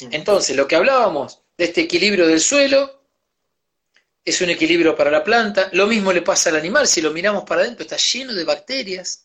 Entonces, 0.00 0.54
lo 0.54 0.68
que 0.68 0.76
hablábamos 0.76 1.40
de 1.56 1.64
este 1.64 1.80
equilibrio 1.80 2.26
del 2.26 2.40
suelo 2.40 3.02
es 4.24 4.40
un 4.40 4.50
equilibrio 4.50 4.96
para 4.96 5.10
la 5.10 5.24
planta, 5.24 5.68
lo 5.72 5.86
mismo 5.86 6.12
le 6.12 6.22
pasa 6.22 6.50
al 6.50 6.56
animal, 6.56 6.86
si 6.86 7.00
lo 7.00 7.10
miramos 7.10 7.44
para 7.44 7.62
adentro 7.62 7.82
está 7.82 7.96
lleno 7.96 8.32
de 8.32 8.44
bacterias. 8.44 9.24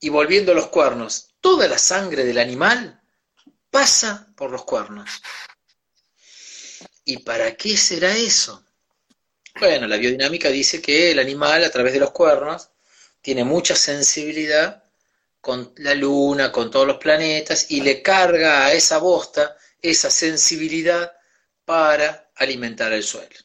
Y 0.00 0.08
volviendo 0.08 0.52
a 0.52 0.54
los 0.54 0.68
cuernos, 0.68 1.30
toda 1.40 1.68
la 1.68 1.78
sangre 1.78 2.24
del 2.24 2.38
animal 2.38 3.00
pasa 3.70 4.26
por 4.36 4.50
los 4.50 4.64
cuernos. 4.64 5.22
¿Y 7.04 7.18
para 7.18 7.54
qué 7.56 7.76
será 7.76 8.14
eso? 8.16 8.64
Bueno, 9.58 9.86
la 9.86 9.96
biodinámica 9.96 10.48
dice 10.48 10.80
que 10.80 11.10
el 11.10 11.18
animal 11.18 11.64
a 11.64 11.70
través 11.70 11.92
de 11.92 12.00
los 12.00 12.12
cuernos 12.12 12.70
tiene 13.20 13.44
mucha 13.44 13.74
sensibilidad 13.74 14.84
con 15.40 15.72
la 15.76 15.94
luna, 15.94 16.52
con 16.52 16.70
todos 16.70 16.86
los 16.86 16.98
planetas, 16.98 17.70
y 17.70 17.80
le 17.80 18.02
carga 18.02 18.66
a 18.66 18.72
esa 18.72 18.98
bosta 18.98 19.56
esa 19.82 20.10
sensibilidad 20.10 21.12
para 21.64 22.30
alimentar 22.36 22.92
el 22.92 23.02
suelo. 23.02 23.36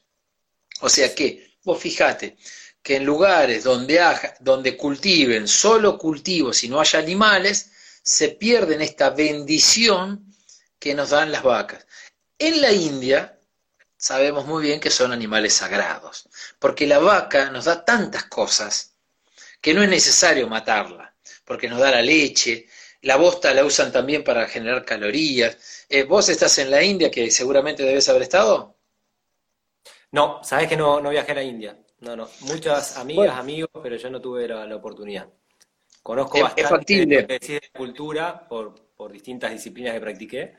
O 0.81 0.89
sea 0.89 1.13
que, 1.15 1.57
vos 1.63 1.81
fijate, 1.81 2.37
que 2.81 2.97
en 2.97 3.05
lugares 3.05 3.63
donde, 3.63 3.99
donde 4.41 4.77
cultiven 4.77 5.47
solo 5.47 5.97
cultivos 5.97 6.63
y 6.63 6.69
no 6.69 6.79
haya 6.79 6.99
animales, 6.99 7.71
se 8.03 8.29
pierden 8.29 8.81
esta 8.81 9.09
bendición 9.09 10.35
que 10.77 10.93
nos 10.93 11.09
dan 11.09 11.31
las 11.31 11.41
vacas. 11.41 11.87
En 12.37 12.61
la 12.61 12.71
India 12.71 13.34
sabemos 14.05 14.45
muy 14.45 14.61
bien 14.61 14.79
que 14.79 14.91
son 14.91 15.11
animales 15.11 15.55
sagrados, 15.55 16.29
porque 16.59 16.85
la 16.85 16.99
vaca 16.99 17.49
nos 17.49 17.65
da 17.65 17.83
tantas 17.83 18.25
cosas 18.25 18.93
que 19.59 19.73
no 19.73 19.81
es 19.81 19.89
necesario 19.89 20.47
matarla, 20.47 21.15
porque 21.43 21.67
nos 21.67 21.79
da 21.79 21.89
la 21.89 22.03
leche, 22.03 22.67
la 23.01 23.15
bosta 23.15 23.51
la 23.51 23.65
usan 23.65 23.91
también 23.91 24.23
para 24.23 24.47
generar 24.47 24.85
calorías. 24.85 25.87
Eh, 25.89 26.03
¿Vos 26.03 26.29
estás 26.29 26.55
en 26.59 26.69
la 26.69 26.83
India, 26.83 27.09
que 27.09 27.31
seguramente 27.31 27.81
debes 27.81 28.07
haber 28.07 28.21
estado? 28.21 28.75
No, 30.11 30.43
sabes 30.43 30.69
que 30.69 30.77
no, 30.77 31.01
no 31.01 31.09
viajé 31.09 31.31
a 31.31 31.35
la 31.35 31.43
India. 31.43 31.75
No, 32.01 32.15
no. 32.15 32.29
Muchas 32.41 32.97
amigas, 32.97 33.35
amigos, 33.39 33.71
pero 33.81 33.95
yo 33.95 34.11
no 34.11 34.21
tuve 34.21 34.47
la, 34.47 34.75
oportunidad. 34.75 35.27
Conozco 36.03 36.41
bastante 36.41 37.07
de 37.07 37.71
cultura 37.75 38.47
por, 38.47 38.75
por 38.95 39.11
distintas 39.11 39.51
disciplinas 39.51 39.95
que 39.95 40.01
practiqué, 40.01 40.53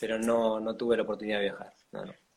pero 0.00 0.18
no, 0.18 0.58
no 0.58 0.74
tuve 0.74 0.96
la 0.96 1.04
oportunidad 1.04 1.38
de 1.38 1.44
viajar. 1.44 1.72
No, 1.92 2.04
no. 2.04 2.27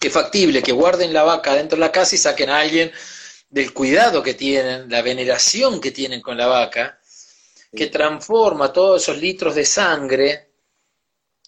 Es 0.00 0.12
factible 0.12 0.62
que 0.62 0.72
guarden 0.72 1.12
la 1.12 1.24
vaca 1.24 1.54
dentro 1.54 1.76
de 1.76 1.80
la 1.80 1.92
casa 1.92 2.14
y 2.14 2.18
saquen 2.18 2.50
a 2.50 2.60
alguien 2.60 2.92
del 3.50 3.72
cuidado 3.72 4.22
que 4.22 4.34
tienen, 4.34 4.88
la 4.88 5.02
veneración 5.02 5.80
que 5.80 5.90
tienen 5.90 6.20
con 6.20 6.36
la 6.36 6.46
vaca, 6.46 7.00
que 7.74 7.88
transforma 7.88 8.72
todos 8.72 9.02
esos 9.02 9.18
litros 9.18 9.54
de 9.54 9.64
sangre 9.64 10.50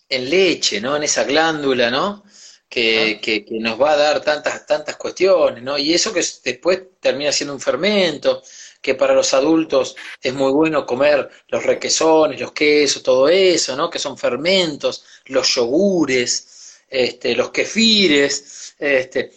en 0.09 0.29
leche, 0.29 0.81
¿no? 0.81 0.97
En 0.97 1.05
esa 1.05 1.25
glándula, 1.25 1.91
¿no? 1.91 2.25
Que, 2.69 3.21
que, 3.23 3.45
nos 3.59 3.81
va 3.81 3.93
a 3.93 3.97
dar 3.97 4.21
tantas, 4.23 4.65
tantas 4.67 4.97
cuestiones, 4.97 5.63
¿no? 5.63 5.77
Y 5.79 5.93
eso 5.93 6.13
que 6.13 6.25
después 6.45 6.81
termina 7.01 7.33
siendo 7.33 7.55
un 7.55 7.61
fermento, 7.61 8.43
que 8.81 8.95
para 8.95 9.15
los 9.15 9.35
adultos 9.35 9.97
es 10.21 10.33
muy 10.33 10.53
bueno 10.53 10.87
comer 10.87 11.29
los 11.49 11.65
requesones, 11.65 12.41
los 12.41 12.53
quesos, 12.53 13.03
todo 13.03 13.29
eso, 13.29 13.77
¿no? 13.77 13.91
Que 13.91 13.99
son 13.99 14.17
fermentos, 14.17 15.05
los 15.27 15.55
yogures, 15.55 16.60
este, 16.91 17.34
los 17.34 17.51
kefires, 17.51 18.74
este, 18.78 19.32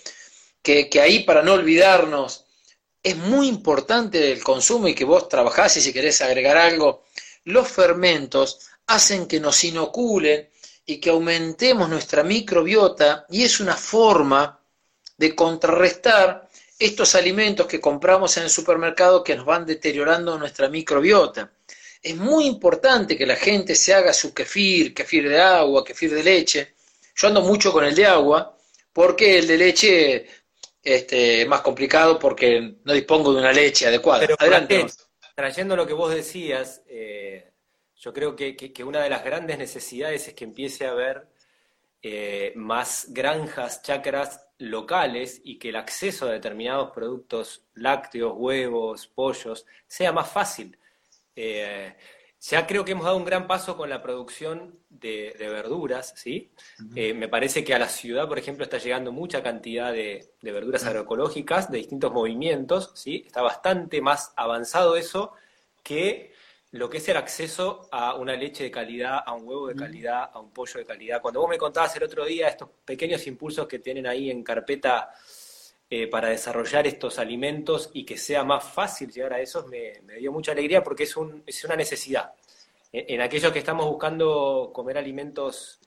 que, 0.61 0.89
que 0.89 0.99
ahí 0.99 1.23
para 1.23 1.41
no 1.41 1.53
olvidarnos 1.53 2.45
es 3.01 3.15
muy 3.15 3.47
importante 3.47 4.31
el 4.31 4.43
consumo 4.43 4.87
y 4.87 4.95
que 4.95 5.05
vos 5.05 5.29
trabajás 5.29 5.77
y 5.77 5.81
si 5.81 5.93
querés 5.93 6.21
agregar 6.21 6.57
algo, 6.57 7.05
los 7.45 7.67
fermentos 7.67 8.59
hacen 8.87 9.27
que 9.27 9.39
nos 9.39 9.63
inoculen 9.63 10.49
y 10.85 10.99
que 10.99 11.09
aumentemos 11.09 11.89
nuestra 11.89 12.23
microbiota 12.23 13.25
y 13.29 13.43
es 13.43 13.59
una 13.59 13.75
forma 13.75 14.59
de 15.17 15.35
contrarrestar 15.35 16.49
estos 16.79 17.15
alimentos 17.15 17.67
que 17.67 17.79
compramos 17.79 18.35
en 18.37 18.43
el 18.43 18.49
supermercado 18.49 19.23
que 19.23 19.35
nos 19.35 19.45
van 19.45 19.65
deteriorando 19.65 20.37
nuestra 20.37 20.69
microbiota. 20.69 21.51
Es 22.01 22.15
muy 22.17 22.45
importante 22.45 23.17
que 23.17 23.25
la 23.25 23.37
gente 23.37 23.75
se 23.75 23.93
haga 23.93 24.11
su 24.13 24.33
kefir, 24.33 24.93
kefir 24.93 25.29
de 25.29 25.39
agua, 25.39 25.85
kefir 25.85 26.13
de 26.13 26.23
leche. 26.23 26.72
Yo 27.15 27.27
ando 27.27 27.41
mucho 27.41 27.71
con 27.71 27.85
el 27.85 27.95
de 27.95 28.05
agua 28.05 28.57
porque 28.91 29.39
el 29.39 29.47
de 29.47 29.57
leche 29.57 30.27
este, 30.81 31.41
es 31.41 31.47
más 31.47 31.61
complicado 31.61 32.19
porque 32.19 32.75
no 32.83 32.93
dispongo 32.93 33.33
de 33.33 33.39
una 33.39 33.53
leche 33.53 33.87
adecuada. 33.87 34.27
Adelante. 34.37 34.85
trayendo 35.35 35.75
lo 35.75 35.87
que 35.87 35.93
vos 35.93 36.13
decías, 36.13 36.83
eh, 36.87 37.51
yo 37.95 38.13
creo 38.13 38.35
que, 38.35 38.83
una 38.83 39.01
de 39.01 39.09
las 39.09 39.23
grandes 39.23 39.57
necesidades 39.57 40.27
es 40.27 40.33
que 40.33 40.43
empiece 40.43 40.85
a 40.85 40.91
haber 40.91 41.27
eh, 42.01 42.51
más 42.55 43.07
granjas, 43.09 43.81
chacras 43.81 44.45
locales 44.57 45.41
y 45.43 45.57
que 45.57 45.69
el 45.69 45.77
acceso 45.77 46.27
a 46.27 46.31
determinados 46.31 46.91
productos 46.91 47.65
lácteos, 47.75 48.33
huevos, 48.35 49.07
pollos, 49.07 49.65
sea 49.87 50.11
más 50.11 50.29
fácil. 50.29 50.77
Eh, 51.35 51.95
ya 52.49 52.67
creo 52.67 52.83
que 52.83 52.91
hemos 52.91 53.05
dado 53.05 53.17
un 53.17 53.23
gran 53.25 53.47
paso 53.47 53.77
con 53.77 53.89
la 53.89 54.01
producción 54.01 54.77
de, 54.89 55.33
verduras, 55.39 56.13
¿sí? 56.17 56.51
Eh, 56.93 57.13
me 57.13 57.29
parece 57.29 57.63
que 57.63 57.73
a 57.73 57.79
la 57.79 57.87
ciudad, 57.87 58.27
por 58.27 58.37
ejemplo, 58.37 58.65
está 58.65 58.77
llegando 58.79 59.13
mucha 59.13 59.41
cantidad 59.41 59.93
de, 59.93 60.33
de, 60.41 60.51
verduras 60.51 60.85
agroecológicas 60.85 61.71
de 61.71 61.77
distintos 61.77 62.11
movimientos, 62.11 62.91
¿sí? 62.95 63.23
Está 63.25 63.41
bastante 63.41 64.01
más 64.01 64.33
avanzado 64.35 64.97
eso 64.97 65.31
que 65.83 66.33
lo 66.71 66.89
que 66.89 66.97
es 66.97 67.07
el 67.07 67.17
acceso 67.17 67.87
a 67.91 68.15
una 68.15 68.35
leche 68.35 68.63
de 68.63 68.71
calidad, 68.71 69.19
a 69.25 69.33
un 69.33 69.47
huevo 69.47 69.67
de 69.67 69.75
calidad, 69.75 70.29
a 70.33 70.39
un 70.39 70.51
pollo 70.51 70.79
de 70.79 70.85
calidad. 70.85 71.21
Cuando 71.21 71.39
vos 71.39 71.49
me 71.49 71.57
contabas 71.57 71.95
el 71.95 72.03
otro 72.03 72.25
día 72.25 72.47
estos 72.47 72.67
pequeños 72.83 73.25
impulsos 73.27 73.67
que 73.67 73.79
tienen 73.79 74.07
ahí 74.07 74.31
en 74.31 74.43
carpeta 74.43 75.11
eh, 75.95 76.07
para 76.07 76.29
desarrollar 76.29 76.87
estos 76.87 77.19
alimentos 77.19 77.91
y 77.93 78.05
que 78.05 78.17
sea 78.17 78.43
más 78.43 78.63
fácil 78.63 79.11
llegar 79.11 79.33
a 79.33 79.41
esos, 79.41 79.67
me, 79.67 80.01
dio 80.17 80.31
mucha 80.31 80.51
alegría 80.51 80.83
porque 80.83 81.03
es, 81.03 81.15
un, 81.15 81.43
es 81.45 81.63
una 81.65 81.75
necesidad. 81.75 82.33
En, 82.91 83.21
aquellos 83.21 83.51
que 83.51 83.59
estamos 83.59 83.85
buscando 83.85 84.71
comer 84.73 84.97
alimentos 84.97 85.79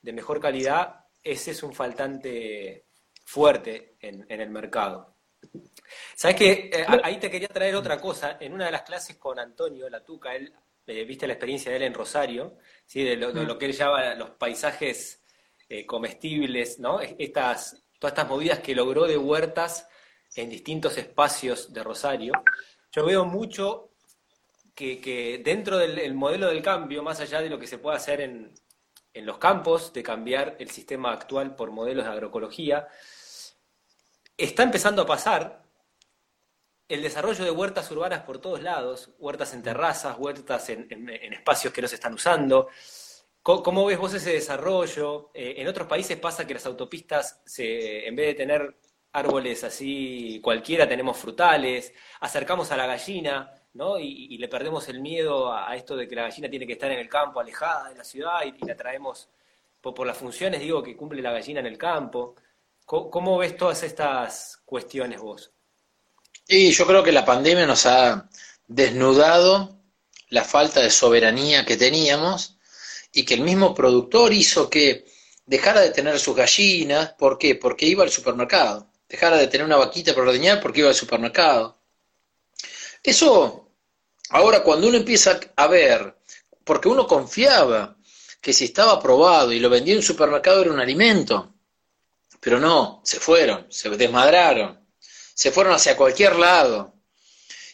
de 0.00 0.12
mejor 0.12 0.40
calidad, 0.40 1.06
ese 1.22 1.52
es 1.52 1.62
un 1.62 1.72
faltante 1.72 2.86
fuerte 3.24 3.96
en 4.00 4.40
el 4.40 4.50
mercado. 4.50 5.12
Sabes 6.14 6.36
que 6.36 6.70
eh, 6.72 6.86
ahí 7.02 7.18
te 7.18 7.30
quería 7.30 7.48
traer 7.48 7.74
otra 7.74 8.00
cosa. 8.00 8.36
En 8.40 8.52
una 8.52 8.66
de 8.66 8.72
las 8.72 8.82
clases 8.82 9.16
con 9.16 9.38
Antonio 9.38 9.88
La 9.88 10.04
Tuca, 10.04 10.34
él, 10.34 10.52
eh, 10.86 11.04
viste 11.04 11.26
la 11.26 11.34
experiencia 11.34 11.70
de 11.70 11.78
él 11.78 11.82
en 11.84 11.94
Rosario, 11.94 12.58
¿sí? 12.84 13.02
de, 13.02 13.16
lo, 13.16 13.58
que 13.58 13.66
él 13.66 13.72
llama 13.72 14.14
los 14.14 14.30
paisajes 14.30 15.22
eh, 15.68 15.86
comestibles, 15.86 16.78
¿no? 16.78 17.00
Estas, 17.00 17.81
todas 18.02 18.14
estas 18.14 18.28
movidas 18.28 18.58
que 18.58 18.74
logró 18.74 19.06
de 19.06 19.16
huertas 19.16 19.88
en 20.34 20.50
distintos 20.50 20.98
espacios 20.98 21.72
de 21.72 21.84
Rosario. 21.84 22.32
Yo 22.90 23.06
veo 23.06 23.24
mucho 23.24 23.90
que, 24.74 25.40
dentro 25.44 25.78
del 25.78 26.12
modelo 26.14 26.48
del 26.48 26.62
cambio, 26.62 27.04
más 27.04 27.20
allá 27.20 27.40
de 27.40 27.48
lo 27.48 27.60
que 27.60 27.68
se 27.68 27.78
puede 27.78 27.96
hacer 27.96 28.20
en, 28.20 28.52
en 29.14 29.24
los 29.24 29.38
campos, 29.38 29.92
de 29.92 30.02
cambiar 30.02 30.56
el 30.58 30.68
sistema 30.70 31.12
actual 31.12 31.54
por 31.54 31.70
modelos 31.70 32.04
de 32.04 32.10
agroecología, 32.10 32.88
está 34.36 34.64
empezando 34.64 35.02
a 35.02 35.06
pasar 35.06 35.62
el 36.88 37.02
desarrollo 37.02 37.44
de 37.44 37.52
huertas 37.52 37.88
urbanas 37.92 38.24
por 38.24 38.40
todos 38.40 38.62
lados, 38.62 39.10
huertas 39.20 39.54
en 39.54 39.62
terrazas, 39.62 40.16
huertas 40.18 40.68
en, 40.70 41.08
espacios 41.32 41.72
que 41.72 41.82
no 41.82 41.86
se 41.86 41.94
están 41.94 42.14
usando. 42.14 42.68
¿Cómo, 43.42 43.86
ves 43.86 43.98
vos 43.98 44.14
ese 44.14 44.34
desarrollo? 44.34 45.30
Eh, 45.34 45.54
en 45.58 45.66
otros 45.66 45.88
países 45.88 46.16
pasa 46.16 46.46
que 46.46 46.54
las 46.54 46.66
autopistas, 46.66 47.40
se, 47.44 48.06
en 48.06 48.14
vez 48.14 48.28
de 48.28 48.34
tener 48.34 48.76
árboles 49.12 49.64
así 49.64 50.40
cualquiera, 50.42 50.88
tenemos 50.88 51.16
frutales, 51.16 51.92
acercamos 52.20 52.70
a 52.70 52.76
la 52.76 52.86
gallina, 52.86 53.52
¿no? 53.74 53.98
Y, 53.98 54.38
le 54.38 54.48
perdemos 54.48 54.88
el 54.88 55.00
miedo 55.00 55.52
a, 55.52 55.74
esto 55.74 55.96
de 55.96 56.06
que 56.06 56.14
la 56.14 56.22
gallina 56.22 56.48
tiene 56.48 56.66
que 56.66 56.74
estar 56.74 56.90
en 56.92 57.00
el 57.00 57.08
campo, 57.08 57.40
alejada 57.40 57.88
de 57.88 57.96
la 57.96 58.04
ciudad, 58.04 58.42
y, 58.44 58.64
la 58.64 58.76
traemos 58.76 59.28
por, 59.80 59.92
por, 59.92 60.06
las 60.06 60.16
funciones, 60.16 60.60
digo, 60.60 60.82
que 60.82 60.96
cumple 60.96 61.20
la 61.20 61.32
gallina 61.32 61.60
en 61.60 61.66
el 61.66 61.76
campo. 61.76 62.36
¿Cómo, 62.84 63.38
ves 63.38 63.56
todas 63.56 63.82
estas 63.82 64.60
cuestiones 64.64 65.20
vos? 65.20 65.50
Y 66.46 66.70
yo 66.70 66.86
creo 66.86 67.02
que 67.02 67.12
la 67.12 67.24
pandemia 67.24 67.66
nos 67.66 67.86
ha 67.86 68.28
desnudado 68.66 69.78
la 70.28 70.44
falta 70.44 70.80
de 70.80 70.90
soberanía 70.90 71.64
que 71.64 71.76
teníamos 71.76 72.51
y 73.12 73.24
que 73.24 73.34
el 73.34 73.42
mismo 73.42 73.74
productor 73.74 74.32
hizo 74.32 74.70
que 74.70 75.04
dejara 75.44 75.80
de 75.80 75.90
tener 75.90 76.18
sus 76.18 76.34
gallinas, 76.34 77.12
¿por 77.12 77.38
qué? 77.38 77.54
Porque 77.54 77.86
iba 77.86 78.04
al 78.04 78.10
supermercado, 78.10 78.90
dejara 79.08 79.36
de 79.36 79.48
tener 79.48 79.66
una 79.66 79.76
vaquita 79.76 80.14
para 80.14 80.28
ordeñar 80.28 80.60
porque 80.60 80.80
iba 80.80 80.88
al 80.88 80.94
supermercado. 80.94 81.78
Eso, 83.02 83.70
ahora 84.30 84.62
cuando 84.62 84.88
uno 84.88 84.96
empieza 84.96 85.38
a 85.56 85.66
ver, 85.66 86.16
porque 86.64 86.88
uno 86.88 87.06
confiaba 87.06 87.96
que 88.40 88.52
si 88.52 88.66
estaba 88.66 88.92
aprobado 88.92 89.52
y 89.52 89.60
lo 89.60 89.68
vendía 89.68 89.94
en 89.94 89.98
un 89.98 90.04
supermercado 90.04 90.62
era 90.62 90.72
un 90.72 90.80
alimento, 90.80 91.54
pero 92.40 92.58
no, 92.58 93.00
se 93.04 93.20
fueron, 93.20 93.66
se 93.70 93.90
desmadraron, 93.90 94.84
se 94.98 95.52
fueron 95.52 95.74
hacia 95.74 95.96
cualquier 95.96 96.36
lado. 96.36 96.94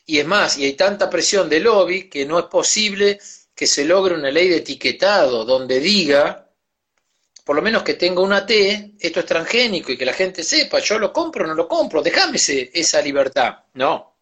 Y 0.05 0.19
es 0.19 0.27
más, 0.27 0.59
y 0.59 0.65
hay 0.65 0.73
tanta 0.75 1.09
presión 1.09 1.49
de 1.49 1.61
lobby 1.61 2.09
que 2.09 2.27
no 2.27 2.39
es 2.39 2.47
posible 2.47 3.19
que 3.59 3.67
se 3.67 3.85
logre 3.85 4.15
una 4.15 4.31
ley 4.31 4.49
de 4.49 4.59
etiquetado 4.59 5.45
donde 5.45 5.81
diga, 5.81 6.49
por 7.43 7.57
lo 7.57 7.61
menos 7.61 7.83
que 7.83 7.95
tenga 7.95 8.21
una 8.21 8.47
T, 8.47 8.95
esto 9.01 9.19
es 9.19 9.27
transgénico 9.27 9.91
y 9.91 9.99
que 9.99 10.07
la 10.07 10.13
gente 10.13 10.45
sepa, 10.45 10.79
yo 10.79 10.97
lo 10.97 11.13
compro 11.13 11.43
o 11.43 11.49
no 11.49 11.55
lo 11.55 11.67
compro, 11.67 12.01
déjame 12.01 12.39
esa 12.73 13.03
libertad. 13.03 13.65
No. 13.75 14.17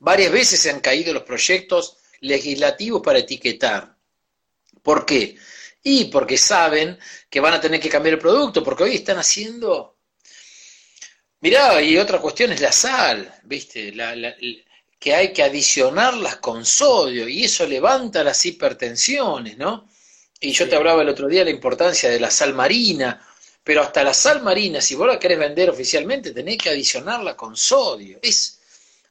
Varias 0.00 0.32
veces 0.32 0.58
se 0.58 0.70
han 0.70 0.80
caído 0.80 1.14
los 1.14 1.22
proyectos 1.22 1.98
legislativos 2.18 3.00
para 3.00 3.20
etiquetar. 3.20 3.96
¿Por 4.82 5.06
qué? 5.06 5.36
Y 5.84 6.06
porque 6.06 6.36
saben 6.36 6.98
que 7.30 7.38
van 7.38 7.54
a 7.54 7.60
tener 7.60 7.78
que 7.78 7.88
cambiar 7.88 8.14
el 8.14 8.20
producto, 8.20 8.64
porque 8.64 8.82
hoy 8.82 8.96
están 8.96 9.18
haciendo... 9.18 9.98
Mirá, 11.38 11.80
y 11.80 11.96
otra 11.96 12.20
cuestión 12.20 12.50
es 12.50 12.60
la 12.60 12.72
sal, 12.72 13.32
¿viste? 13.44 13.92
Que 15.02 15.14
hay 15.14 15.32
que 15.32 15.42
adicionarlas 15.42 16.36
con 16.36 16.64
sodio 16.64 17.28
y 17.28 17.42
eso 17.44 17.66
levanta 17.66 18.22
las 18.22 18.46
hipertensiones, 18.46 19.58
¿no? 19.58 19.88
Y 20.40 20.52
yo 20.52 20.68
te 20.68 20.76
hablaba 20.76 21.02
el 21.02 21.08
otro 21.08 21.26
día 21.26 21.40
de 21.40 21.46
la 21.46 21.50
importancia 21.50 22.08
de 22.08 22.20
la 22.20 22.30
sal 22.30 22.54
marina, 22.54 23.20
pero 23.64 23.82
hasta 23.82 24.04
la 24.04 24.14
sal 24.14 24.42
marina, 24.42 24.80
si 24.80 24.94
vos 24.94 25.08
la 25.08 25.18
querés 25.18 25.40
vender 25.40 25.70
oficialmente, 25.70 26.30
tenés 26.30 26.58
que 26.58 26.70
adicionarla 26.70 27.36
con 27.36 27.56
sodio. 27.56 28.20
Es 28.22 28.60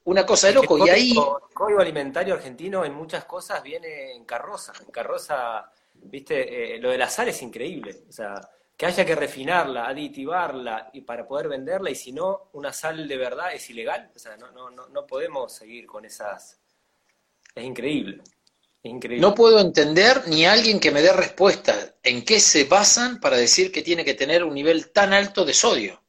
una 0.05 0.25
cosa 0.25 0.47
de 0.47 0.53
loco. 0.53 0.85
y 0.85 0.89
ahí. 0.89 1.11
El 1.11 1.53
código 1.53 1.81
alimentario 1.81 2.35
argentino 2.35 2.85
en 2.85 2.93
muchas 2.93 3.25
cosas 3.25 3.61
viene 3.61 4.13
en 4.13 4.23
carroza. 4.23 4.71
En 4.79 4.91
carroza 4.91 5.69
Viste, 6.03 6.75
eh, 6.75 6.79
lo 6.79 6.89
de 6.89 6.97
la 6.97 7.09
sal 7.09 7.27
es 7.27 7.41
increíble. 7.41 8.03
O 8.09 8.11
sea, 8.11 8.41
que 8.77 8.85
haya 8.85 9.05
que 9.05 9.15
refinarla, 9.15 9.87
aditivarla 9.87 10.89
y 10.93 11.01
para 11.01 11.27
poder 11.27 11.47
venderla, 11.47 11.89
y 11.89 11.95
si 11.95 12.11
no, 12.11 12.49
una 12.53 12.73
sal 12.73 13.07
de 13.07 13.17
verdad 13.17 13.53
es 13.53 13.69
ilegal. 13.69 14.11
O 14.15 14.19
sea, 14.19 14.37
no, 14.37 14.51
no, 14.51 14.69
no, 14.69 15.07
podemos 15.07 15.53
seguir 15.53 15.85
con 15.85 16.05
esas. 16.05 16.59
Es 17.53 17.63
increíble. 17.63 18.21
Increíble. 18.83 19.21
No 19.21 19.35
puedo 19.35 19.59
entender 19.59 20.27
ni 20.27 20.45
alguien 20.45 20.79
que 20.79 20.89
me 20.89 21.03
dé 21.03 21.13
respuesta 21.13 21.95
en 22.01 22.25
qué 22.25 22.39
se 22.39 22.63
basan 22.63 23.19
para 23.19 23.37
decir 23.37 23.71
que 23.71 23.83
tiene 23.83 24.03
que 24.03 24.15
tener 24.15 24.43
un 24.43 24.55
nivel 24.55 24.91
tan 24.91 25.13
alto 25.13 25.45
de 25.45 25.53
sodio. 25.53 26.01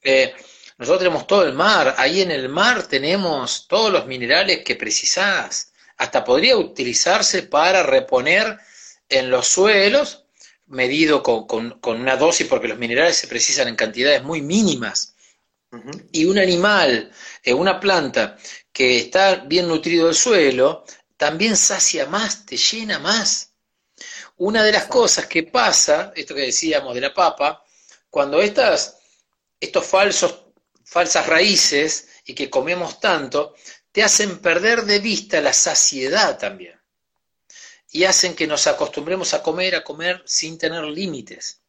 Eh, 0.00 0.32
nosotros 0.78 1.00
tenemos 1.00 1.26
todo 1.26 1.44
el 1.44 1.54
mar, 1.54 1.94
ahí 1.98 2.20
en 2.20 2.30
el 2.30 2.48
mar 2.48 2.86
tenemos 2.86 3.66
todos 3.66 3.90
los 3.90 4.06
minerales 4.06 4.62
que 4.64 4.76
precisás 4.76 5.72
hasta 5.96 6.24
podría 6.24 6.56
utilizarse 6.56 7.44
para 7.44 7.82
reponer 7.82 8.58
en 9.08 9.30
los 9.30 9.48
suelos, 9.48 10.23
medido 10.74 11.22
con, 11.22 11.80
una 11.82 12.16
dosis, 12.16 12.46
porque 12.46 12.68
los 12.68 12.78
minerales 12.78 13.16
se 13.16 13.28
precisan 13.28 13.68
en 13.68 13.76
cantidades 13.76 14.22
muy 14.22 14.42
mínimas. 14.42 15.14
Y 16.12 16.24
un 16.26 16.38
animal, 16.38 17.10
eh, 17.42 17.52
una 17.52 17.80
planta 17.80 18.36
que 18.72 18.98
está 18.98 19.36
bien 19.36 19.66
nutrido 19.66 20.08
el 20.08 20.14
suelo, 20.14 20.84
también 21.16 21.56
sacia 21.56 22.06
más, 22.06 22.46
te 22.46 22.56
llena 22.56 22.98
más. 22.98 23.52
Una 24.36 24.62
de 24.62 24.72
las 24.72 24.84
cosas 24.84 25.26
que 25.26 25.44
pasa, 25.44 26.12
esto 26.14 26.34
que 26.34 26.42
decíamos 26.42 26.94
de 26.94 27.00
la 27.00 27.14
papa, 27.14 27.64
cuando 28.10 28.40
estas, 28.40 28.98
estos 29.58 29.86
falsos 29.86 30.44
falsas 30.84 31.26
raíces 31.26 32.08
y 32.24 32.34
que 32.34 32.50
comemos 32.50 33.00
tanto, 33.00 33.54
te 33.90 34.02
hacen 34.02 34.38
perder 34.38 34.84
de 34.84 34.98
vista 35.00 35.40
la 35.40 35.52
saciedad 35.52 36.38
también. 36.38 36.78
Y 37.94 38.04
hacen 38.04 38.34
que 38.34 38.46
nos 38.46 38.66
acostumbremos 38.66 39.34
a 39.34 39.42
comer, 39.42 39.76
a 39.76 39.84
comer 39.84 40.22
sin 40.26 40.58
tener 40.58 40.82
límites. 40.82 41.62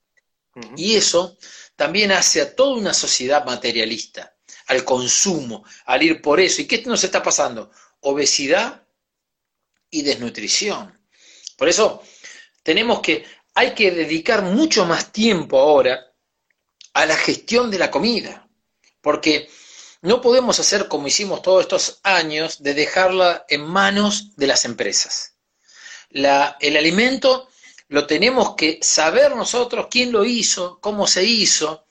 Y 0.76 0.96
eso 0.96 1.38
también 1.76 2.12
hace 2.12 2.42
a 2.42 2.56
toda 2.56 2.78
una 2.78 2.94
sociedad 2.94 3.46
materialista, 3.46 4.36
al 4.68 4.84
consumo, 4.84 5.64
al 5.86 6.02
ir 6.02 6.22
por 6.22 6.40
eso. 6.40 6.62
¿Y 6.62 6.66
qué 6.66 6.82
nos 6.88 7.04
está 7.04 7.22
pasando? 7.22 7.70
Obesidad 8.02 8.84
y 9.92 10.02
desnutrición. 10.02 11.00
Por 11.58 11.70
eso 11.70 12.02
tenemos 12.64 13.02
que, 13.02 13.24
hay 13.54 13.76
que 13.76 13.92
dedicar 13.92 14.42
mucho 14.42 14.86
más 14.86 15.12
tiempo 15.12 15.60
ahora 15.60 16.12
a 16.94 17.06
la 17.06 17.18
gestión 17.18 17.70
de 17.70 17.78
la 17.78 17.92
comida, 17.92 18.50
porque 19.02 19.48
no 20.02 20.22
podemos 20.22 20.60
hacer 20.60 20.88
como 20.88 21.08
hicimos 21.08 21.42
todos 21.42 21.62
estos 21.62 22.00
años 22.04 22.64
de 22.64 22.74
dejarla 22.74 23.46
en 23.48 23.62
manos 23.62 24.36
de 24.36 24.48
las 24.48 24.66
empresas. 24.66 25.35
El 26.10 26.78
alimento 26.78 27.50
lo 27.90 28.08
tenemos 28.08 28.56
que 28.56 28.80
saber 28.82 29.36
nosotros 29.36 29.88
quién 29.90 30.12
lo 30.12 30.26
hizo, 30.26 30.80
cómo 30.82 31.08
se 31.08 31.24
hizo, 31.24 31.86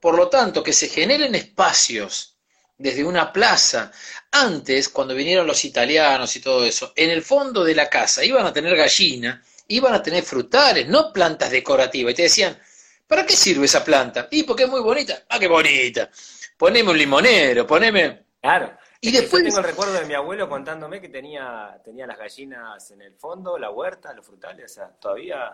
por 0.00 0.16
lo 0.16 0.28
tanto, 0.28 0.62
que 0.62 0.72
se 0.72 0.88
generen 0.88 1.34
espacios 1.34 2.36
desde 2.76 3.04
una 3.04 3.32
plaza. 3.32 3.92
Antes, 4.30 4.88
cuando 4.88 5.14
vinieron 5.14 5.46
los 5.46 5.64
italianos 5.64 6.34
y 6.36 6.40
todo 6.40 6.64
eso, 6.64 6.92
en 6.96 7.10
el 7.10 7.22
fondo 7.22 7.64
de 7.64 7.74
la 7.74 7.88
casa 7.88 8.24
iban 8.24 8.46
a 8.46 8.52
tener 8.52 8.76
gallina, 8.76 9.42
iban 9.68 9.94
a 9.94 10.02
tener 10.02 10.24
frutales, 10.24 10.88
no 10.88 11.12
plantas 11.12 11.50
decorativas. 11.50 12.12
Y 12.12 12.16
te 12.16 12.22
decían, 12.22 12.58
¿para 13.06 13.24
qué 13.26 13.34
sirve 13.34 13.66
esa 13.66 13.84
planta? 13.84 14.28
Y 14.30 14.42
porque 14.42 14.64
es 14.64 14.68
muy 14.68 14.80
bonita. 14.80 15.24
Ah, 15.28 15.38
qué 15.38 15.48
bonita. 15.48 16.10
Poneme 16.56 16.90
un 16.90 16.98
limonero, 16.98 17.66
poneme... 17.66 18.22
Claro. 18.40 18.76
Y 19.04 19.10
después... 19.10 19.42
Yo 19.42 19.48
tengo 19.48 19.58
el 19.58 19.64
recuerdo 19.64 19.94
de 19.94 20.06
mi 20.06 20.14
abuelo 20.14 20.48
contándome 20.48 21.00
que 21.00 21.08
tenía, 21.08 21.80
tenía 21.84 22.06
las 22.06 22.16
gallinas 22.16 22.88
en 22.92 23.02
el 23.02 23.16
fondo, 23.16 23.58
la 23.58 23.70
huerta, 23.70 24.14
los 24.14 24.24
frutales, 24.24 24.70
o 24.70 24.74
sea, 24.74 24.88
todavía 24.88 25.52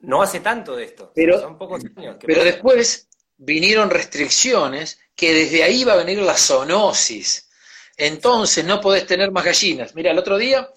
no 0.00 0.20
hace 0.20 0.40
tanto 0.40 0.76
de 0.76 0.84
esto. 0.84 1.10
Pero, 1.14 1.40
son 1.40 1.56
pocos 1.56 1.82
años. 1.96 2.18
pero 2.24 2.44
después 2.44 3.08
vinieron 3.38 3.88
restricciones 3.88 5.00
que 5.16 5.32
desde 5.32 5.62
ahí 5.62 5.84
va 5.84 5.94
a 5.94 6.04
venir 6.04 6.18
la 6.18 6.36
zoonosis. 6.36 7.48
Entonces 7.96 8.62
no 8.62 8.78
podés 8.78 9.06
tener 9.06 9.30
más 9.30 9.44
gallinas. 9.46 9.94
Mira, 9.94 10.10
el 10.10 10.18
otro 10.18 10.36
día, 10.36 10.68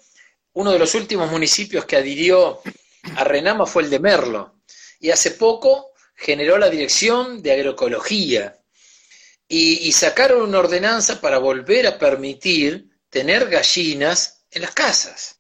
uno 0.54 0.72
de 0.72 0.80
los 0.80 0.96
últimos 0.96 1.30
municipios 1.30 1.84
que 1.84 1.98
adhirió 1.98 2.62
a 3.18 3.26
Renama 3.26 3.66
fue 3.66 3.84
el 3.84 3.90
de 3.90 4.00
Merlo. 4.00 4.62
Y 5.02 5.10
hace 5.10 5.32
poco 5.32 5.92
generó 6.16 6.58
la 6.58 6.70
Dirección 6.70 7.42
de 7.42 7.52
Agroecología. 7.52 8.57
Y, 9.48 9.88
y 9.88 9.92
sacaron 9.92 10.42
una 10.42 10.60
ordenanza 10.60 11.22
para 11.22 11.38
volver 11.38 11.88
a 11.88 11.98
permitir 11.98 12.90
tener 13.10 13.48
gallinas 13.50 14.46
en 14.52 14.62
las 14.64 14.72
casas. 14.72 15.40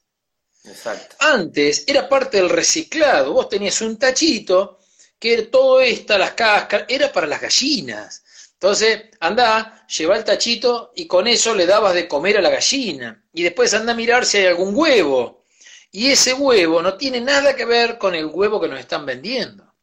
Exacto. 0.63 1.15
Antes 1.19 1.83
era 1.87 2.07
parte 2.07 2.37
del 2.37 2.49
reciclado. 2.49 3.33
Vos 3.33 3.49
tenías 3.49 3.81
un 3.81 3.97
tachito 3.97 4.79
que 5.19 5.43
todo 5.43 5.81
esto, 5.81 6.17
las 6.17 6.31
cáscaras, 6.31 6.85
era 6.89 7.11
para 7.11 7.27
las 7.27 7.41
gallinas. 7.41 8.23
Entonces, 8.53 9.03
anda, 9.19 9.85
lleva 9.87 10.17
el 10.17 10.23
tachito 10.23 10.91
y 10.95 11.05
con 11.05 11.27
eso 11.27 11.53
le 11.53 11.65
dabas 11.65 11.93
de 11.93 12.07
comer 12.07 12.37
a 12.37 12.41
la 12.41 12.49
gallina. 12.49 13.23
Y 13.33 13.43
después 13.43 13.73
anda 13.73 13.93
a 13.93 13.95
mirar 13.95 14.25
si 14.25 14.37
hay 14.37 14.47
algún 14.47 14.75
huevo. 14.75 15.43
Y 15.91 16.09
ese 16.09 16.33
huevo 16.33 16.81
no 16.81 16.97
tiene 16.97 17.21
nada 17.21 17.55
que 17.55 17.65
ver 17.65 17.97
con 17.97 18.15
el 18.15 18.25
huevo 18.25 18.59
que 18.59 18.67
nos 18.67 18.79
están 18.79 19.05
vendiendo. 19.05 19.73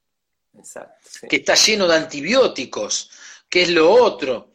Que 1.28 1.36
está 1.36 1.54
lleno 1.54 1.86
de 1.86 1.96
antibióticos, 1.96 3.10
que 3.48 3.62
es 3.62 3.70
lo 3.70 3.90
otro. 3.90 4.52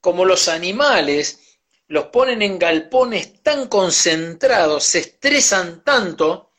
Como 0.00 0.24
los 0.24 0.48
animales 0.48 1.40
los 1.88 2.06
ponen 2.06 2.42
en 2.42 2.58
galpones 2.58 3.42
tan 3.42 3.66
concentrados, 3.68 4.84
se 4.84 5.00
estresan 5.00 5.82
tanto, 5.82 6.50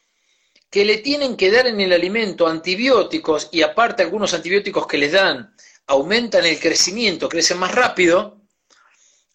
que 0.69 0.85
le 0.85 0.97
tienen 0.97 1.35
que 1.35 1.51
dar 1.51 1.67
en 1.67 1.81
el 1.81 1.91
alimento 1.91 2.47
antibióticos 2.47 3.49
y 3.51 3.61
aparte 3.61 4.03
algunos 4.03 4.33
antibióticos 4.33 4.87
que 4.87 4.97
les 4.97 5.11
dan 5.11 5.53
aumentan 5.87 6.45
el 6.45 6.59
crecimiento, 6.59 7.27
crecen 7.27 7.57
más 7.57 7.75
rápido, 7.75 8.41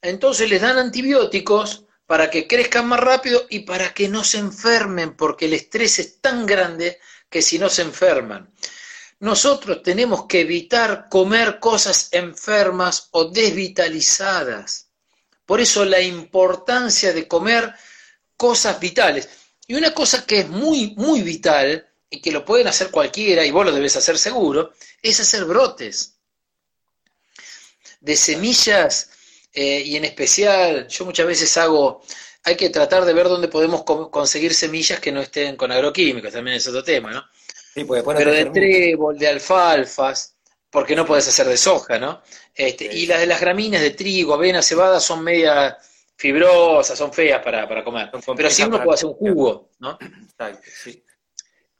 entonces 0.01 0.49
les 0.49 0.62
dan 0.62 0.79
antibióticos 0.79 1.85
para 2.07 2.31
que 2.31 2.47
crezcan 2.47 2.87
más 2.87 3.01
rápido 3.01 3.47
y 3.51 3.61
para 3.61 3.93
que 3.93 4.09
no 4.09 4.24
se 4.24 4.39
enfermen, 4.39 5.14
porque 5.16 5.47
el 5.47 5.53
estrés 5.53 5.99
es 5.99 6.20
tan 6.20 6.47
grande 6.47 6.99
que 7.29 7.43
si 7.43 7.59
no 7.59 7.68
se 7.68 7.83
enferman. 7.83 8.51
Nosotros 9.21 9.83
tenemos 9.83 10.27
que 10.27 10.41
evitar 10.41 11.09
comer 11.09 11.59
cosas 11.59 12.09
enfermas 12.12 13.09
o 13.12 13.25
desvitalizadas. 13.27 14.89
Por 15.47 15.61
eso 15.61 15.85
la 15.85 16.01
importancia 16.01 17.12
de 17.12 17.27
comer 17.27 17.73
cosas 18.37 18.79
vitales. 18.79 19.29
Y 19.67 19.75
una 19.75 19.95
cosa 19.95 20.27
que 20.27 20.41
es 20.41 20.49
muy, 20.49 20.95
muy 20.97 21.23
vital, 21.23 21.87
y 22.11 22.21
que 22.21 22.31
lo 22.31 22.45
pueden 22.45 22.69
hacer 22.69 22.91
cualquiera, 22.91 23.45
y 23.45 23.51
vos 23.51 23.64
lo 23.64 23.73
debes 23.73 23.97
hacer 23.97 24.19
seguro, 24.19 24.73
es 25.03 25.19
hacer 25.21 25.45
brotes 25.45 26.14
de 28.01 28.17
semillas, 28.17 29.11
eh, 29.53 29.83
y 29.85 29.97
en 29.97 30.05
especial, 30.05 30.87
yo 30.89 31.05
muchas 31.05 31.27
veces 31.27 31.57
hago, 31.57 32.03
hay 32.45 32.57
que 32.57 32.71
tratar 32.71 33.05
de 33.05 33.12
ver 33.12 33.29
dónde 33.29 33.49
podemos 33.49 33.83
conseguir 33.83 34.55
semillas 34.55 35.01
que 35.01 35.11
no 35.11 35.21
estén 35.21 35.57
con 35.57 35.73
agroquímicos, 35.73 36.33
también 36.33 36.59
es 36.59 36.67
otro 36.69 36.85
tema, 36.85 37.11
¿no? 37.11 37.25
Sí, 37.77 37.85
Pero 37.85 38.33
de 38.33 38.47
trébol, 38.47 39.18
de 39.18 39.29
alfalfas, 39.29 40.35
porque 40.70 40.97
no 40.97 41.05
puedes 41.05 41.29
hacer 41.29 41.47
de 41.47 41.59
soja, 41.59 41.99
¿no? 41.99 42.22
Este, 42.55 42.87
Y 42.87 43.05
las 43.05 43.20
de 43.20 43.27
las 43.27 43.39
gramíneas 43.39 43.83
de 43.83 43.91
trigo, 43.91 44.33
avena, 44.33 44.62
cebada 44.62 44.99
son 44.99 45.22
media 45.22 45.77
fibrosas, 46.16 46.97
son 46.97 47.12
feas 47.12 47.45
para, 47.45 47.85
comer. 47.85 48.11
Pero 48.35 48.49
sí 48.49 48.62
uno 48.62 48.83
puede 48.83 48.95
hacer 48.95 49.11
un 49.11 49.14
jugo, 49.16 49.72
¿no? 49.79 49.99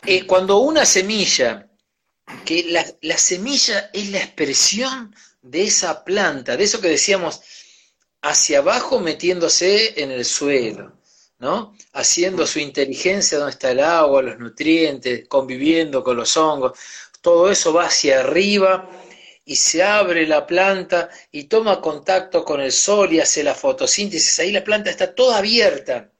Eh, 0.05 0.26
cuando 0.26 0.59
una 0.59 0.84
semilla, 0.84 1.66
que 2.44 2.64
la, 2.64 2.84
la 3.01 3.16
semilla 3.16 3.88
es 3.90 4.11
la 4.11 4.18
expresión 4.18 5.16
de 5.40 5.62
esa 5.62 6.05
planta, 6.05 6.59
de 6.59 6.64
eso 6.64 6.78
que 6.78 6.88
decíamos, 6.88 7.40
hacia 8.20 8.59
abajo 8.59 9.01
metiéndose 9.01 9.99
en 10.03 10.11
el 10.11 10.26
suelo, 10.26 10.99
¿no? 11.39 11.76
Haciendo 11.93 12.47
su 12.47 12.59
inteligencia 12.59 13.39
donde 13.39 13.53
está 13.53 13.70
el 13.70 13.80
agua, 13.80 14.22
los 14.22 14.39
nutrientes, 14.39 15.28
conviviendo 15.28 16.03
con 16.03 16.16
los 16.16 16.37
hongos, 16.37 16.78
todo 17.20 17.51
eso 17.51 17.72
va 17.72 17.87
hacia 17.87 18.20
arriba 18.20 18.89
y 19.45 19.57
se 19.57 19.82
abre 19.82 20.26
la 20.26 20.47
planta 20.47 21.11
y 21.30 21.45
toma 21.45 21.80
contacto 21.80 22.45
con 22.45 22.61
el 22.61 22.72
sol 22.72 23.12
y 23.12 23.20
hace 23.20 23.43
la 23.45 23.55
fotosíntesis, 23.55 24.39
ahí 24.39 24.51
la 24.51 24.64
planta 24.64 24.91
está 24.91 25.14
toda 25.14 25.39
abierta, 25.39 26.11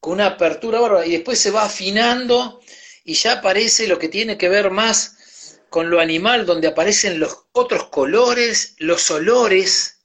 con 0.00 0.14
una 0.14 0.26
apertura 0.26 0.80
bárbara, 0.80 1.06
y 1.06 1.12
después 1.12 1.38
se 1.38 1.50
va 1.50 1.64
afinando 1.64 2.60
y 3.04 3.14
ya 3.14 3.32
aparece 3.34 3.88
lo 3.88 3.98
que 3.98 4.08
tiene 4.08 4.38
que 4.38 4.48
ver 4.48 4.70
más 4.70 5.58
con 5.68 5.90
lo 5.90 6.00
animal, 6.00 6.46
donde 6.46 6.68
aparecen 6.68 7.18
los 7.18 7.46
otros 7.52 7.88
colores, 7.88 8.74
los 8.78 9.10
olores 9.10 9.97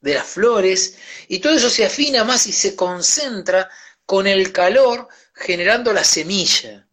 de 0.00 0.14
las 0.14 0.26
flores, 0.26 0.96
y 1.28 1.38
todo 1.38 1.54
eso 1.54 1.70
se 1.70 1.84
afina 1.84 2.24
más 2.24 2.46
y 2.46 2.52
se 2.52 2.74
concentra 2.74 3.68
con 4.06 4.26
el 4.26 4.52
calor 4.52 5.08
generando 5.34 5.92
la 5.92 6.04
semilla. 6.04 6.86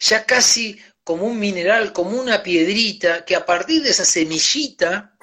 Ya 0.00 0.24
casi 0.24 0.80
como 1.04 1.26
un 1.26 1.38
mineral, 1.38 1.92
como 1.92 2.20
una 2.20 2.42
piedrita, 2.42 3.24
que 3.24 3.36
a 3.36 3.44
partir 3.44 3.82
de 3.82 3.90
esa 3.90 4.04
semillita 4.04 5.16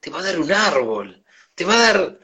te 0.00 0.10
va 0.10 0.20
a 0.20 0.24
dar 0.24 0.38
un 0.38 0.52
árbol, 0.52 1.24
te 1.54 1.64
va 1.64 1.74
a 1.74 1.92
dar 1.92 2.20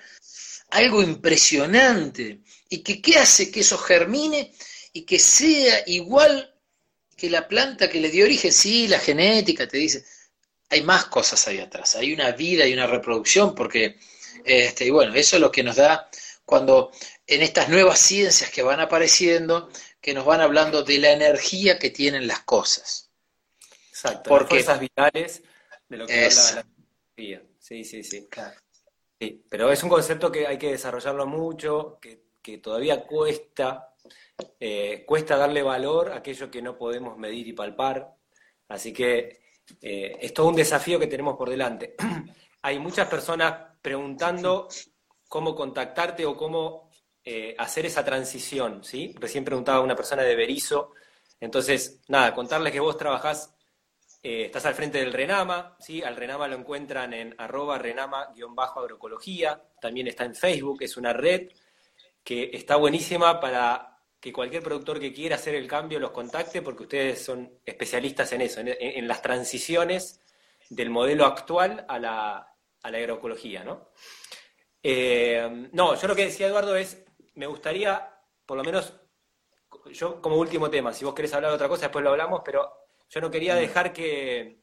algo 0.71 1.03
impresionante. 1.03 2.41
¿Y 2.69 2.83
que 2.83 3.01
qué 3.01 3.19
hace 3.19 3.51
que 3.51 3.61
eso 3.61 3.79
germine 3.79 4.53
y 4.93 5.03
que 5.03 5.19
sea 5.19 5.83
igual 5.87 6.55
que 7.17 7.31
la 7.31 7.49
planta 7.49 7.89
que 7.89 8.01
le 8.01 8.11
dio 8.11 8.25
origen, 8.25 8.53
sí, 8.53 8.89
la 8.89 8.99
genética 8.99 9.67
te 9.67 9.79
dice, 9.79 10.05
hay 10.71 10.83
más 10.83 11.07
cosas 11.07 11.47
ahí 11.49 11.59
atrás, 11.59 11.97
hay 11.97 12.13
una 12.13 12.33
vida 12.33 12.67
y 12.67 12.73
una 12.73 12.87
reproducción, 12.87 13.55
porque, 13.55 13.99
este, 14.45 14.87
y 14.87 14.91
bueno, 14.91 15.15
eso 15.15 15.37
es 15.37 15.43
lo 15.43 15.51
que 15.51 15.63
nos 15.63 15.77
da 15.77 16.09
cuando 16.45 16.91
en 17.27 17.43
estas 17.43 17.69
nuevas 17.69 17.99
ciencias 17.99 18.51
que 18.51 18.63
van 18.63 18.81
apareciendo, 18.81 19.71
que 20.01 20.15
nos 20.15 20.25
van 20.25 20.41
hablando 20.41 20.83
de 20.83 20.99
la 20.99 21.13
energía 21.13 21.79
que 21.79 21.91
tienen 21.91 22.27
las 22.27 22.41
cosas. 22.41 23.11
Exacto, 23.91 24.29
porque, 24.29 24.57
las 24.57 24.65
fuerzas 24.65 24.81
vitales 24.81 25.43
de 25.89 25.97
lo 25.97 26.07
que 26.07 26.27
es, 26.27 26.51
habla 26.51 26.63
la 26.63 26.69
energía. 27.17 27.43
Sí, 27.59 27.85
sí, 27.85 28.03
sí. 28.03 28.29
sí. 29.21 29.45
Pero 29.51 29.73
es 29.73 29.83
un 29.83 29.89
concepto 29.89 30.31
que 30.31 30.47
hay 30.47 30.59
que 30.59 30.71
desarrollarlo 30.71 31.27
mucho, 31.27 31.99
que, 32.01 32.23
que 32.41 32.59
todavía 32.59 33.05
cuesta 33.05 33.89
eh, 34.61 35.05
cuesta 35.07 35.37
darle 35.37 35.63
valor 35.63 36.13
a 36.13 36.19
aquello 36.19 36.51
que 36.51 36.63
no 36.63 36.77
podemos 36.79 37.19
medir 37.19 37.49
y 37.49 37.53
palpar, 37.53 38.15
así 38.69 38.93
que 38.93 39.41
eh, 39.81 40.17
es 40.21 40.33
todo 40.35 40.49
un 40.49 40.57
desafío 40.57 40.99
que 40.99 41.07
tenemos 41.07 41.37
por 41.37 41.51
delante. 41.51 41.95
Hay 42.63 42.79
muchas 42.79 43.09
personas 43.09 43.55
preguntando 43.81 44.69
cómo 45.29 45.55
contactarte 45.55 46.27
o 46.27 46.37
cómo 46.37 46.91
eh, 47.25 47.55
hacer 47.59 47.87
esa 47.87 48.05
transición. 48.05 48.83
Recién 49.15 49.45
preguntaba 49.45 49.81
una 49.81 49.95
persona 49.97 50.23
de 50.23 50.35
Berizo, 50.35 50.93
entonces, 51.41 52.01
nada, 52.09 52.35
contarles 52.35 52.73
que 52.73 52.81
vos 52.81 52.97
trabajás 52.97 53.55
eh, 54.23 54.47
estás 54.47 54.67
al 54.67 54.75
frente 54.75 54.99
del 54.99 55.13
Renama. 55.13 55.77
Al 56.05 56.17
Renama 56.17 56.49
lo 56.49 56.57
encuentran 56.57 57.15
en 57.15 57.35
arroba 57.39 57.79
renama-agroecología, 57.79 59.63
también 59.81 60.09
está 60.09 60.25
en 60.25 60.35
Facebook, 60.35 60.83
es 60.83 60.97
una 60.97 61.13
red 61.13 61.49
que 62.25 62.51
está 62.53 62.77
buenísima 62.77 63.41
para 63.41 63.98
que 64.21 64.33
cualquier 64.33 64.63
productor 64.63 64.99
que 64.99 65.13
quiera 65.13 65.37
hacer 65.37 65.55
el 65.55 65.69
cambio 65.69 66.01
los 66.01 66.11
contacte, 66.11 66.63
porque 66.63 66.83
ustedes 66.85 67.25
son 67.25 67.61
especialistas 67.65 68.33
en 68.33 68.41
eso, 68.41 68.61
en, 68.65 69.07
las 69.07 69.23
transiciones 69.23 70.21
del 70.69 70.91
modelo 70.91 71.25
actual 71.25 71.85
a 71.89 71.99
la, 71.99 72.55
agroecología, 72.83 73.65
¿no? 73.65 73.91
Eh, 74.83 75.69
no, 75.73 75.95
yo 75.95 76.09
lo 76.09 76.17
que 76.17 76.25
decía 76.25 76.47
Eduardo 76.47 76.77
es, 76.77 77.05
me 77.35 77.47
gustaría, 77.47 78.13
por 78.45 78.57
lo 78.57 78.65
menos, 78.65 78.93
yo 79.93 80.21
como 80.21 80.37
último 80.37 80.71
tema, 80.71 80.93
si 80.93 81.05
vos 81.05 81.15
querés 81.15 81.35
hablar 81.35 81.51
de 81.51 81.57
otra 81.57 81.69
cosa, 81.69 81.83
después 81.83 82.03
lo 82.03 82.11
hablamos, 82.11 82.43
pero 82.45 82.89
yo 83.09 83.21
no 83.21 83.31
quería 83.31 83.55
mm. 83.55 83.59
dejar 83.59 83.93
que, 83.93 84.59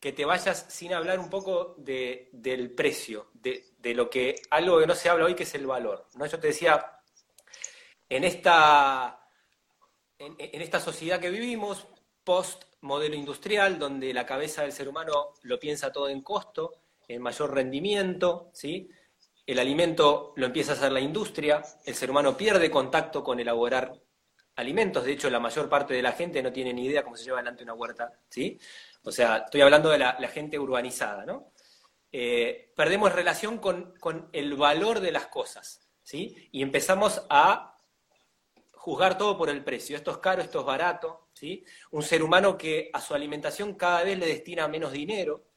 te 0.00 0.24
vayas 0.24 0.66
sin 0.68 0.94
hablar 0.94 1.18
un 1.18 1.28
poco 1.28 1.74
de, 1.78 2.28
del 2.32 2.70
precio, 2.70 3.30
de, 3.34 3.64
lo 3.92 4.08
que, 4.08 4.36
algo 4.50 4.78
que 4.78 4.86
no 4.86 4.94
se 4.94 5.08
habla 5.08 5.24
hoy, 5.24 5.34
que 5.34 5.42
es 5.42 5.54
el 5.56 5.66
valor. 5.66 6.06
¿no? 6.14 6.26
Yo 6.26 6.38
te 6.38 6.46
decía, 6.46 6.95
en 8.08 8.24
esta, 8.24 9.20
en, 10.18 10.62
esta 10.62 10.80
sociedad 10.80 11.20
que 11.20 11.30
vivimos, 11.30 11.86
post 12.24 12.64
modelo 12.80 13.14
industrial, 13.14 13.78
donde 13.78 14.12
la 14.12 14.26
cabeza 14.26 14.62
del 14.62 14.72
ser 14.72 14.88
humano 14.88 15.34
lo 15.42 15.58
piensa 15.58 15.92
todo 15.92 16.08
en 16.08 16.22
costo, 16.22 16.72
en 17.08 17.22
mayor 17.22 17.54
rendimiento, 17.54 18.50
¿sí? 18.52 18.88
el 19.46 19.58
alimento 19.58 20.32
lo 20.36 20.46
empieza 20.46 20.72
a 20.72 20.74
hacer 20.74 20.92
la 20.92 21.00
industria, 21.00 21.62
el 21.84 21.94
ser 21.94 22.10
humano 22.10 22.36
pierde 22.36 22.70
contacto 22.70 23.22
con 23.22 23.38
elaborar 23.38 23.94
alimentos, 24.56 25.04
de 25.04 25.12
hecho 25.12 25.30
la 25.30 25.38
mayor 25.38 25.68
parte 25.68 25.94
de 25.94 26.02
la 26.02 26.12
gente 26.12 26.42
no 26.42 26.52
tiene 26.52 26.72
ni 26.72 26.86
idea 26.86 27.04
cómo 27.04 27.16
se 27.16 27.24
lleva 27.24 27.38
adelante 27.38 27.62
una 27.62 27.74
huerta, 27.74 28.10
¿sí? 28.28 28.58
O 29.02 29.12
sea, 29.12 29.38
estoy 29.44 29.60
hablando 29.60 29.90
de 29.90 29.98
la, 29.98 30.14
gente 30.28 30.58
urbanizada, 30.58 31.24
¿no? 31.24 31.52
Eh, 32.10 32.72
perdemos 32.74 33.12
relación 33.12 33.58
con, 33.58 33.94
con, 34.00 34.30
el 34.32 34.54
valor 34.54 35.00
de 35.00 35.12
las 35.12 35.26
cosas, 35.26 35.86
¿sí? 36.02 36.48
Y 36.50 36.62
empezamos 36.62 37.22
a 37.28 37.75
juzgar 38.86 39.18
todo 39.18 39.36
por 39.36 39.50
el 39.50 39.64
precio, 39.64 39.96
esto 39.96 40.12
es 40.12 40.18
caro, 40.18 40.40
esto 40.40 40.60
es 40.60 40.64
barato, 40.64 41.30
¿sí? 41.32 41.64
Un 41.90 42.04
ser 42.04 42.22
humano 42.22 42.56
que 42.56 42.88
a 42.92 43.00
su 43.00 43.14
alimentación 43.14 43.74
cada 43.74 44.04
vez 44.04 44.16
le 44.16 44.26
destina 44.26 44.68
menos 44.68 44.92
dinero, 44.92 45.48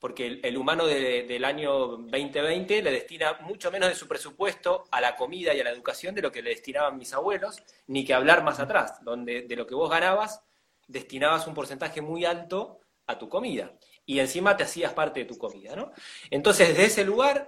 porque 0.00 0.40
el, 0.42 0.56
humano 0.56 0.84
del 0.86 1.44
año 1.44 1.72
2020 1.72 2.82
le 2.82 2.90
destina 2.90 3.34
mucho 3.42 3.70
menos 3.70 3.88
de 3.88 3.94
su 3.94 4.08
presupuesto 4.08 4.82
a 4.90 5.00
la 5.00 5.14
comida 5.14 5.54
y 5.54 5.60
a 5.60 5.64
la 5.64 5.70
educación 5.70 6.12
de 6.12 6.22
lo 6.22 6.32
que 6.32 6.42
le 6.42 6.50
destinaban 6.50 6.98
mis 6.98 7.12
abuelos, 7.12 7.62
ni 7.86 8.04
que 8.04 8.14
hablar 8.14 8.42
más 8.42 8.58
atrás, 8.58 8.98
donde 9.04 9.42
de 9.42 9.54
lo 9.54 9.64
que 9.64 9.76
vos 9.76 9.88
ganabas 9.88 10.42
destinabas 10.88 11.46
un 11.46 11.54
porcentaje 11.54 12.00
muy 12.00 12.24
alto 12.24 12.80
a 13.06 13.16
tu 13.16 13.28
comida 13.28 13.72
y 14.04 14.18
encima 14.18 14.56
te 14.56 14.64
hacías 14.64 14.92
parte 14.92 15.20
de 15.20 15.26
tu 15.26 15.38
comida, 15.38 15.76
¿no? 15.76 15.92
Entonces, 16.30 16.66
desde 16.66 16.86
ese 16.86 17.04
lugar, 17.04 17.46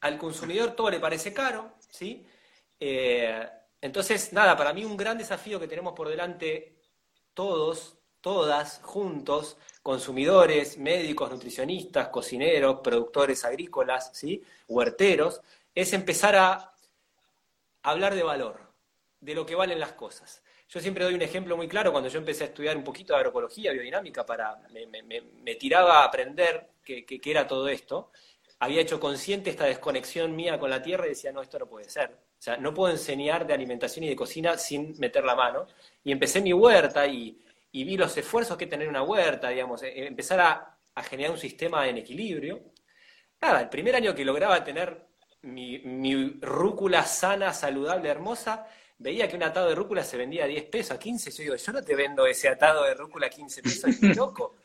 al 0.00 0.16
consumidor 0.16 0.76
todo 0.76 0.90
le 0.90 1.00
parece 1.00 1.34
caro, 1.34 1.74
¿sí? 1.90 2.24
Eh, 2.78 3.48
entonces, 3.80 4.32
nada, 4.32 4.56
para 4.56 4.72
mí 4.72 4.84
un 4.84 4.96
gran 4.96 5.18
desafío 5.18 5.58
que 5.58 5.68
tenemos 5.68 5.94
por 5.94 6.08
delante 6.08 6.76
todos, 7.34 7.96
todas, 8.20 8.80
juntos, 8.82 9.56
consumidores, 9.82 10.78
médicos, 10.78 11.30
nutricionistas, 11.30 12.08
cocineros, 12.08 12.80
productores 12.82 13.44
agrícolas, 13.44 14.10
¿sí? 14.12 14.42
huerteros, 14.68 15.40
es 15.74 15.92
empezar 15.92 16.36
a 16.36 16.74
hablar 17.82 18.14
de 18.14 18.22
valor, 18.22 18.60
de 19.20 19.34
lo 19.34 19.46
que 19.46 19.54
valen 19.54 19.80
las 19.80 19.92
cosas. 19.92 20.42
Yo 20.68 20.80
siempre 20.80 21.04
doy 21.04 21.14
un 21.14 21.22
ejemplo 21.22 21.56
muy 21.56 21.66
claro, 21.66 21.90
cuando 21.90 22.08
yo 22.08 22.18
empecé 22.18 22.44
a 22.44 22.46
estudiar 22.48 22.76
un 22.76 22.84
poquito 22.84 23.12
de 23.12 23.18
agroecología, 23.18 23.72
biodinámica, 23.72 24.24
para, 24.24 24.56
me, 24.70 25.54
tiraba 25.56 26.02
a 26.02 26.04
aprender 26.04 26.68
qué, 26.84 27.20
era 27.24 27.46
todo 27.46 27.68
esto, 27.68 28.12
había 28.60 28.80
hecho 28.80 29.00
consciente 29.00 29.50
esta 29.50 29.64
desconexión 29.64 30.36
mía 30.36 30.58
con 30.58 30.70
la 30.70 30.80
tierra 30.80 31.06
y 31.06 31.10
decía, 31.10 31.32
no, 31.32 31.42
esto 31.42 31.58
no 31.58 31.66
puede 31.66 31.90
ser. 31.90 32.10
O 32.10 32.42
sea, 32.42 32.56
no 32.56 32.72
puedo 32.72 32.92
enseñar 32.92 33.46
de 33.46 33.52
alimentación 33.52 34.04
y 34.04 34.08
de 34.08 34.16
cocina 34.16 34.56
sin 34.56 34.98
meter 34.98 35.24
la 35.24 35.34
mano. 35.34 35.66
Y 36.04 36.12
empecé 36.12 36.40
mi 36.40 36.52
huerta 36.52 37.06
y 37.06 37.36
y 37.72 37.84
vi 37.84 37.96
los 37.96 38.16
esfuerzos 38.16 38.56
que 38.56 38.66
tener 38.66 38.88
una 38.88 39.02
huerta, 39.02 39.48
digamos, 39.48 39.82
eh, 39.82 40.06
empezar 40.06 40.40
a, 40.40 40.76
generar 41.08 41.32
un 41.32 41.38
sistema 41.38 41.88
en 41.88 41.96
equilibrio. 41.96 42.60
Nada, 43.40 43.62
el 43.62 43.70
primer 43.70 43.96
año 43.96 44.14
que 44.14 44.22
lograba 44.22 44.62
tener 44.62 45.06
mi, 45.42 46.38
rúcula 46.42 47.06
sana, 47.06 47.54
saludable, 47.54 48.10
hermosa, 48.10 48.66
veía 48.98 49.26
que 49.26 49.34
un 49.34 49.42
atado 49.42 49.70
de 49.70 49.74
rúcula 49.74 50.04
se 50.04 50.18
vendía 50.18 50.44
a 50.44 50.46
10 50.46 50.64
pesos, 50.64 50.90
a 50.90 50.98
15. 50.98 51.30
Yo 51.30 51.42
digo, 51.42 51.56
yo 51.56 51.72
no 51.72 51.82
te 51.82 51.94
vendo 51.94 52.26
ese 52.26 52.48
atado 52.48 52.84
de 52.84 52.92
rúcula 52.92 53.28
a 53.28 53.30
15 53.30 53.62
pesos, 53.62 53.84
es 54.02 54.14
loco. 54.14 54.56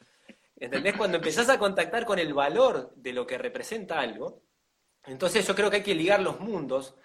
¿Entendés? 0.58 0.95
Cuando 0.95 1.18
empezás 1.18 1.49
a 1.49 1.60
contactar 1.60 2.06
con 2.06 2.18
el 2.20 2.34
valor 2.34 2.93
de 2.95 3.14
lo 3.14 3.28
que 3.28 3.38
representa 3.38 3.99
algo, 3.99 4.43
entonces 5.06 5.45
yo 5.45 5.53
creo 5.53 5.70
que 5.70 5.78
hay 5.78 5.84
que 5.84 5.95
ligar 5.95 6.22
los 6.22 6.39
mundos, 6.39 6.95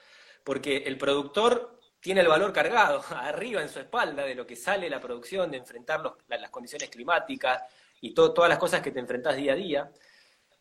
porque 0.44 0.78
el 0.78 0.96
productor 0.96 1.80
tiene 2.00 2.20
el 2.20 2.28
valor 2.28 2.52
cargado 2.52 3.02
arriba 3.10 3.60
en 3.60 3.68
su 3.68 3.80
espalda 3.80 4.24
de 4.24 4.34
lo 4.34 4.46
que 4.46 4.56
sale 4.56 4.88
la 4.88 5.00
producción, 5.00 5.50
de 5.50 5.58
enfrentar 5.58 6.00
las 6.28 6.50
condiciones 6.50 6.88
climáticas 6.88 7.62
y 8.00 8.14
todas 8.14 8.48
las 8.48 8.58
cosas 8.58 8.80
que 8.80 8.92
te 8.92 9.00
enfrentas 9.00 9.36
día 9.36 9.52
a 9.52 9.56
día. 9.56 9.92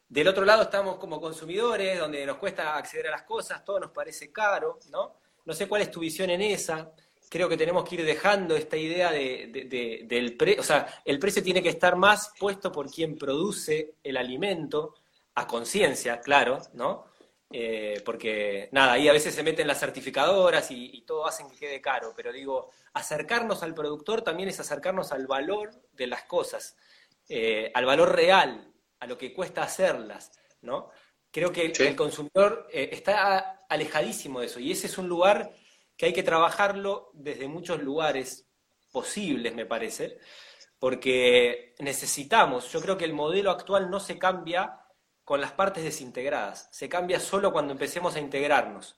Del 0.08 0.28
otro 0.28 0.44
lado 0.44 0.64
estamos 0.64 0.98
como 0.98 1.22
consumidores, 1.22 2.00
donde 2.00 2.26
nos 2.26 2.38
cuesta 2.38 2.76
acceder 2.76 3.08
a 3.08 3.12
las 3.12 3.22
cosas, 3.24 3.64
todo 3.64 3.80
nos 3.80 3.92
parece 3.92 4.32
caro, 4.32 4.80
¿no? 4.90 5.16
No 5.46 5.54
sé 5.54 5.68
cuál 5.68 5.84
es 5.84 5.92
tu 5.92 6.00
visión 6.00 6.30
en 6.32 6.42
esa. 6.42 6.92
Creo 7.30 7.48
que 7.48 7.58
tenemos 7.58 7.88
que 7.88 7.96
ir 7.96 8.06
dejando 8.06 8.56
esta 8.56 8.76
idea 8.76 9.12
de, 9.12 10.04
del 10.08 10.36
precio, 10.36 10.62
o 10.62 10.66
sea, 10.66 11.02
el 11.06 11.20
precio 11.20 11.44
tiene 11.44 11.62
que 11.62 11.70
estar 11.70 11.96
más 11.96 12.34
puesto 12.40 12.72
por 12.72 12.90
quien 12.90 13.18
produce 13.18 13.94
el 14.04 14.18
alimento, 14.18 14.96
a 15.36 15.48
conciencia, 15.48 16.20
claro, 16.20 16.60
¿no? 16.74 17.06
Eh, 17.52 18.02
porque 18.06 18.70
nada, 18.72 18.94
ahí 18.94 19.08
a 19.08 19.14
veces 19.14 19.34
se 19.34 19.42
meten 19.42 19.68
las 19.68 19.80
certificadoras 19.80 20.70
y, 20.70 21.02
todo 21.02 21.26
hacen 21.26 21.50
que 21.50 21.58
quede 21.58 21.82
caro, 21.82 22.14
pero 22.16 22.32
digo, 22.32 22.70
acercarnos 22.94 23.64
al 23.64 23.74
productor 23.74 24.22
también 24.22 24.50
es 24.50 24.60
acercarnos 24.60 25.12
al 25.12 25.26
valor 25.26 25.72
de 25.94 26.08
las 26.08 26.24
cosas, 26.24 26.78
eh, 27.28 27.72
al 27.74 27.86
valor 27.86 28.16
real, 28.16 28.72
a 29.00 29.08
lo 29.08 29.18
que 29.18 29.34
cuesta 29.34 29.64
hacerlas, 29.64 30.32
¿no? 30.62 30.92
Creo 31.32 31.52
que 31.52 31.72
el 31.78 31.96
consumidor 31.96 32.68
eh, 32.72 32.90
está 32.92 33.66
alejadísimo 33.70 34.42
de 34.42 34.48
eso 34.48 34.60
y 34.60 34.72
ese 34.72 34.88
es 34.88 34.98
un 34.98 35.08
lugar 35.08 35.52
que 36.00 36.06
hay 36.06 36.14
que 36.14 36.24
trabajarlo 36.24 37.12
desde 37.14 37.50
muchos 37.50 37.84
lugares 37.84 38.48
posibles, 38.90 39.54
me 39.54 39.66
parece, 39.66 40.18
porque 40.80 41.76
necesitamos, 41.80 42.72
yo 42.72 42.80
creo 42.80 42.98
que 42.98 43.04
el 43.04 43.12
modelo 43.12 43.52
actual 43.52 43.90
no 43.90 44.00
se 44.00 44.18
cambia 44.18 44.80
con 45.26 45.42
las 45.42 45.52
partes 45.52 45.84
desintegradas. 45.84 46.70
Se 46.72 46.88
cambia 46.88 47.20
solo 47.20 47.52
cuando 47.52 47.74
empecemos 47.74 48.16
a 48.16 48.22
integrarnos. 48.22 48.98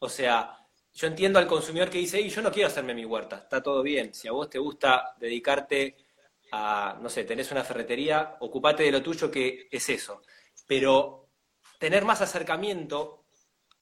O 0.00 0.08
sea, 0.08 0.66
yo 0.92 1.06
entiendo 1.06 1.38
al 1.38 1.46
consumidor 1.46 1.88
que 1.88 1.98
dice, 1.98 2.28
yo 2.28 2.42
no 2.42 2.50
quiero 2.50 2.66
hacerme 2.66 2.92
mi 2.92 3.04
huerta, 3.04 3.36
está 3.36 3.62
todo 3.62 3.80
bien. 3.80 4.12
Si 4.12 4.26
a 4.26 4.32
vos 4.32 4.50
te 4.50 4.58
gusta 4.58 5.14
dedicarte 5.20 5.96
a, 6.50 6.98
no 7.00 7.08
sé, 7.08 7.22
tenés 7.22 7.52
una 7.52 7.62
ferretería, 7.62 8.36
ocupate 8.40 8.82
de 8.82 8.90
lo 8.90 9.00
tuyo 9.00 9.30
que 9.30 9.68
es 9.70 9.88
eso. 9.90 10.22
Pero 10.66 11.28
tener 11.78 12.04
más 12.04 12.20
acercamiento 12.20 13.21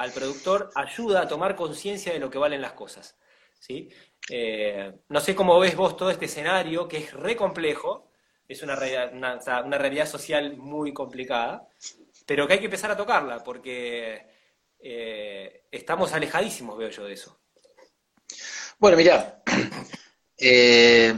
al 0.01 0.12
productor 0.12 0.70
ayuda 0.74 1.20
a 1.20 1.28
tomar 1.28 1.55
conciencia 1.55 2.11
de 2.11 2.18
lo 2.18 2.30
que 2.30 2.38
valen 2.38 2.62
las 2.62 2.72
cosas. 2.72 3.16
¿sí? 3.59 3.90
Eh, 4.30 4.90
no 5.11 5.20
sé 5.20 5.34
cómo 5.34 5.61
ves 5.61 5.76
vos 5.76 5.94
todo 5.94 6.11
este 6.11 6.24
escenario, 6.24 6.88
que 6.88 6.96
es 6.96 7.12
re 7.12 7.36
complejo, 7.36 8.11
es 8.48 8.62
una, 8.62 8.78
una, 9.12 9.76
realidad 9.76 10.09
social 10.09 10.57
muy 10.57 10.94
complicada, 10.94 11.68
pero 12.24 12.46
que 12.46 12.55
hay 12.55 12.59
que 12.61 12.64
empezar 12.64 12.90
a 12.90 12.96
tocarla, 12.96 13.44
porque 13.44 14.26
eh, 14.78 15.64
estamos 15.70 16.14
alejadísimos, 16.14 16.78
veo 16.78 16.88
yo, 16.88 17.05
de 17.05 17.12
eso. 17.12 17.38
Bueno, 18.78 18.96
mira, 18.96 19.42
eh, 20.38 21.14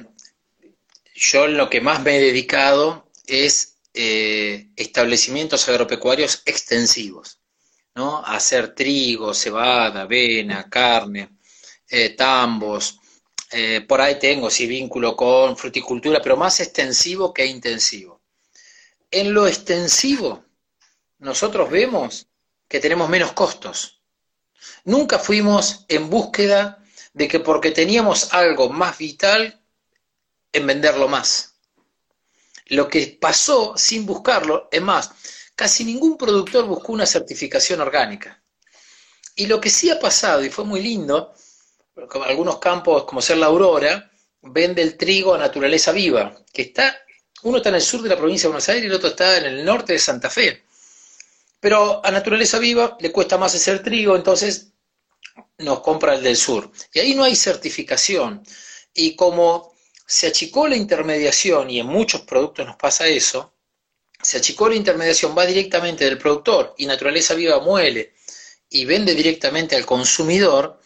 yo 1.14 1.46
lo 1.46 1.70
que 1.70 1.80
más 1.80 2.02
me 2.02 2.16
he 2.16 2.20
dedicado 2.20 3.08
es 3.28 3.78
establecimientos 3.94 5.68
agropecuarios 5.68 6.42
extensivos, 6.46 7.41
¿no? 7.94 8.24
hacer 8.24 8.74
trigo, 8.74 9.34
cebada, 9.34 10.02
avena, 10.02 10.68
carne, 10.68 11.30
tambos, 12.16 12.98
eh, 13.54 13.82
por 13.82 14.00
ahí 14.00 14.18
tengo 14.18 14.48
sí 14.48 14.66
vínculo 14.66 15.14
con 15.14 15.58
fruticultura, 15.58 16.22
pero 16.22 16.38
más 16.38 16.58
extensivo 16.60 17.34
que 17.34 17.44
intensivo. 17.44 18.22
En 19.10 19.34
lo 19.34 19.46
extensivo, 19.46 20.42
nosotros 21.18 21.70
vemos 21.70 22.26
que 22.66 22.80
tenemos 22.80 23.10
menos 23.10 23.32
costos. 23.32 24.00
Nunca 24.84 25.18
fuimos 25.18 25.84
en 25.88 26.08
búsqueda 26.08 26.82
de 27.12 27.28
que 27.28 27.40
porque 27.40 27.72
teníamos 27.72 28.32
algo 28.32 28.70
más 28.70 28.96
vital, 28.96 29.60
en 30.50 30.66
venderlo 30.66 31.08
más. 31.08 31.56
Lo 32.66 32.88
que 32.88 33.18
pasó 33.20 33.76
sin 33.76 34.06
buscarlo, 34.06 34.68
es 34.72 34.80
más, 34.80 35.10
casi 35.54 35.84
ningún 35.84 36.16
productor 36.16 36.66
buscó 36.66 36.92
una 36.92 37.06
certificación 37.06 37.80
orgánica. 37.80 38.42
Y 39.34 39.46
lo 39.46 39.60
que 39.60 39.70
sí 39.70 39.90
ha 39.90 39.98
pasado, 39.98 40.44
y 40.44 40.50
fue 40.50 40.64
muy 40.64 40.82
lindo, 40.82 41.34
algunos 42.26 42.58
campos, 42.58 43.04
como 43.04 43.22
ser 43.22 43.38
la 43.38 43.46
Aurora, 43.46 44.10
vende 44.42 44.82
el 44.82 44.96
trigo 44.96 45.34
a 45.34 45.38
naturaleza 45.38 45.92
viva, 45.92 46.36
que 46.52 46.62
está 46.62 46.98
Uno 47.44 47.58
está 47.58 47.70
en 47.70 47.76
el 47.76 47.82
sur 47.82 48.02
de 48.02 48.08
la 48.08 48.16
provincia 48.16 48.46
de 48.46 48.52
Buenos 48.52 48.68
Aires 48.68 48.84
y 48.84 48.86
el 48.86 48.92
otro 48.92 49.10
está 49.10 49.38
en 49.38 49.46
el 49.46 49.64
norte 49.64 49.92
de 49.94 49.98
Santa 49.98 50.30
Fe. 50.30 50.64
Pero 51.60 52.04
a 52.04 52.10
naturaleza 52.10 52.58
viva 52.58 52.96
le 53.00 53.10
cuesta 53.10 53.38
más 53.38 53.54
hacer 53.54 53.82
trigo, 53.82 54.16
entonces 54.16 54.72
nos 55.58 55.80
compra 55.80 56.14
el 56.14 56.22
del 56.22 56.36
sur. 56.36 56.70
Y 56.92 57.00
ahí 57.00 57.14
no 57.14 57.24
hay 57.24 57.36
certificación. 57.36 58.42
Y 58.94 59.16
como 59.16 59.72
se 60.06 60.26
achicó 60.28 60.68
la 60.68 60.76
intermediación, 60.76 61.70
y 61.70 61.80
en 61.80 61.86
muchos 61.86 62.22
productos 62.22 62.66
nos 62.66 62.76
pasa 62.76 63.06
eso, 63.06 63.51
se 64.22 64.38
achicó 64.38 64.68
la 64.68 64.76
intermediación, 64.76 65.36
va 65.36 65.44
directamente 65.44 66.04
del 66.04 66.18
productor 66.18 66.74
y 66.78 66.86
Naturaleza 66.86 67.34
Viva 67.34 67.60
muele 67.60 68.14
y 68.70 68.84
vende 68.84 69.14
directamente 69.14 69.76
al 69.76 69.84
consumidor, 69.84 70.80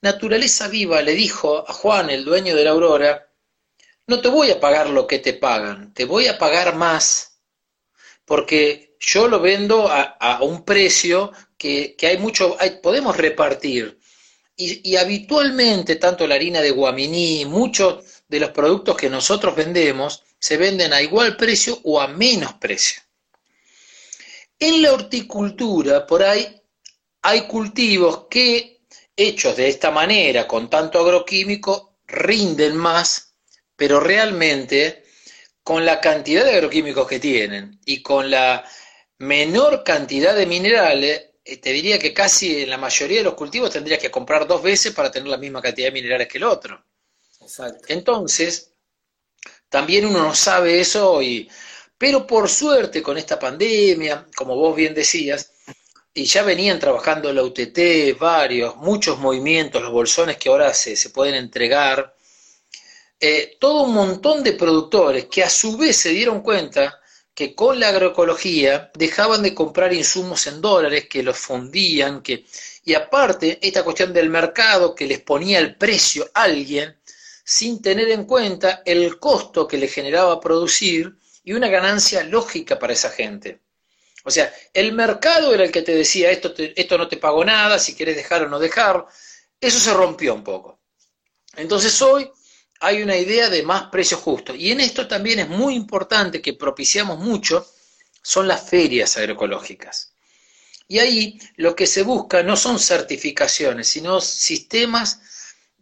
Naturaleza 0.00 0.68
Viva 0.68 1.00
le 1.02 1.12
dijo 1.12 1.64
a 1.68 1.72
Juan, 1.72 2.10
el 2.10 2.24
dueño 2.24 2.54
de 2.54 2.64
la 2.64 2.70
Aurora, 2.70 3.28
no 4.06 4.20
te 4.20 4.28
voy 4.28 4.50
a 4.50 4.60
pagar 4.60 4.90
lo 4.90 5.06
que 5.06 5.18
te 5.18 5.32
pagan, 5.32 5.94
te 5.94 6.04
voy 6.04 6.26
a 6.26 6.38
pagar 6.38 6.74
más, 6.74 7.38
porque 8.24 8.96
yo 8.98 9.28
lo 9.28 9.40
vendo 9.40 9.88
a, 9.88 10.38
un 10.42 10.64
precio 10.64 11.32
que, 11.56 11.96
hay 12.02 12.18
mucho, 12.18 12.56
podemos 12.82 13.16
repartir. 13.16 13.98
Y, 14.56 14.96
habitualmente, 14.96 15.96
tanto 15.96 16.26
la 16.26 16.36
harina 16.36 16.60
de 16.60 16.70
guaminí, 16.70 17.44
muchos 17.46 18.22
de 18.28 18.40
los 18.40 18.50
productos 18.50 18.96
que 18.96 19.10
nosotros 19.10 19.56
vendemos, 19.56 20.22
se 20.42 20.56
venden 20.56 20.92
a 20.92 21.00
igual 21.00 21.36
precio 21.36 21.78
o 21.84 22.00
a 22.00 22.08
menos 22.08 22.54
precio. 22.54 23.00
En 24.58 24.82
la 24.82 24.92
horticultura, 24.92 26.04
por 26.04 26.24
ahí, 26.24 26.60
hay 27.22 27.42
cultivos 27.46 28.26
que, 28.28 28.82
hechos 29.14 29.56
de 29.56 29.68
esta 29.68 29.92
manera, 29.92 30.48
con 30.48 30.68
tanto 30.68 30.98
agroquímico, 30.98 31.98
rinden 32.08 32.76
más, 32.76 33.36
pero 33.76 34.00
realmente, 34.00 35.04
con 35.62 35.86
la 35.86 36.00
cantidad 36.00 36.44
de 36.44 36.54
agroquímicos 36.54 37.06
que 37.06 37.20
tienen 37.20 37.78
y 37.84 38.02
con 38.02 38.28
la 38.28 38.64
menor 39.18 39.84
cantidad 39.84 40.34
de 40.34 40.46
minerales, 40.46 41.22
eh, 41.44 41.58
te 41.58 41.70
diría 41.70 42.00
que 42.00 42.12
casi 42.12 42.62
en 42.62 42.70
la 42.70 42.78
mayoría 42.78 43.18
de 43.18 43.24
los 43.24 43.34
cultivos 43.34 43.70
tendrías 43.70 44.00
que 44.00 44.10
comprar 44.10 44.48
dos 44.48 44.60
veces 44.60 44.92
para 44.92 45.08
tener 45.08 45.28
la 45.28 45.38
misma 45.38 45.62
cantidad 45.62 45.86
de 45.86 45.92
minerales 45.92 46.26
que 46.26 46.38
el 46.38 46.44
otro. 46.44 46.84
Entonces, 47.86 48.71
también 49.72 50.04
uno 50.04 50.18
no 50.22 50.34
sabe 50.34 50.80
eso, 50.80 51.22
y, 51.22 51.48
pero 51.96 52.26
por 52.26 52.50
suerte 52.50 53.02
con 53.02 53.16
esta 53.16 53.38
pandemia, 53.38 54.26
como 54.36 54.54
vos 54.54 54.76
bien 54.76 54.92
decías, 54.92 55.50
y 56.12 56.26
ya 56.26 56.42
venían 56.42 56.78
trabajando 56.78 57.32
la 57.32 57.42
UTT, 57.42 58.18
varios, 58.18 58.76
muchos 58.76 59.18
movimientos, 59.18 59.80
los 59.80 59.90
bolsones 59.90 60.36
que 60.36 60.50
ahora 60.50 60.74
se, 60.74 60.94
se 60.94 61.08
pueden 61.08 61.36
entregar, 61.36 62.14
eh, 63.18 63.56
todo 63.58 63.84
un 63.84 63.94
montón 63.94 64.42
de 64.42 64.52
productores 64.52 65.24
que 65.26 65.42
a 65.42 65.48
su 65.48 65.78
vez 65.78 65.96
se 65.96 66.10
dieron 66.10 66.42
cuenta 66.42 67.00
que 67.34 67.54
con 67.54 67.80
la 67.80 67.88
agroecología 67.88 68.90
dejaban 68.92 69.42
de 69.42 69.54
comprar 69.54 69.94
insumos 69.94 70.46
en 70.48 70.60
dólares, 70.60 71.08
que 71.08 71.22
los 71.22 71.38
fundían, 71.38 72.22
que, 72.22 72.44
y 72.84 72.92
aparte 72.92 73.58
esta 73.62 73.84
cuestión 73.84 74.12
del 74.12 74.28
mercado 74.28 74.94
que 74.94 75.06
les 75.06 75.20
ponía 75.20 75.60
el 75.60 75.76
precio 75.76 76.30
a 76.34 76.42
alguien 76.42 76.94
sin 77.44 77.82
tener 77.82 78.10
en 78.10 78.24
cuenta 78.24 78.82
el 78.84 79.18
costo 79.18 79.66
que 79.66 79.78
le 79.78 79.88
generaba 79.88 80.40
producir 80.40 81.16
y 81.44 81.52
una 81.52 81.68
ganancia 81.68 82.22
lógica 82.24 82.78
para 82.78 82.92
esa 82.92 83.10
gente. 83.10 83.60
O 84.24 84.30
sea, 84.30 84.52
el 84.72 84.92
mercado 84.92 85.52
era 85.52 85.64
el 85.64 85.72
que 85.72 85.82
te 85.82 85.94
decía 85.94 86.30
esto, 86.30 86.54
esto 86.56 86.96
no 86.96 87.08
te 87.08 87.16
pago 87.16 87.44
nada, 87.44 87.78
si 87.78 87.94
quieres 87.94 88.16
dejar 88.16 88.42
o 88.42 88.48
no 88.48 88.58
dejar. 88.58 89.04
Eso 89.60 89.78
se 89.78 89.92
rompió 89.92 90.34
un 90.34 90.44
poco. 90.44 90.80
Entonces 91.56 92.00
hoy 92.00 92.30
hay 92.80 93.02
una 93.02 93.16
idea 93.16 93.50
de 93.50 93.62
más 93.62 93.84
precios 93.90 94.20
justos. 94.20 94.56
Y 94.56 94.70
en 94.70 94.80
esto 94.80 95.08
también 95.08 95.40
es 95.40 95.48
muy 95.48 95.74
importante 95.74 96.40
que 96.40 96.54
propiciamos 96.54 97.18
mucho, 97.18 97.66
son 98.22 98.46
las 98.46 98.68
ferias 98.68 99.16
agroecológicas. 99.16 100.12
Y 100.86 100.98
ahí 100.98 101.40
lo 101.56 101.74
que 101.74 101.86
se 101.86 102.02
busca 102.02 102.42
no 102.42 102.56
son 102.56 102.78
certificaciones, 102.78 103.88
sino 103.88 104.20
sistemas 104.20 105.20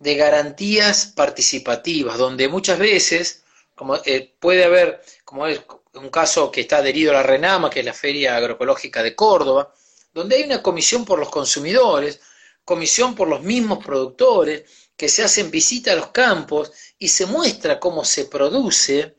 de 0.01 0.15
garantías 0.17 1.07
participativas, 1.15 2.19
donde 2.19 2.49
muchas 2.49 2.79
veces, 2.79 3.45
como 3.77 3.97
eh, 4.05 4.35
puede 4.41 4.65
haber, 4.65 5.03
como 5.25 5.47
es 5.47 5.61
un 5.95 6.09
caso 6.09 6.51
que 6.51 6.63
está 6.63 6.79
adherido 6.79 7.13
a 7.13 7.17
la 7.17 7.23
RENAMA, 7.23 7.71
que 7.71 7.81
es 7.81 7.87
la 7.87 7.93
Feria 7.93 8.35
Agroecológica 8.37 9.03
de 9.03 9.15
Córdoba, 9.15 9.73
donde 10.13 10.37
hay 10.37 10.45
una 10.45 10.63
comisión 10.63 11.05
por 11.05 11.19
los 11.19 11.29
consumidores, 11.29 12.21
comisión 12.65 13.15
por 13.15 13.29
los 13.29 13.43
mismos 13.43 13.85
productores, 13.85 14.65
que 14.97 15.09
se 15.09 15.23
hacen 15.23 15.51
visita 15.51 15.93
a 15.93 15.97
los 15.97 16.09
campos 16.09 16.73
y 16.99 17.09
se 17.09 17.27
muestra 17.27 17.79
cómo 17.79 18.05
se 18.05 18.25
produce, 18.25 19.17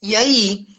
y 0.00 0.16
ahí, 0.16 0.76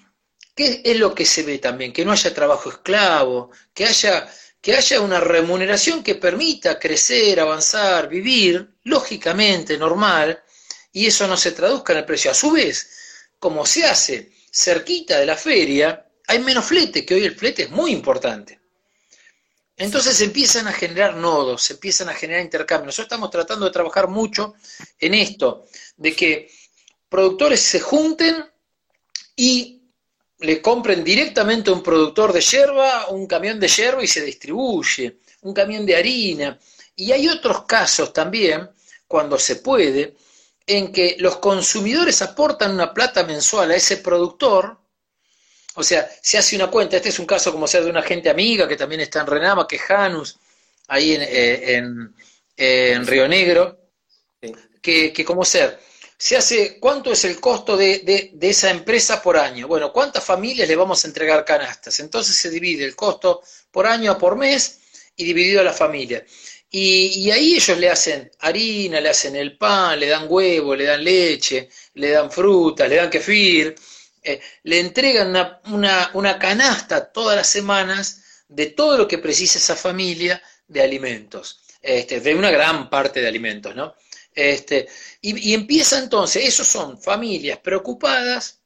¿qué 0.56 0.82
es 0.84 1.00
lo 1.00 1.16
que 1.16 1.26
se 1.26 1.44
ve 1.44 1.60
también? 1.60 1.94
Que 1.94 2.04
no 2.04 2.12
haya 2.12 2.34
trabajo 2.34 2.70
esclavo, 2.70 3.52
que 3.74 3.86
haya, 3.86 4.30
que 4.62 4.76
haya 4.76 5.01
una 5.01 5.20
remuneración 5.20 6.03
que 6.03 6.16
permita 6.16 6.78
crecer, 6.78 7.39
avanzar, 7.39 8.07
vivir, 8.07 8.76
lógicamente, 8.84 9.78
normal, 9.78 10.43
y 10.93 11.07
eso 11.07 11.28
no 11.28 11.36
se 11.36 11.51
traduzca 11.51 11.93
en 11.93 11.99
el 11.99 12.05
precio. 12.05 12.30
A 12.30 12.36
su 12.36 12.51
vez, 12.51 12.89
como 13.39 13.66
se 13.66 13.86
hace 13.86 14.32
cerquita 14.51 15.18
de 15.20 15.26
la 15.26 15.36
feria, 15.36 16.05
hay 16.28 16.39
menos 16.39 16.66
flete, 16.66 17.05
que 17.05 17.16
hoy 17.16 17.26
el 17.26 17.36
flete 17.36 17.64
es 17.64 17.72
muy 17.72 17.91
importante. 17.91 18.59
Entonces 19.78 20.22
empiezan 20.22 20.68
a 20.68 20.74
generar 20.74 21.16
nodos, 21.16 21.64
se 21.64 21.74
empiezan 21.74 22.09
a 22.09 22.14
generar 22.14 22.43
intercambios. 22.43 22.88
Nosotros 22.88 23.07
estamos 23.07 23.32
tratando 23.32 23.66
de 23.66 23.72
trabajar 23.72 24.07
mucho 24.07 24.53
en 24.99 25.16
esto, 25.16 25.66
de 25.97 26.16
que 26.16 26.51
productores 27.09 27.62
se 27.62 27.80
junten 27.80 28.45
y 29.36 29.81
le 30.42 30.62
compren 30.62 31.04
directamente 31.04 31.70
a 31.70 31.74
un 31.74 31.84
productor 31.84 32.34
de 32.34 32.42
yerba 32.42 33.08
un 33.10 33.28
camión 33.28 33.60
de 33.60 33.68
yerba 33.68 34.04
y 34.04 34.08
se 34.08 34.22
distribuye, 34.22 35.18
un 35.42 35.54
camión 35.54 35.86
de 35.86 35.96
harina. 35.96 36.60
Y 36.96 37.12
hay 37.12 37.28
otros 37.28 37.64
casos 37.66 38.12
también, 38.12 38.70
cuando 39.08 39.38
se 39.39 39.58
puede, 39.58 40.16
en 40.68 40.92
que 40.92 41.16
los 41.20 41.38
consumidores 41.38 42.22
aportan 42.22 42.74
una 42.74 42.94
plata 42.94 43.24
mensual 43.24 43.72
a 43.72 43.76
ese 43.76 43.98
productor 43.98 44.82
o 45.76 45.84
sea, 45.84 46.10
se 46.22 46.38
hace 46.38 46.56
una 46.56 46.68
cuenta, 46.68 46.98
este 46.98 47.10
es 47.10 47.20
un 47.20 47.26
caso 47.26 47.52
como 47.52 47.68
sea 47.68 47.82
de 47.82 47.89
una 47.89 48.02
gente 48.02 48.30
amiga 48.30 48.68
que 48.68 48.76
también 48.76 49.02
está 49.02 49.22
en 49.22 49.28
Renama, 49.28 49.68
que 49.68 49.78
es 49.78 49.82
Janus, 49.82 50.38
ahí 50.88 51.16
en, 51.16 52.14
eh, 52.58 53.00
Río 53.06 53.28
Negro, 53.28 53.80
que, 54.82 55.14
que, 55.14 55.26
como 55.26 55.46
ser, 55.46 55.80
se 56.22 56.38
hace, 56.38 56.78
¿cuánto 56.80 57.12
es 57.12 57.26
el 57.26 57.40
costo 57.40 57.76
de, 57.76 58.32
esa 58.42 58.70
empresa 58.70 59.24
por 59.24 59.38
año? 59.38 59.68
Bueno, 59.68 59.92
¿cuántas 59.92 60.24
familias 60.24 60.68
le 60.68 60.76
vamos 60.76 61.04
a 61.04 61.08
entregar 61.08 61.44
canastas? 61.44 62.00
Entonces 62.00 62.38
se 62.38 62.52
divide 62.52 62.86
el 62.86 62.96
costo 62.96 63.42
por 63.72 63.88
año 63.88 64.16
por 64.20 64.36
mes 64.36 64.82
y 65.16 65.24
dividido 65.24 65.62
a 65.62 65.64
la 65.64 65.74
familia. 65.74 66.24
Y, 66.70 67.32
ahí 67.32 67.56
ellos 67.56 67.76
le 67.80 67.90
hacen 67.90 68.32
harina, 68.38 69.02
le 69.02 69.10
hacen 69.10 69.36
el 69.36 69.58
pan, 69.58 70.00
le 70.00 70.10
dan 70.10 70.28
huevo, 70.30 70.76
le 70.76 70.84
dan 70.84 71.04
leche, 71.04 71.70
le 71.96 72.12
dan 72.12 72.30
fruta, 72.32 72.88
le 72.88 72.98
dan 72.98 73.10
kefir, 73.10 73.74
eh, 74.22 74.40
le 74.62 74.80
entregan 74.80 75.30
una, 75.72 76.12
una, 76.14 76.38
canasta 76.38 77.12
todas 77.12 77.36
las 77.36 77.48
semanas 77.48 78.44
de 78.48 78.68
todo 78.68 78.96
lo 78.96 79.08
que 79.08 79.18
precisa 79.18 79.58
esa 79.58 79.76
familia 79.76 80.40
de 80.68 80.84
alimentos, 80.84 81.64
este, 81.82 82.20
de 82.20 82.36
una 82.36 82.52
gran 82.52 82.92
parte 82.92 83.22
de 83.22 83.28
alimentos, 83.28 83.76
¿no? 83.76 83.96
Este, 84.34 84.88
y, 85.22 85.54
empieza 85.54 86.00
entonces, 86.00 86.46
esos 86.46 86.68
son 86.68 87.02
familias 87.02 87.60
preocupadas 87.60 88.62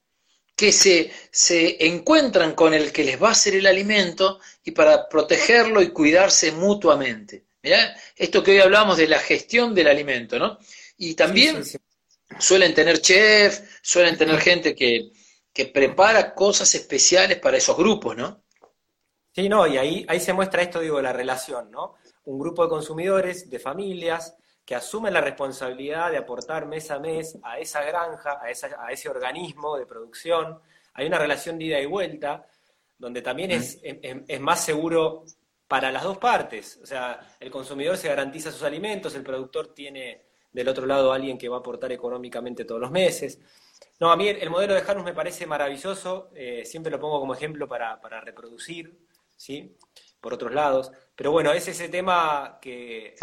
que 0.55 0.71
se, 0.71 1.11
se 1.31 1.85
encuentran 1.87 2.53
con 2.53 2.73
el 2.73 2.91
que 2.91 3.03
les 3.03 3.21
va 3.21 3.29
a 3.29 3.31
hacer 3.31 3.55
el 3.55 3.67
alimento 3.67 4.39
y 4.63 4.71
para 4.71 5.09
protegerlo 5.09 5.81
y 5.81 5.89
cuidarse 5.89 6.51
mutuamente. 6.51 7.45
Mirá, 7.61 7.95
esto 8.15 8.43
que 8.43 8.51
hoy 8.51 8.59
hablamos 8.59 8.97
de 8.97 9.07
la 9.07 9.19
gestión 9.19 9.73
del 9.73 9.87
alimento, 9.87 10.37
¿no? 10.37 10.59
Y 10.97 11.15
también 11.15 11.63
suelen 12.39 12.73
tener 12.73 13.01
chef, 13.01 13.59
suelen 13.81 14.17
tener 14.17 14.39
gente 14.39 14.75
que, 14.75 15.11
que 15.51 15.65
prepara 15.65 16.33
cosas 16.35 16.73
especiales 16.75 17.39
para 17.39 17.57
esos 17.57 17.75
grupos, 17.75 18.15
¿no? 18.15 18.43
Sí, 19.33 19.49
no, 19.49 19.67
y 19.67 19.77
ahí, 19.77 20.05
ahí 20.07 20.19
se 20.19 20.31
muestra 20.31 20.61
esto, 20.61 20.79
digo, 20.79 21.01
la 21.01 21.11
relación, 21.11 21.69
¿no? 21.71 21.95
Un 22.25 22.39
grupo 22.39 22.63
de 22.63 22.69
consumidores, 22.69 23.49
de 23.49 23.59
familias, 23.59 24.35
que 24.65 24.75
asumen 24.75 25.13
la 25.13 25.21
responsabilidad 25.21 26.11
de 26.11 26.17
aportar 26.17 26.65
mes 26.65 26.89
a 26.91 26.99
mes 26.99 27.37
a 27.43 27.59
esa 27.59 27.83
granja, 27.83 28.39
a, 28.41 28.45
a 28.85 28.91
ese 28.91 29.09
organismo 29.09 29.77
de 29.77 29.85
producción. 29.85 30.59
Hay 30.95 31.05
una 31.05 31.19
relación 31.19 31.57
de 31.57 31.65
ida 31.65 31.79
y 31.79 31.85
vuelta, 31.85 32.47
donde 32.97 33.21
también 33.21 33.51
es, 33.51 33.79
es, 33.83 34.39
más 34.39 34.63
seguro 34.63 35.25
para 35.67 35.91
las 35.91 36.03
dos 36.03 36.17
partes. 36.17 36.79
O 36.81 36.85
sea, 36.85 37.35
el 37.39 37.51
consumidor 37.51 37.97
se 37.97 38.07
garantiza 38.07 38.51
sus 38.51 38.63
alimentos, 38.63 39.15
el 39.15 39.23
productor 39.23 39.73
tiene 39.73 40.23
del 40.51 40.69
otro 40.69 40.85
lado 40.85 41.11
alguien 41.11 41.37
que 41.37 41.49
va 41.49 41.57
a 41.57 41.59
aportar 41.59 41.91
económicamente 41.91 42.63
todos 42.63 42.79
los 42.79 42.91
meses. 42.91 43.39
No, 43.99 44.11
a 44.11 44.15
mí 44.15 44.29
el, 44.29 44.49
modelo 44.49 44.73
de 44.73 44.81
Janus 44.81 45.03
me 45.03 45.13
parece 45.13 45.45
maravilloso, 45.45 46.29
eh, 46.33 46.63
siempre 46.65 46.91
lo 46.91 46.99
pongo 46.99 47.19
como 47.19 47.33
ejemplo 47.33 47.67
para, 47.67 47.99
reproducir, 48.21 48.97
¿sí? 49.35 49.75
Por 50.21 50.33
otros 50.33 50.53
lados. 50.53 50.91
Pero 51.13 51.31
bueno, 51.31 51.51
es 51.51 51.67
ese 51.67 51.89
tema 51.89 52.57
que, 52.61 53.15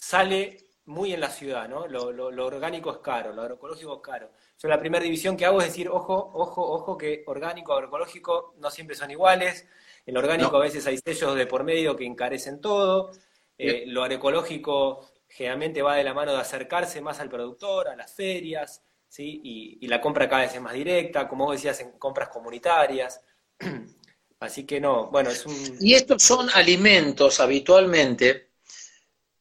sale 0.00 0.70
muy 0.86 1.12
en 1.12 1.20
la 1.20 1.30
ciudad, 1.30 1.68
¿no? 1.68 1.86
Lo, 1.86 2.46
orgánico 2.46 2.90
es 2.90 2.98
caro, 2.98 3.32
lo 3.32 3.42
agroecológico 3.42 3.96
es 3.96 4.00
caro. 4.02 4.30
yo 4.58 4.68
la 4.68 4.80
primera 4.80 5.04
división 5.04 5.36
que 5.36 5.46
hago 5.46 5.60
es 5.60 5.68
decir, 5.68 5.88
ojo, 5.88 6.32
ojo, 6.34 6.62
ojo, 6.62 6.98
que 6.98 7.22
orgánico, 7.26 7.74
agroecológico 7.74 8.54
no 8.58 8.70
siempre 8.70 8.96
son 8.96 9.10
iguales. 9.10 9.66
En 10.06 10.16
orgánico 10.16 10.56
a 10.56 10.60
veces 10.60 10.86
hay 10.86 10.98
sellos 10.98 11.36
de 11.36 11.46
por 11.46 11.62
medio 11.62 11.94
que 11.94 12.04
encarecen 12.04 12.60
todo. 12.60 13.12
Eh, 13.56 13.84
lo 13.86 14.02
agroecológico 14.02 15.06
generalmente 15.28 15.82
va 15.82 15.96
de 15.96 16.04
la 16.04 16.14
mano 16.14 16.32
de 16.32 16.38
acercarse 16.38 17.00
más 17.00 17.20
al 17.20 17.28
productor, 17.28 17.88
a 17.88 17.94
las 17.94 18.12
ferias, 18.12 18.82
¿sí? 19.08 19.40
y, 19.44 19.86
la 19.86 20.00
compra 20.00 20.28
cada 20.28 20.42
vez 20.42 20.54
es 20.54 20.60
más 20.60 20.72
directa, 20.72 21.28
como 21.28 21.44
vos 21.44 21.56
decías, 21.56 21.78
en 21.80 21.92
compras 21.98 22.30
comunitarias. 22.30 23.20
Así 24.40 24.64
que 24.64 24.80
no, 24.80 25.10
bueno, 25.10 25.30
es 25.30 25.44
un... 25.44 25.76
Y 25.80 25.92
estos 25.92 26.22
son 26.22 26.48
alimentos 26.54 27.38
habitualmente 27.40 28.49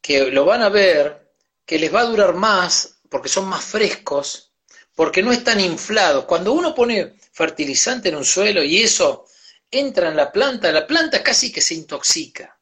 que 0.01 0.31
lo 0.31 0.45
van 0.45 0.61
a 0.61 0.69
ver, 0.69 1.31
que 1.65 1.79
les 1.79 1.93
va 1.93 2.01
a 2.01 2.05
durar 2.05 2.33
más 2.33 2.99
porque 3.09 3.29
son 3.29 3.45
más 3.47 3.63
frescos, 3.65 4.51
porque 4.95 5.23
no 5.23 5.31
están 5.31 5.59
inflados. 5.59 6.25
Cuando 6.25 6.53
uno 6.53 6.75
pone 6.75 7.15
fertilizante 7.31 8.09
en 8.09 8.15
un 8.15 8.25
suelo 8.25 8.63
y 8.63 8.81
eso 8.81 9.25
entra 9.71 10.09
en 10.09 10.15
la 10.15 10.31
planta, 10.31 10.71
la 10.71 10.87
planta 10.87 11.23
casi 11.23 11.51
que 11.51 11.61
se 11.61 11.73
intoxica. 11.73 12.57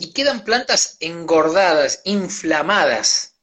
Y 0.00 0.12
quedan 0.12 0.42
plantas 0.42 0.96
engordadas, 1.00 2.00
inflamadas. 2.04 3.34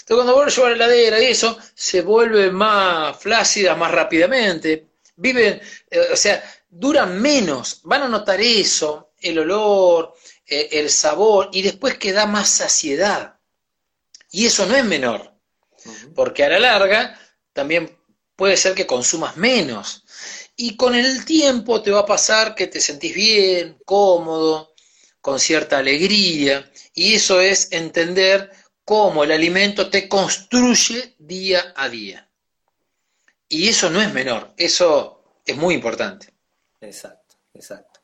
Entonces 0.00 0.16
cuando 0.16 0.34
vuelve 0.34 0.50
a 0.50 0.54
llevar 0.54 0.72
a 0.72 0.76
la 0.76 0.84
heladera 0.86 1.20
y 1.20 1.26
eso, 1.26 1.58
se 1.74 2.00
vuelve 2.00 2.50
más 2.50 3.16
flácida 3.18 3.76
más 3.76 3.92
rápidamente. 3.92 4.86
Viven, 5.16 5.60
eh, 5.90 6.08
o 6.12 6.16
sea, 6.16 6.42
duran 6.68 7.20
menos. 7.20 7.80
Van 7.84 8.02
a 8.02 8.08
notar 8.08 8.40
eso, 8.40 9.12
el 9.20 9.38
olor, 9.38 10.14
el 10.48 10.90
sabor, 10.90 11.50
y 11.52 11.62
después 11.62 11.98
queda 11.98 12.26
más 12.26 12.48
saciedad. 12.48 13.38
Y 14.30 14.46
eso 14.46 14.66
no 14.66 14.76
es 14.76 14.84
menor, 14.84 15.34
porque 16.14 16.44
a 16.44 16.48
la 16.48 16.58
larga 16.58 17.18
también 17.52 17.98
puede 18.36 18.56
ser 18.56 18.74
que 18.74 18.86
consumas 18.86 19.36
menos. 19.36 20.04
Y 20.56 20.76
con 20.76 20.94
el 20.94 21.24
tiempo 21.24 21.82
te 21.82 21.90
va 21.90 22.00
a 22.00 22.06
pasar 22.06 22.54
que 22.54 22.66
te 22.66 22.80
sentís 22.80 23.14
bien, 23.14 23.78
cómodo, 23.84 24.74
con 25.20 25.38
cierta 25.38 25.78
alegría, 25.78 26.70
y 26.94 27.14
eso 27.14 27.40
es 27.40 27.72
entender 27.72 28.50
cómo 28.84 29.24
el 29.24 29.32
alimento 29.32 29.90
te 29.90 30.08
construye 30.08 31.14
día 31.18 31.74
a 31.76 31.88
día. 31.88 32.28
Y 33.48 33.68
eso 33.68 33.90
no 33.90 34.00
es 34.00 34.12
menor, 34.12 34.52
eso 34.56 35.40
es 35.44 35.56
muy 35.56 35.74
importante. 35.74 36.32
Exacto, 36.80 37.36
exacto. 37.54 38.00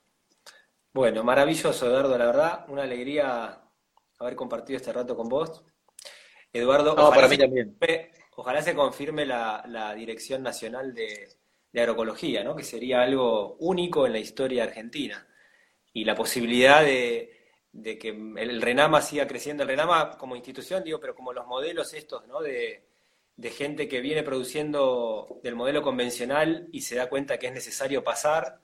Bueno, 0.95 1.25
maravilloso, 1.25 1.89
Eduardo, 1.89 2.17
la 2.17 2.27
verdad, 2.27 2.67
una 2.69 2.85
alegría 2.85 3.61
haber 4.21 4.37
compartido 4.37 4.77
este 4.77 4.93
rato 4.93 5.17
con 5.17 5.29
vos. 5.29 5.65
Eduardo, 6.53 6.95
para 6.95 7.27
mí 7.27 7.37
también. 7.37 7.77
ojalá 8.37 8.63
se 8.63 8.77
confirme 8.77 9.27
la, 9.27 9.93
Dirección 9.97 10.45
Nacional 10.45 10.95
de, 10.95 11.29
Agroecología, 11.75 12.45
¿no? 12.45 12.55
que 12.55 12.63
sería 12.63 13.03
algo 13.03 13.57
único 13.59 14.07
en 14.07 14.13
la 14.13 14.21
historia 14.21 14.63
argentina. 14.63 15.27
Y 15.93 16.05
la 16.05 16.15
posibilidad 16.15 16.85
de, 16.85 17.59
que 17.73 18.11
el 18.37 18.63
RENAMA 18.63 19.03
siga 19.03 19.27
creciendo. 19.27 19.65
El 19.65 19.71
RENAMA 19.71 20.17
como 20.17 20.37
institución, 20.37 20.85
digo, 20.85 21.01
pero 21.01 21.17
como 21.17 21.33
los 21.33 21.49
modelos 21.49 21.93
estos, 21.93 22.25
¿no? 22.29 22.41
De, 22.41 22.87
de 23.35 23.51
gente 23.51 23.89
que 23.89 24.01
viene 24.01 24.23
produciendo 24.23 25.41
del 25.43 25.57
modelo 25.57 25.83
convencional 25.83 26.69
y 26.71 26.83
se 26.83 26.95
da 26.95 27.09
cuenta 27.09 27.37
que 27.37 27.49
es 27.49 27.53
necesario 27.53 28.05
pasar 28.05 28.61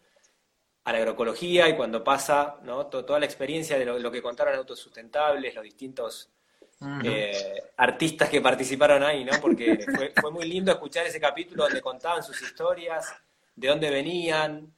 a 0.84 0.92
la 0.92 0.98
agroecología 0.98 1.68
y 1.68 1.76
cuando 1.76 2.02
pasa, 2.02 2.56
¿no? 2.62 2.86
toda 2.86 3.18
la 3.18 3.26
experiencia 3.26 3.78
de 3.78 3.84
lo, 3.84 4.10
que 4.10 4.22
contaron 4.22 4.54
autosustentables, 4.54 5.54
los 5.54 5.64
distintos 5.64 6.30
eh, 7.04 7.62
artistas 7.76 8.30
que 8.30 8.40
participaron 8.40 9.02
ahí, 9.02 9.24
¿no? 9.24 9.32
Porque 9.40 9.78
fue, 10.20 10.30
muy 10.30 10.48
lindo 10.48 10.72
escuchar 10.72 11.06
ese 11.06 11.20
capítulo 11.20 11.64
donde 11.64 11.82
contaban 11.82 12.22
sus 12.22 12.40
historias, 12.40 13.12
de 13.54 13.68
dónde 13.68 13.90
venían, 13.90 14.72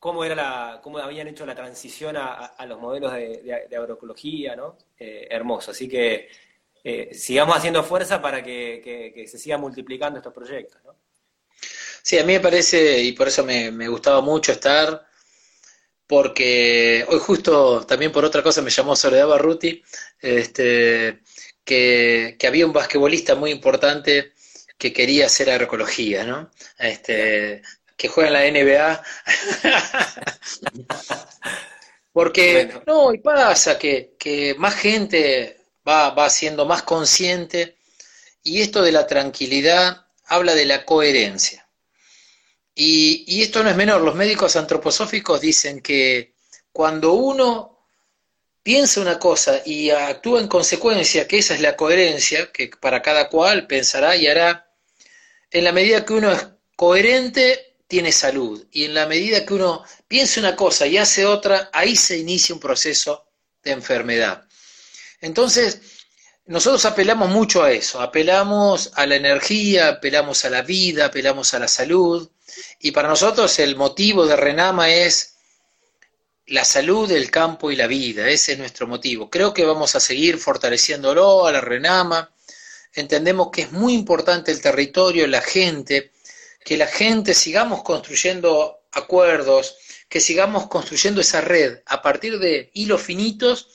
cómo 0.00 0.24
era 0.24 0.34
la, 0.34 0.80
cómo 0.82 0.98
habían 0.98 1.28
hecho 1.28 1.46
la 1.46 1.54
transición 1.54 2.16
a, 2.16 2.66
los 2.66 2.80
modelos 2.80 3.12
de, 3.12 3.76
agroecología, 3.76 4.56
¿no? 4.56 4.76
Eh, 4.98 5.28
hermoso. 5.30 5.70
Así 5.70 5.88
que 5.88 6.28
eh, 6.82 7.14
sigamos 7.14 7.56
haciendo 7.56 7.84
fuerza 7.84 8.20
para 8.20 8.42
que, 8.42 9.24
se 9.28 9.38
sigan 9.38 9.60
multiplicando 9.60 10.18
estos 10.18 10.32
proyectos, 10.32 10.82
¿no? 10.84 10.96
Sí, 12.02 12.18
a 12.18 12.24
mí 12.24 12.34
me 12.34 12.40
parece, 12.40 13.00
y 13.02 13.12
por 13.12 13.28
eso 13.28 13.44
me, 13.44 13.70
me 13.72 13.88
gustaba 13.88 14.20
mucho 14.20 14.52
estar, 14.52 15.05
porque 16.06 17.04
hoy 17.08 17.18
justo 17.18 17.84
también 17.84 18.12
por 18.12 18.24
otra 18.24 18.42
cosa 18.42 18.62
me 18.62 18.70
llamó 18.70 18.94
Soledad 18.94 19.26
Barruti, 19.26 19.82
este, 20.20 21.20
que, 21.64 22.36
había 22.46 22.66
un 22.66 22.72
basquetbolista 22.72 23.34
muy 23.34 23.50
importante 23.50 24.32
que 24.78 24.92
quería 24.92 25.26
hacer 25.26 25.50
agroecología, 25.50 26.24
¿no? 26.24 26.50
Este, 26.78 27.62
que 27.96 28.08
juega 28.08 28.46
en 28.46 28.54
la 28.54 28.62
NBA. 28.62 29.02
Porque, 32.12 32.80
no, 32.86 33.12
y 33.12 33.18
pasa 33.18 33.78
que, 33.78 34.14
que 34.18 34.54
más 34.56 34.74
gente 34.74 35.60
va, 35.86 36.10
va 36.10 36.30
siendo 36.30 36.64
más 36.64 36.82
consciente 36.82 37.76
y 38.42 38.62
esto 38.62 38.82
de 38.82 38.92
la 38.92 39.06
tranquilidad 39.06 40.06
habla 40.24 40.54
de 40.54 40.66
la 40.66 40.84
coherencia. 40.84 41.65
Y, 42.78 43.42
esto 43.42 43.64
no 43.64 43.70
es 43.70 43.76
menor, 43.76 44.02
los 44.02 44.14
médicos 44.14 44.54
antroposóficos 44.54 45.40
dicen 45.40 45.80
que 45.80 46.34
cuando 46.70 47.14
uno 47.14 47.78
piensa 48.62 49.00
una 49.00 49.18
cosa 49.18 49.62
y 49.64 49.88
actúa 49.88 50.40
en 50.40 50.46
consecuencia, 50.46 51.26
que 51.26 51.38
esa 51.38 51.54
es 51.54 51.62
la 51.62 51.74
coherencia, 51.74 52.52
que 52.52 52.68
para 52.78 53.00
cada 53.00 53.30
cual 53.30 53.66
pensará 53.66 54.14
y 54.14 54.26
hará, 54.26 54.70
en 55.50 55.64
la 55.64 55.72
medida 55.72 56.04
que 56.04 56.12
uno 56.12 56.30
es 56.30 56.46
coherente, 56.76 57.76
tiene 57.88 58.12
salud. 58.12 58.66
Y 58.70 58.84
en 58.84 58.92
la 58.92 59.06
medida 59.06 59.46
que 59.46 59.54
uno 59.54 59.82
piensa 60.06 60.40
una 60.40 60.54
cosa 60.54 60.86
y 60.86 60.98
hace 60.98 61.24
otra, 61.24 61.70
ahí 61.72 61.96
se 61.96 62.18
inicia 62.18 62.54
un 62.54 62.60
proceso 62.60 63.26
de 63.62 63.70
enfermedad. 63.70 64.44
Entonces, 65.22 65.80
nosotros 66.46 66.84
apelamos 66.84 67.28
mucho 67.28 67.62
a 67.62 67.72
eso, 67.72 68.00
apelamos 68.00 68.92
a 68.94 69.06
la 69.06 69.16
energía, 69.16 69.88
apelamos 69.88 70.44
a 70.44 70.50
la 70.50 70.62
vida, 70.62 71.06
apelamos 71.06 71.54
a 71.54 71.58
la 71.58 71.68
salud, 71.68 72.30
y 72.80 72.92
para 72.92 73.08
nosotros 73.08 73.58
el 73.58 73.76
motivo 73.76 74.26
de 74.26 74.36
Renama 74.36 74.90
es 74.90 75.36
la 76.46 76.64
salud, 76.64 77.10
el 77.10 77.30
campo 77.30 77.70
y 77.70 77.76
la 77.76 77.86
vida. 77.86 78.28
Ese 78.28 78.52
es 78.52 78.58
nuestro 78.58 78.86
motivo. 78.86 79.28
Creo 79.28 79.52
que 79.52 79.64
vamos 79.64 79.96
a 79.96 80.00
seguir 80.00 80.38
fortaleciéndolo 80.38 81.46
a 81.46 81.52
la 81.52 81.60
Renama. 81.60 82.32
Entendemos 82.92 83.50
que 83.50 83.62
es 83.62 83.72
muy 83.72 83.94
importante 83.94 84.52
el 84.52 84.60
territorio, 84.60 85.26
la 85.26 85.40
gente, 85.40 86.12
que 86.64 86.76
la 86.76 86.86
gente 86.86 87.34
sigamos 87.34 87.82
construyendo 87.82 88.84
acuerdos, 88.92 89.76
que 90.08 90.20
sigamos 90.20 90.68
construyendo 90.68 91.20
esa 91.20 91.40
red 91.40 91.80
a 91.86 92.00
partir 92.00 92.38
de 92.38 92.70
hilos 92.74 93.02
finitos 93.02 93.68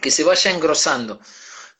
que 0.00 0.10
se 0.10 0.24
vaya 0.24 0.50
engrosando. 0.50 1.20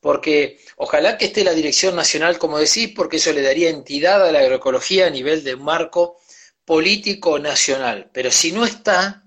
Porque 0.03 0.59
ojalá 0.79 1.17
que 1.17 1.27
esté 1.27 1.45
la 1.45 1.55
dirección 1.55 1.95
nacional, 1.95 2.37
como 2.37 2.59
decís, 2.59 2.91
porque 2.95 3.19
eso 3.19 3.33
le 3.33 3.41
daría 3.41 3.71
entidad 3.71 4.27
a 4.27 4.33
la 4.33 4.41
agroecología 4.41 5.07
a 5.07 5.11
nivel 5.11 5.45
de 5.45 5.55
marco 5.55 6.19
político 6.65 7.39
nacional. 7.39 8.11
Pero 8.13 8.33
si 8.33 8.51
no 8.51 8.65
está, 8.65 9.23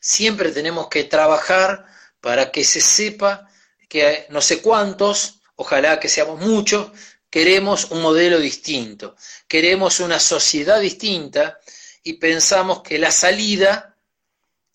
siempre 0.00 0.50
tenemos 0.50 0.88
que 0.88 1.04
trabajar 1.04 1.86
para 2.20 2.50
que 2.50 2.64
se 2.64 2.80
sepa 2.80 3.48
que 3.88 4.26
no 4.30 4.40
sé 4.40 4.60
cuántos, 4.60 5.38
ojalá 5.54 6.00
que 6.00 6.08
seamos 6.08 6.40
muchos, 6.40 6.90
queremos 7.30 7.84
un 7.92 8.02
modelo 8.02 8.40
distinto, 8.40 9.14
queremos 9.46 10.00
una 10.00 10.18
sociedad 10.18 10.80
distinta 10.80 11.60
y 12.02 12.14
pensamos 12.14 12.82
que 12.82 12.98
la 12.98 13.12
salida 13.12 13.96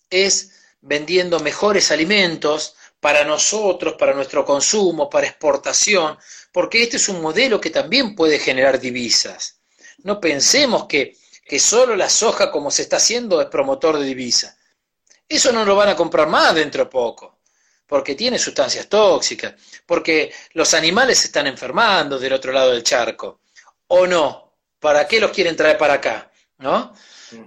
es 0.08 0.52
vendiendo 0.80 1.40
mejores 1.40 1.90
alimentos 1.90 2.74
para 3.00 3.24
nosotros, 3.24 3.94
para 3.94 4.12
nuestro 4.12 4.44
consumo, 4.44 5.08
para 5.08 5.26
exportación, 5.26 6.18
porque 6.52 6.82
este 6.82 6.96
es 6.96 7.08
un 7.08 7.22
modelo 7.22 7.60
que 7.60 7.70
también 7.70 8.14
puede 8.14 8.38
generar 8.38 8.80
divisas. 8.80 9.60
No 9.98 10.20
pensemos 10.20 10.86
que, 10.86 11.16
que 11.44 11.58
solo 11.58 11.94
la 11.94 12.10
soja, 12.10 12.50
como 12.50 12.70
se 12.70 12.82
está 12.82 12.96
haciendo, 12.96 13.40
es 13.40 13.48
promotor 13.48 13.98
de 13.98 14.06
divisas. 14.06 14.56
Eso 15.28 15.52
no 15.52 15.64
lo 15.64 15.76
van 15.76 15.90
a 15.90 15.96
comprar 15.96 16.26
más 16.28 16.54
dentro 16.54 16.84
de 16.84 16.90
poco, 16.90 17.38
porque 17.86 18.14
tiene 18.14 18.38
sustancias 18.38 18.88
tóxicas, 18.88 19.54
porque 19.86 20.32
los 20.54 20.74
animales 20.74 21.18
se 21.18 21.26
están 21.26 21.46
enfermando 21.46 22.18
del 22.18 22.32
otro 22.32 22.52
lado 22.52 22.72
del 22.72 22.82
charco. 22.82 23.40
¿O 23.88 24.06
no? 24.06 24.58
¿Para 24.78 25.06
qué 25.06 25.20
los 25.20 25.30
quieren 25.30 25.56
traer 25.56 25.78
para 25.78 25.94
acá? 25.94 26.30
¿No? 26.58 26.94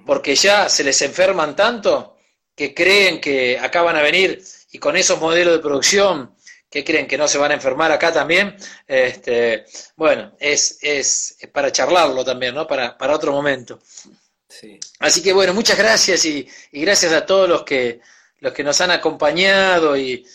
Porque 0.05 0.35
ya 0.35 0.69
se 0.69 0.83
les 0.83 1.01
enferman 1.01 1.55
tanto 1.55 2.17
que 2.55 2.73
creen 2.73 3.19
que 3.19 3.57
acá 3.57 3.81
van 3.81 3.97
a 3.97 4.01
venir 4.01 4.43
y 4.71 4.79
con 4.79 4.95
esos 4.95 5.19
modelos 5.19 5.53
de 5.53 5.59
producción 5.59 6.35
que 6.69 6.85
creen 6.85 7.05
que 7.05 7.17
no 7.17 7.27
se 7.27 7.37
van 7.37 7.51
a 7.51 7.55
enfermar 7.55 7.91
acá 7.91 8.13
también, 8.13 8.55
este, 8.87 9.65
bueno, 9.97 10.37
es, 10.39 10.77
es, 10.81 11.37
para 11.51 11.71
charlarlo 11.71 12.23
también, 12.23 12.55
¿no? 12.55 12.65
Para, 12.65 12.97
para 12.97 13.15
otro 13.15 13.33
momento. 13.33 13.79
Así 14.99 15.21
que 15.21 15.33
bueno, 15.33 15.53
muchas 15.53 15.77
gracias 15.77 16.25
y, 16.25 16.47
gracias 16.71 17.11
a 17.11 17.25
todos 17.25 17.47
los 17.49 17.63
que, 17.63 17.99
los 18.39 18.53
que 18.53 18.63
nos 18.63 18.79
han 18.81 18.91
acompañado 18.91 19.97
y, 19.97 20.25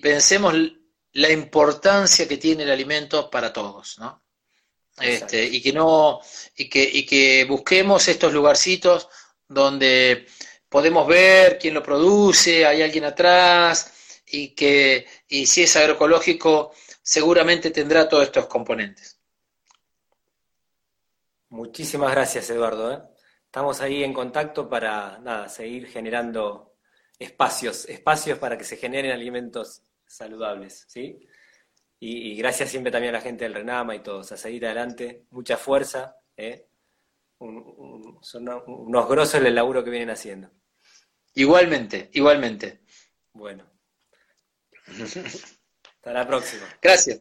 pensemos 0.00 0.54
la 1.12 1.30
importancia 1.30 2.28
que 2.28 2.36
tiene 2.36 2.62
el 2.62 2.70
alimento 2.70 3.28
para 3.28 3.52
todos, 3.52 3.98
¿no? 3.98 4.22
Este, 5.00 5.44
y 5.44 5.60
que 5.62 5.72
no, 5.72 6.20
y 6.56 6.68
que, 6.68 6.82
y 6.82 7.06
que 7.06 7.44
busquemos 7.44 8.06
estos 8.08 8.32
lugarcitos 8.32 9.08
donde 9.48 10.26
podemos 10.68 11.06
ver 11.06 11.58
quién 11.58 11.74
lo 11.74 11.82
produce, 11.82 12.66
hay 12.66 12.82
alguien 12.82 13.04
atrás, 13.04 14.22
y 14.26 14.54
que, 14.54 15.06
y 15.28 15.46
si 15.46 15.62
es 15.62 15.76
agroecológico, 15.76 16.72
seguramente 17.02 17.70
tendrá 17.70 18.08
todos 18.08 18.24
estos 18.24 18.46
componentes. 18.46 19.18
Muchísimas 21.50 22.10
gracias, 22.12 22.50
Eduardo. 22.50 22.92
¿eh? 22.92 23.02
Estamos 23.46 23.80
ahí 23.80 24.04
en 24.04 24.12
contacto 24.12 24.68
para 24.68 25.18
nada, 25.18 25.48
seguir 25.48 25.86
generando 25.86 26.74
espacios, 27.18 27.86
espacios 27.88 28.38
para 28.38 28.58
que 28.58 28.64
se 28.64 28.76
generen 28.76 29.12
alimentos 29.12 29.82
saludables, 30.06 30.84
¿sí? 30.88 31.18
Y, 32.00 32.36
gracias 32.36 32.70
siempre 32.70 32.92
también 32.92 33.12
a 33.12 33.18
la 33.18 33.24
gente 33.24 33.44
del 33.44 33.54
Renama 33.54 33.96
y 33.96 34.00
todos, 34.00 34.30
a 34.30 34.36
seguir 34.36 34.66
adelante, 34.66 35.24
mucha 35.30 35.56
fuerza, 35.56 36.16
¿eh? 36.36 36.68
son 37.38 38.48
unos 38.66 39.08
grosos 39.08 39.42
el 39.42 39.54
laburo 39.54 39.82
que 39.82 39.90
vienen 39.90 40.10
haciendo. 40.10 40.50
Igualmente, 41.38 42.10
igualmente. 42.14 42.80
Bueno. 43.32 43.64
Hasta 44.88 46.12
la 46.12 46.26
próxima. 46.26 46.66
Gracias. 46.82 47.20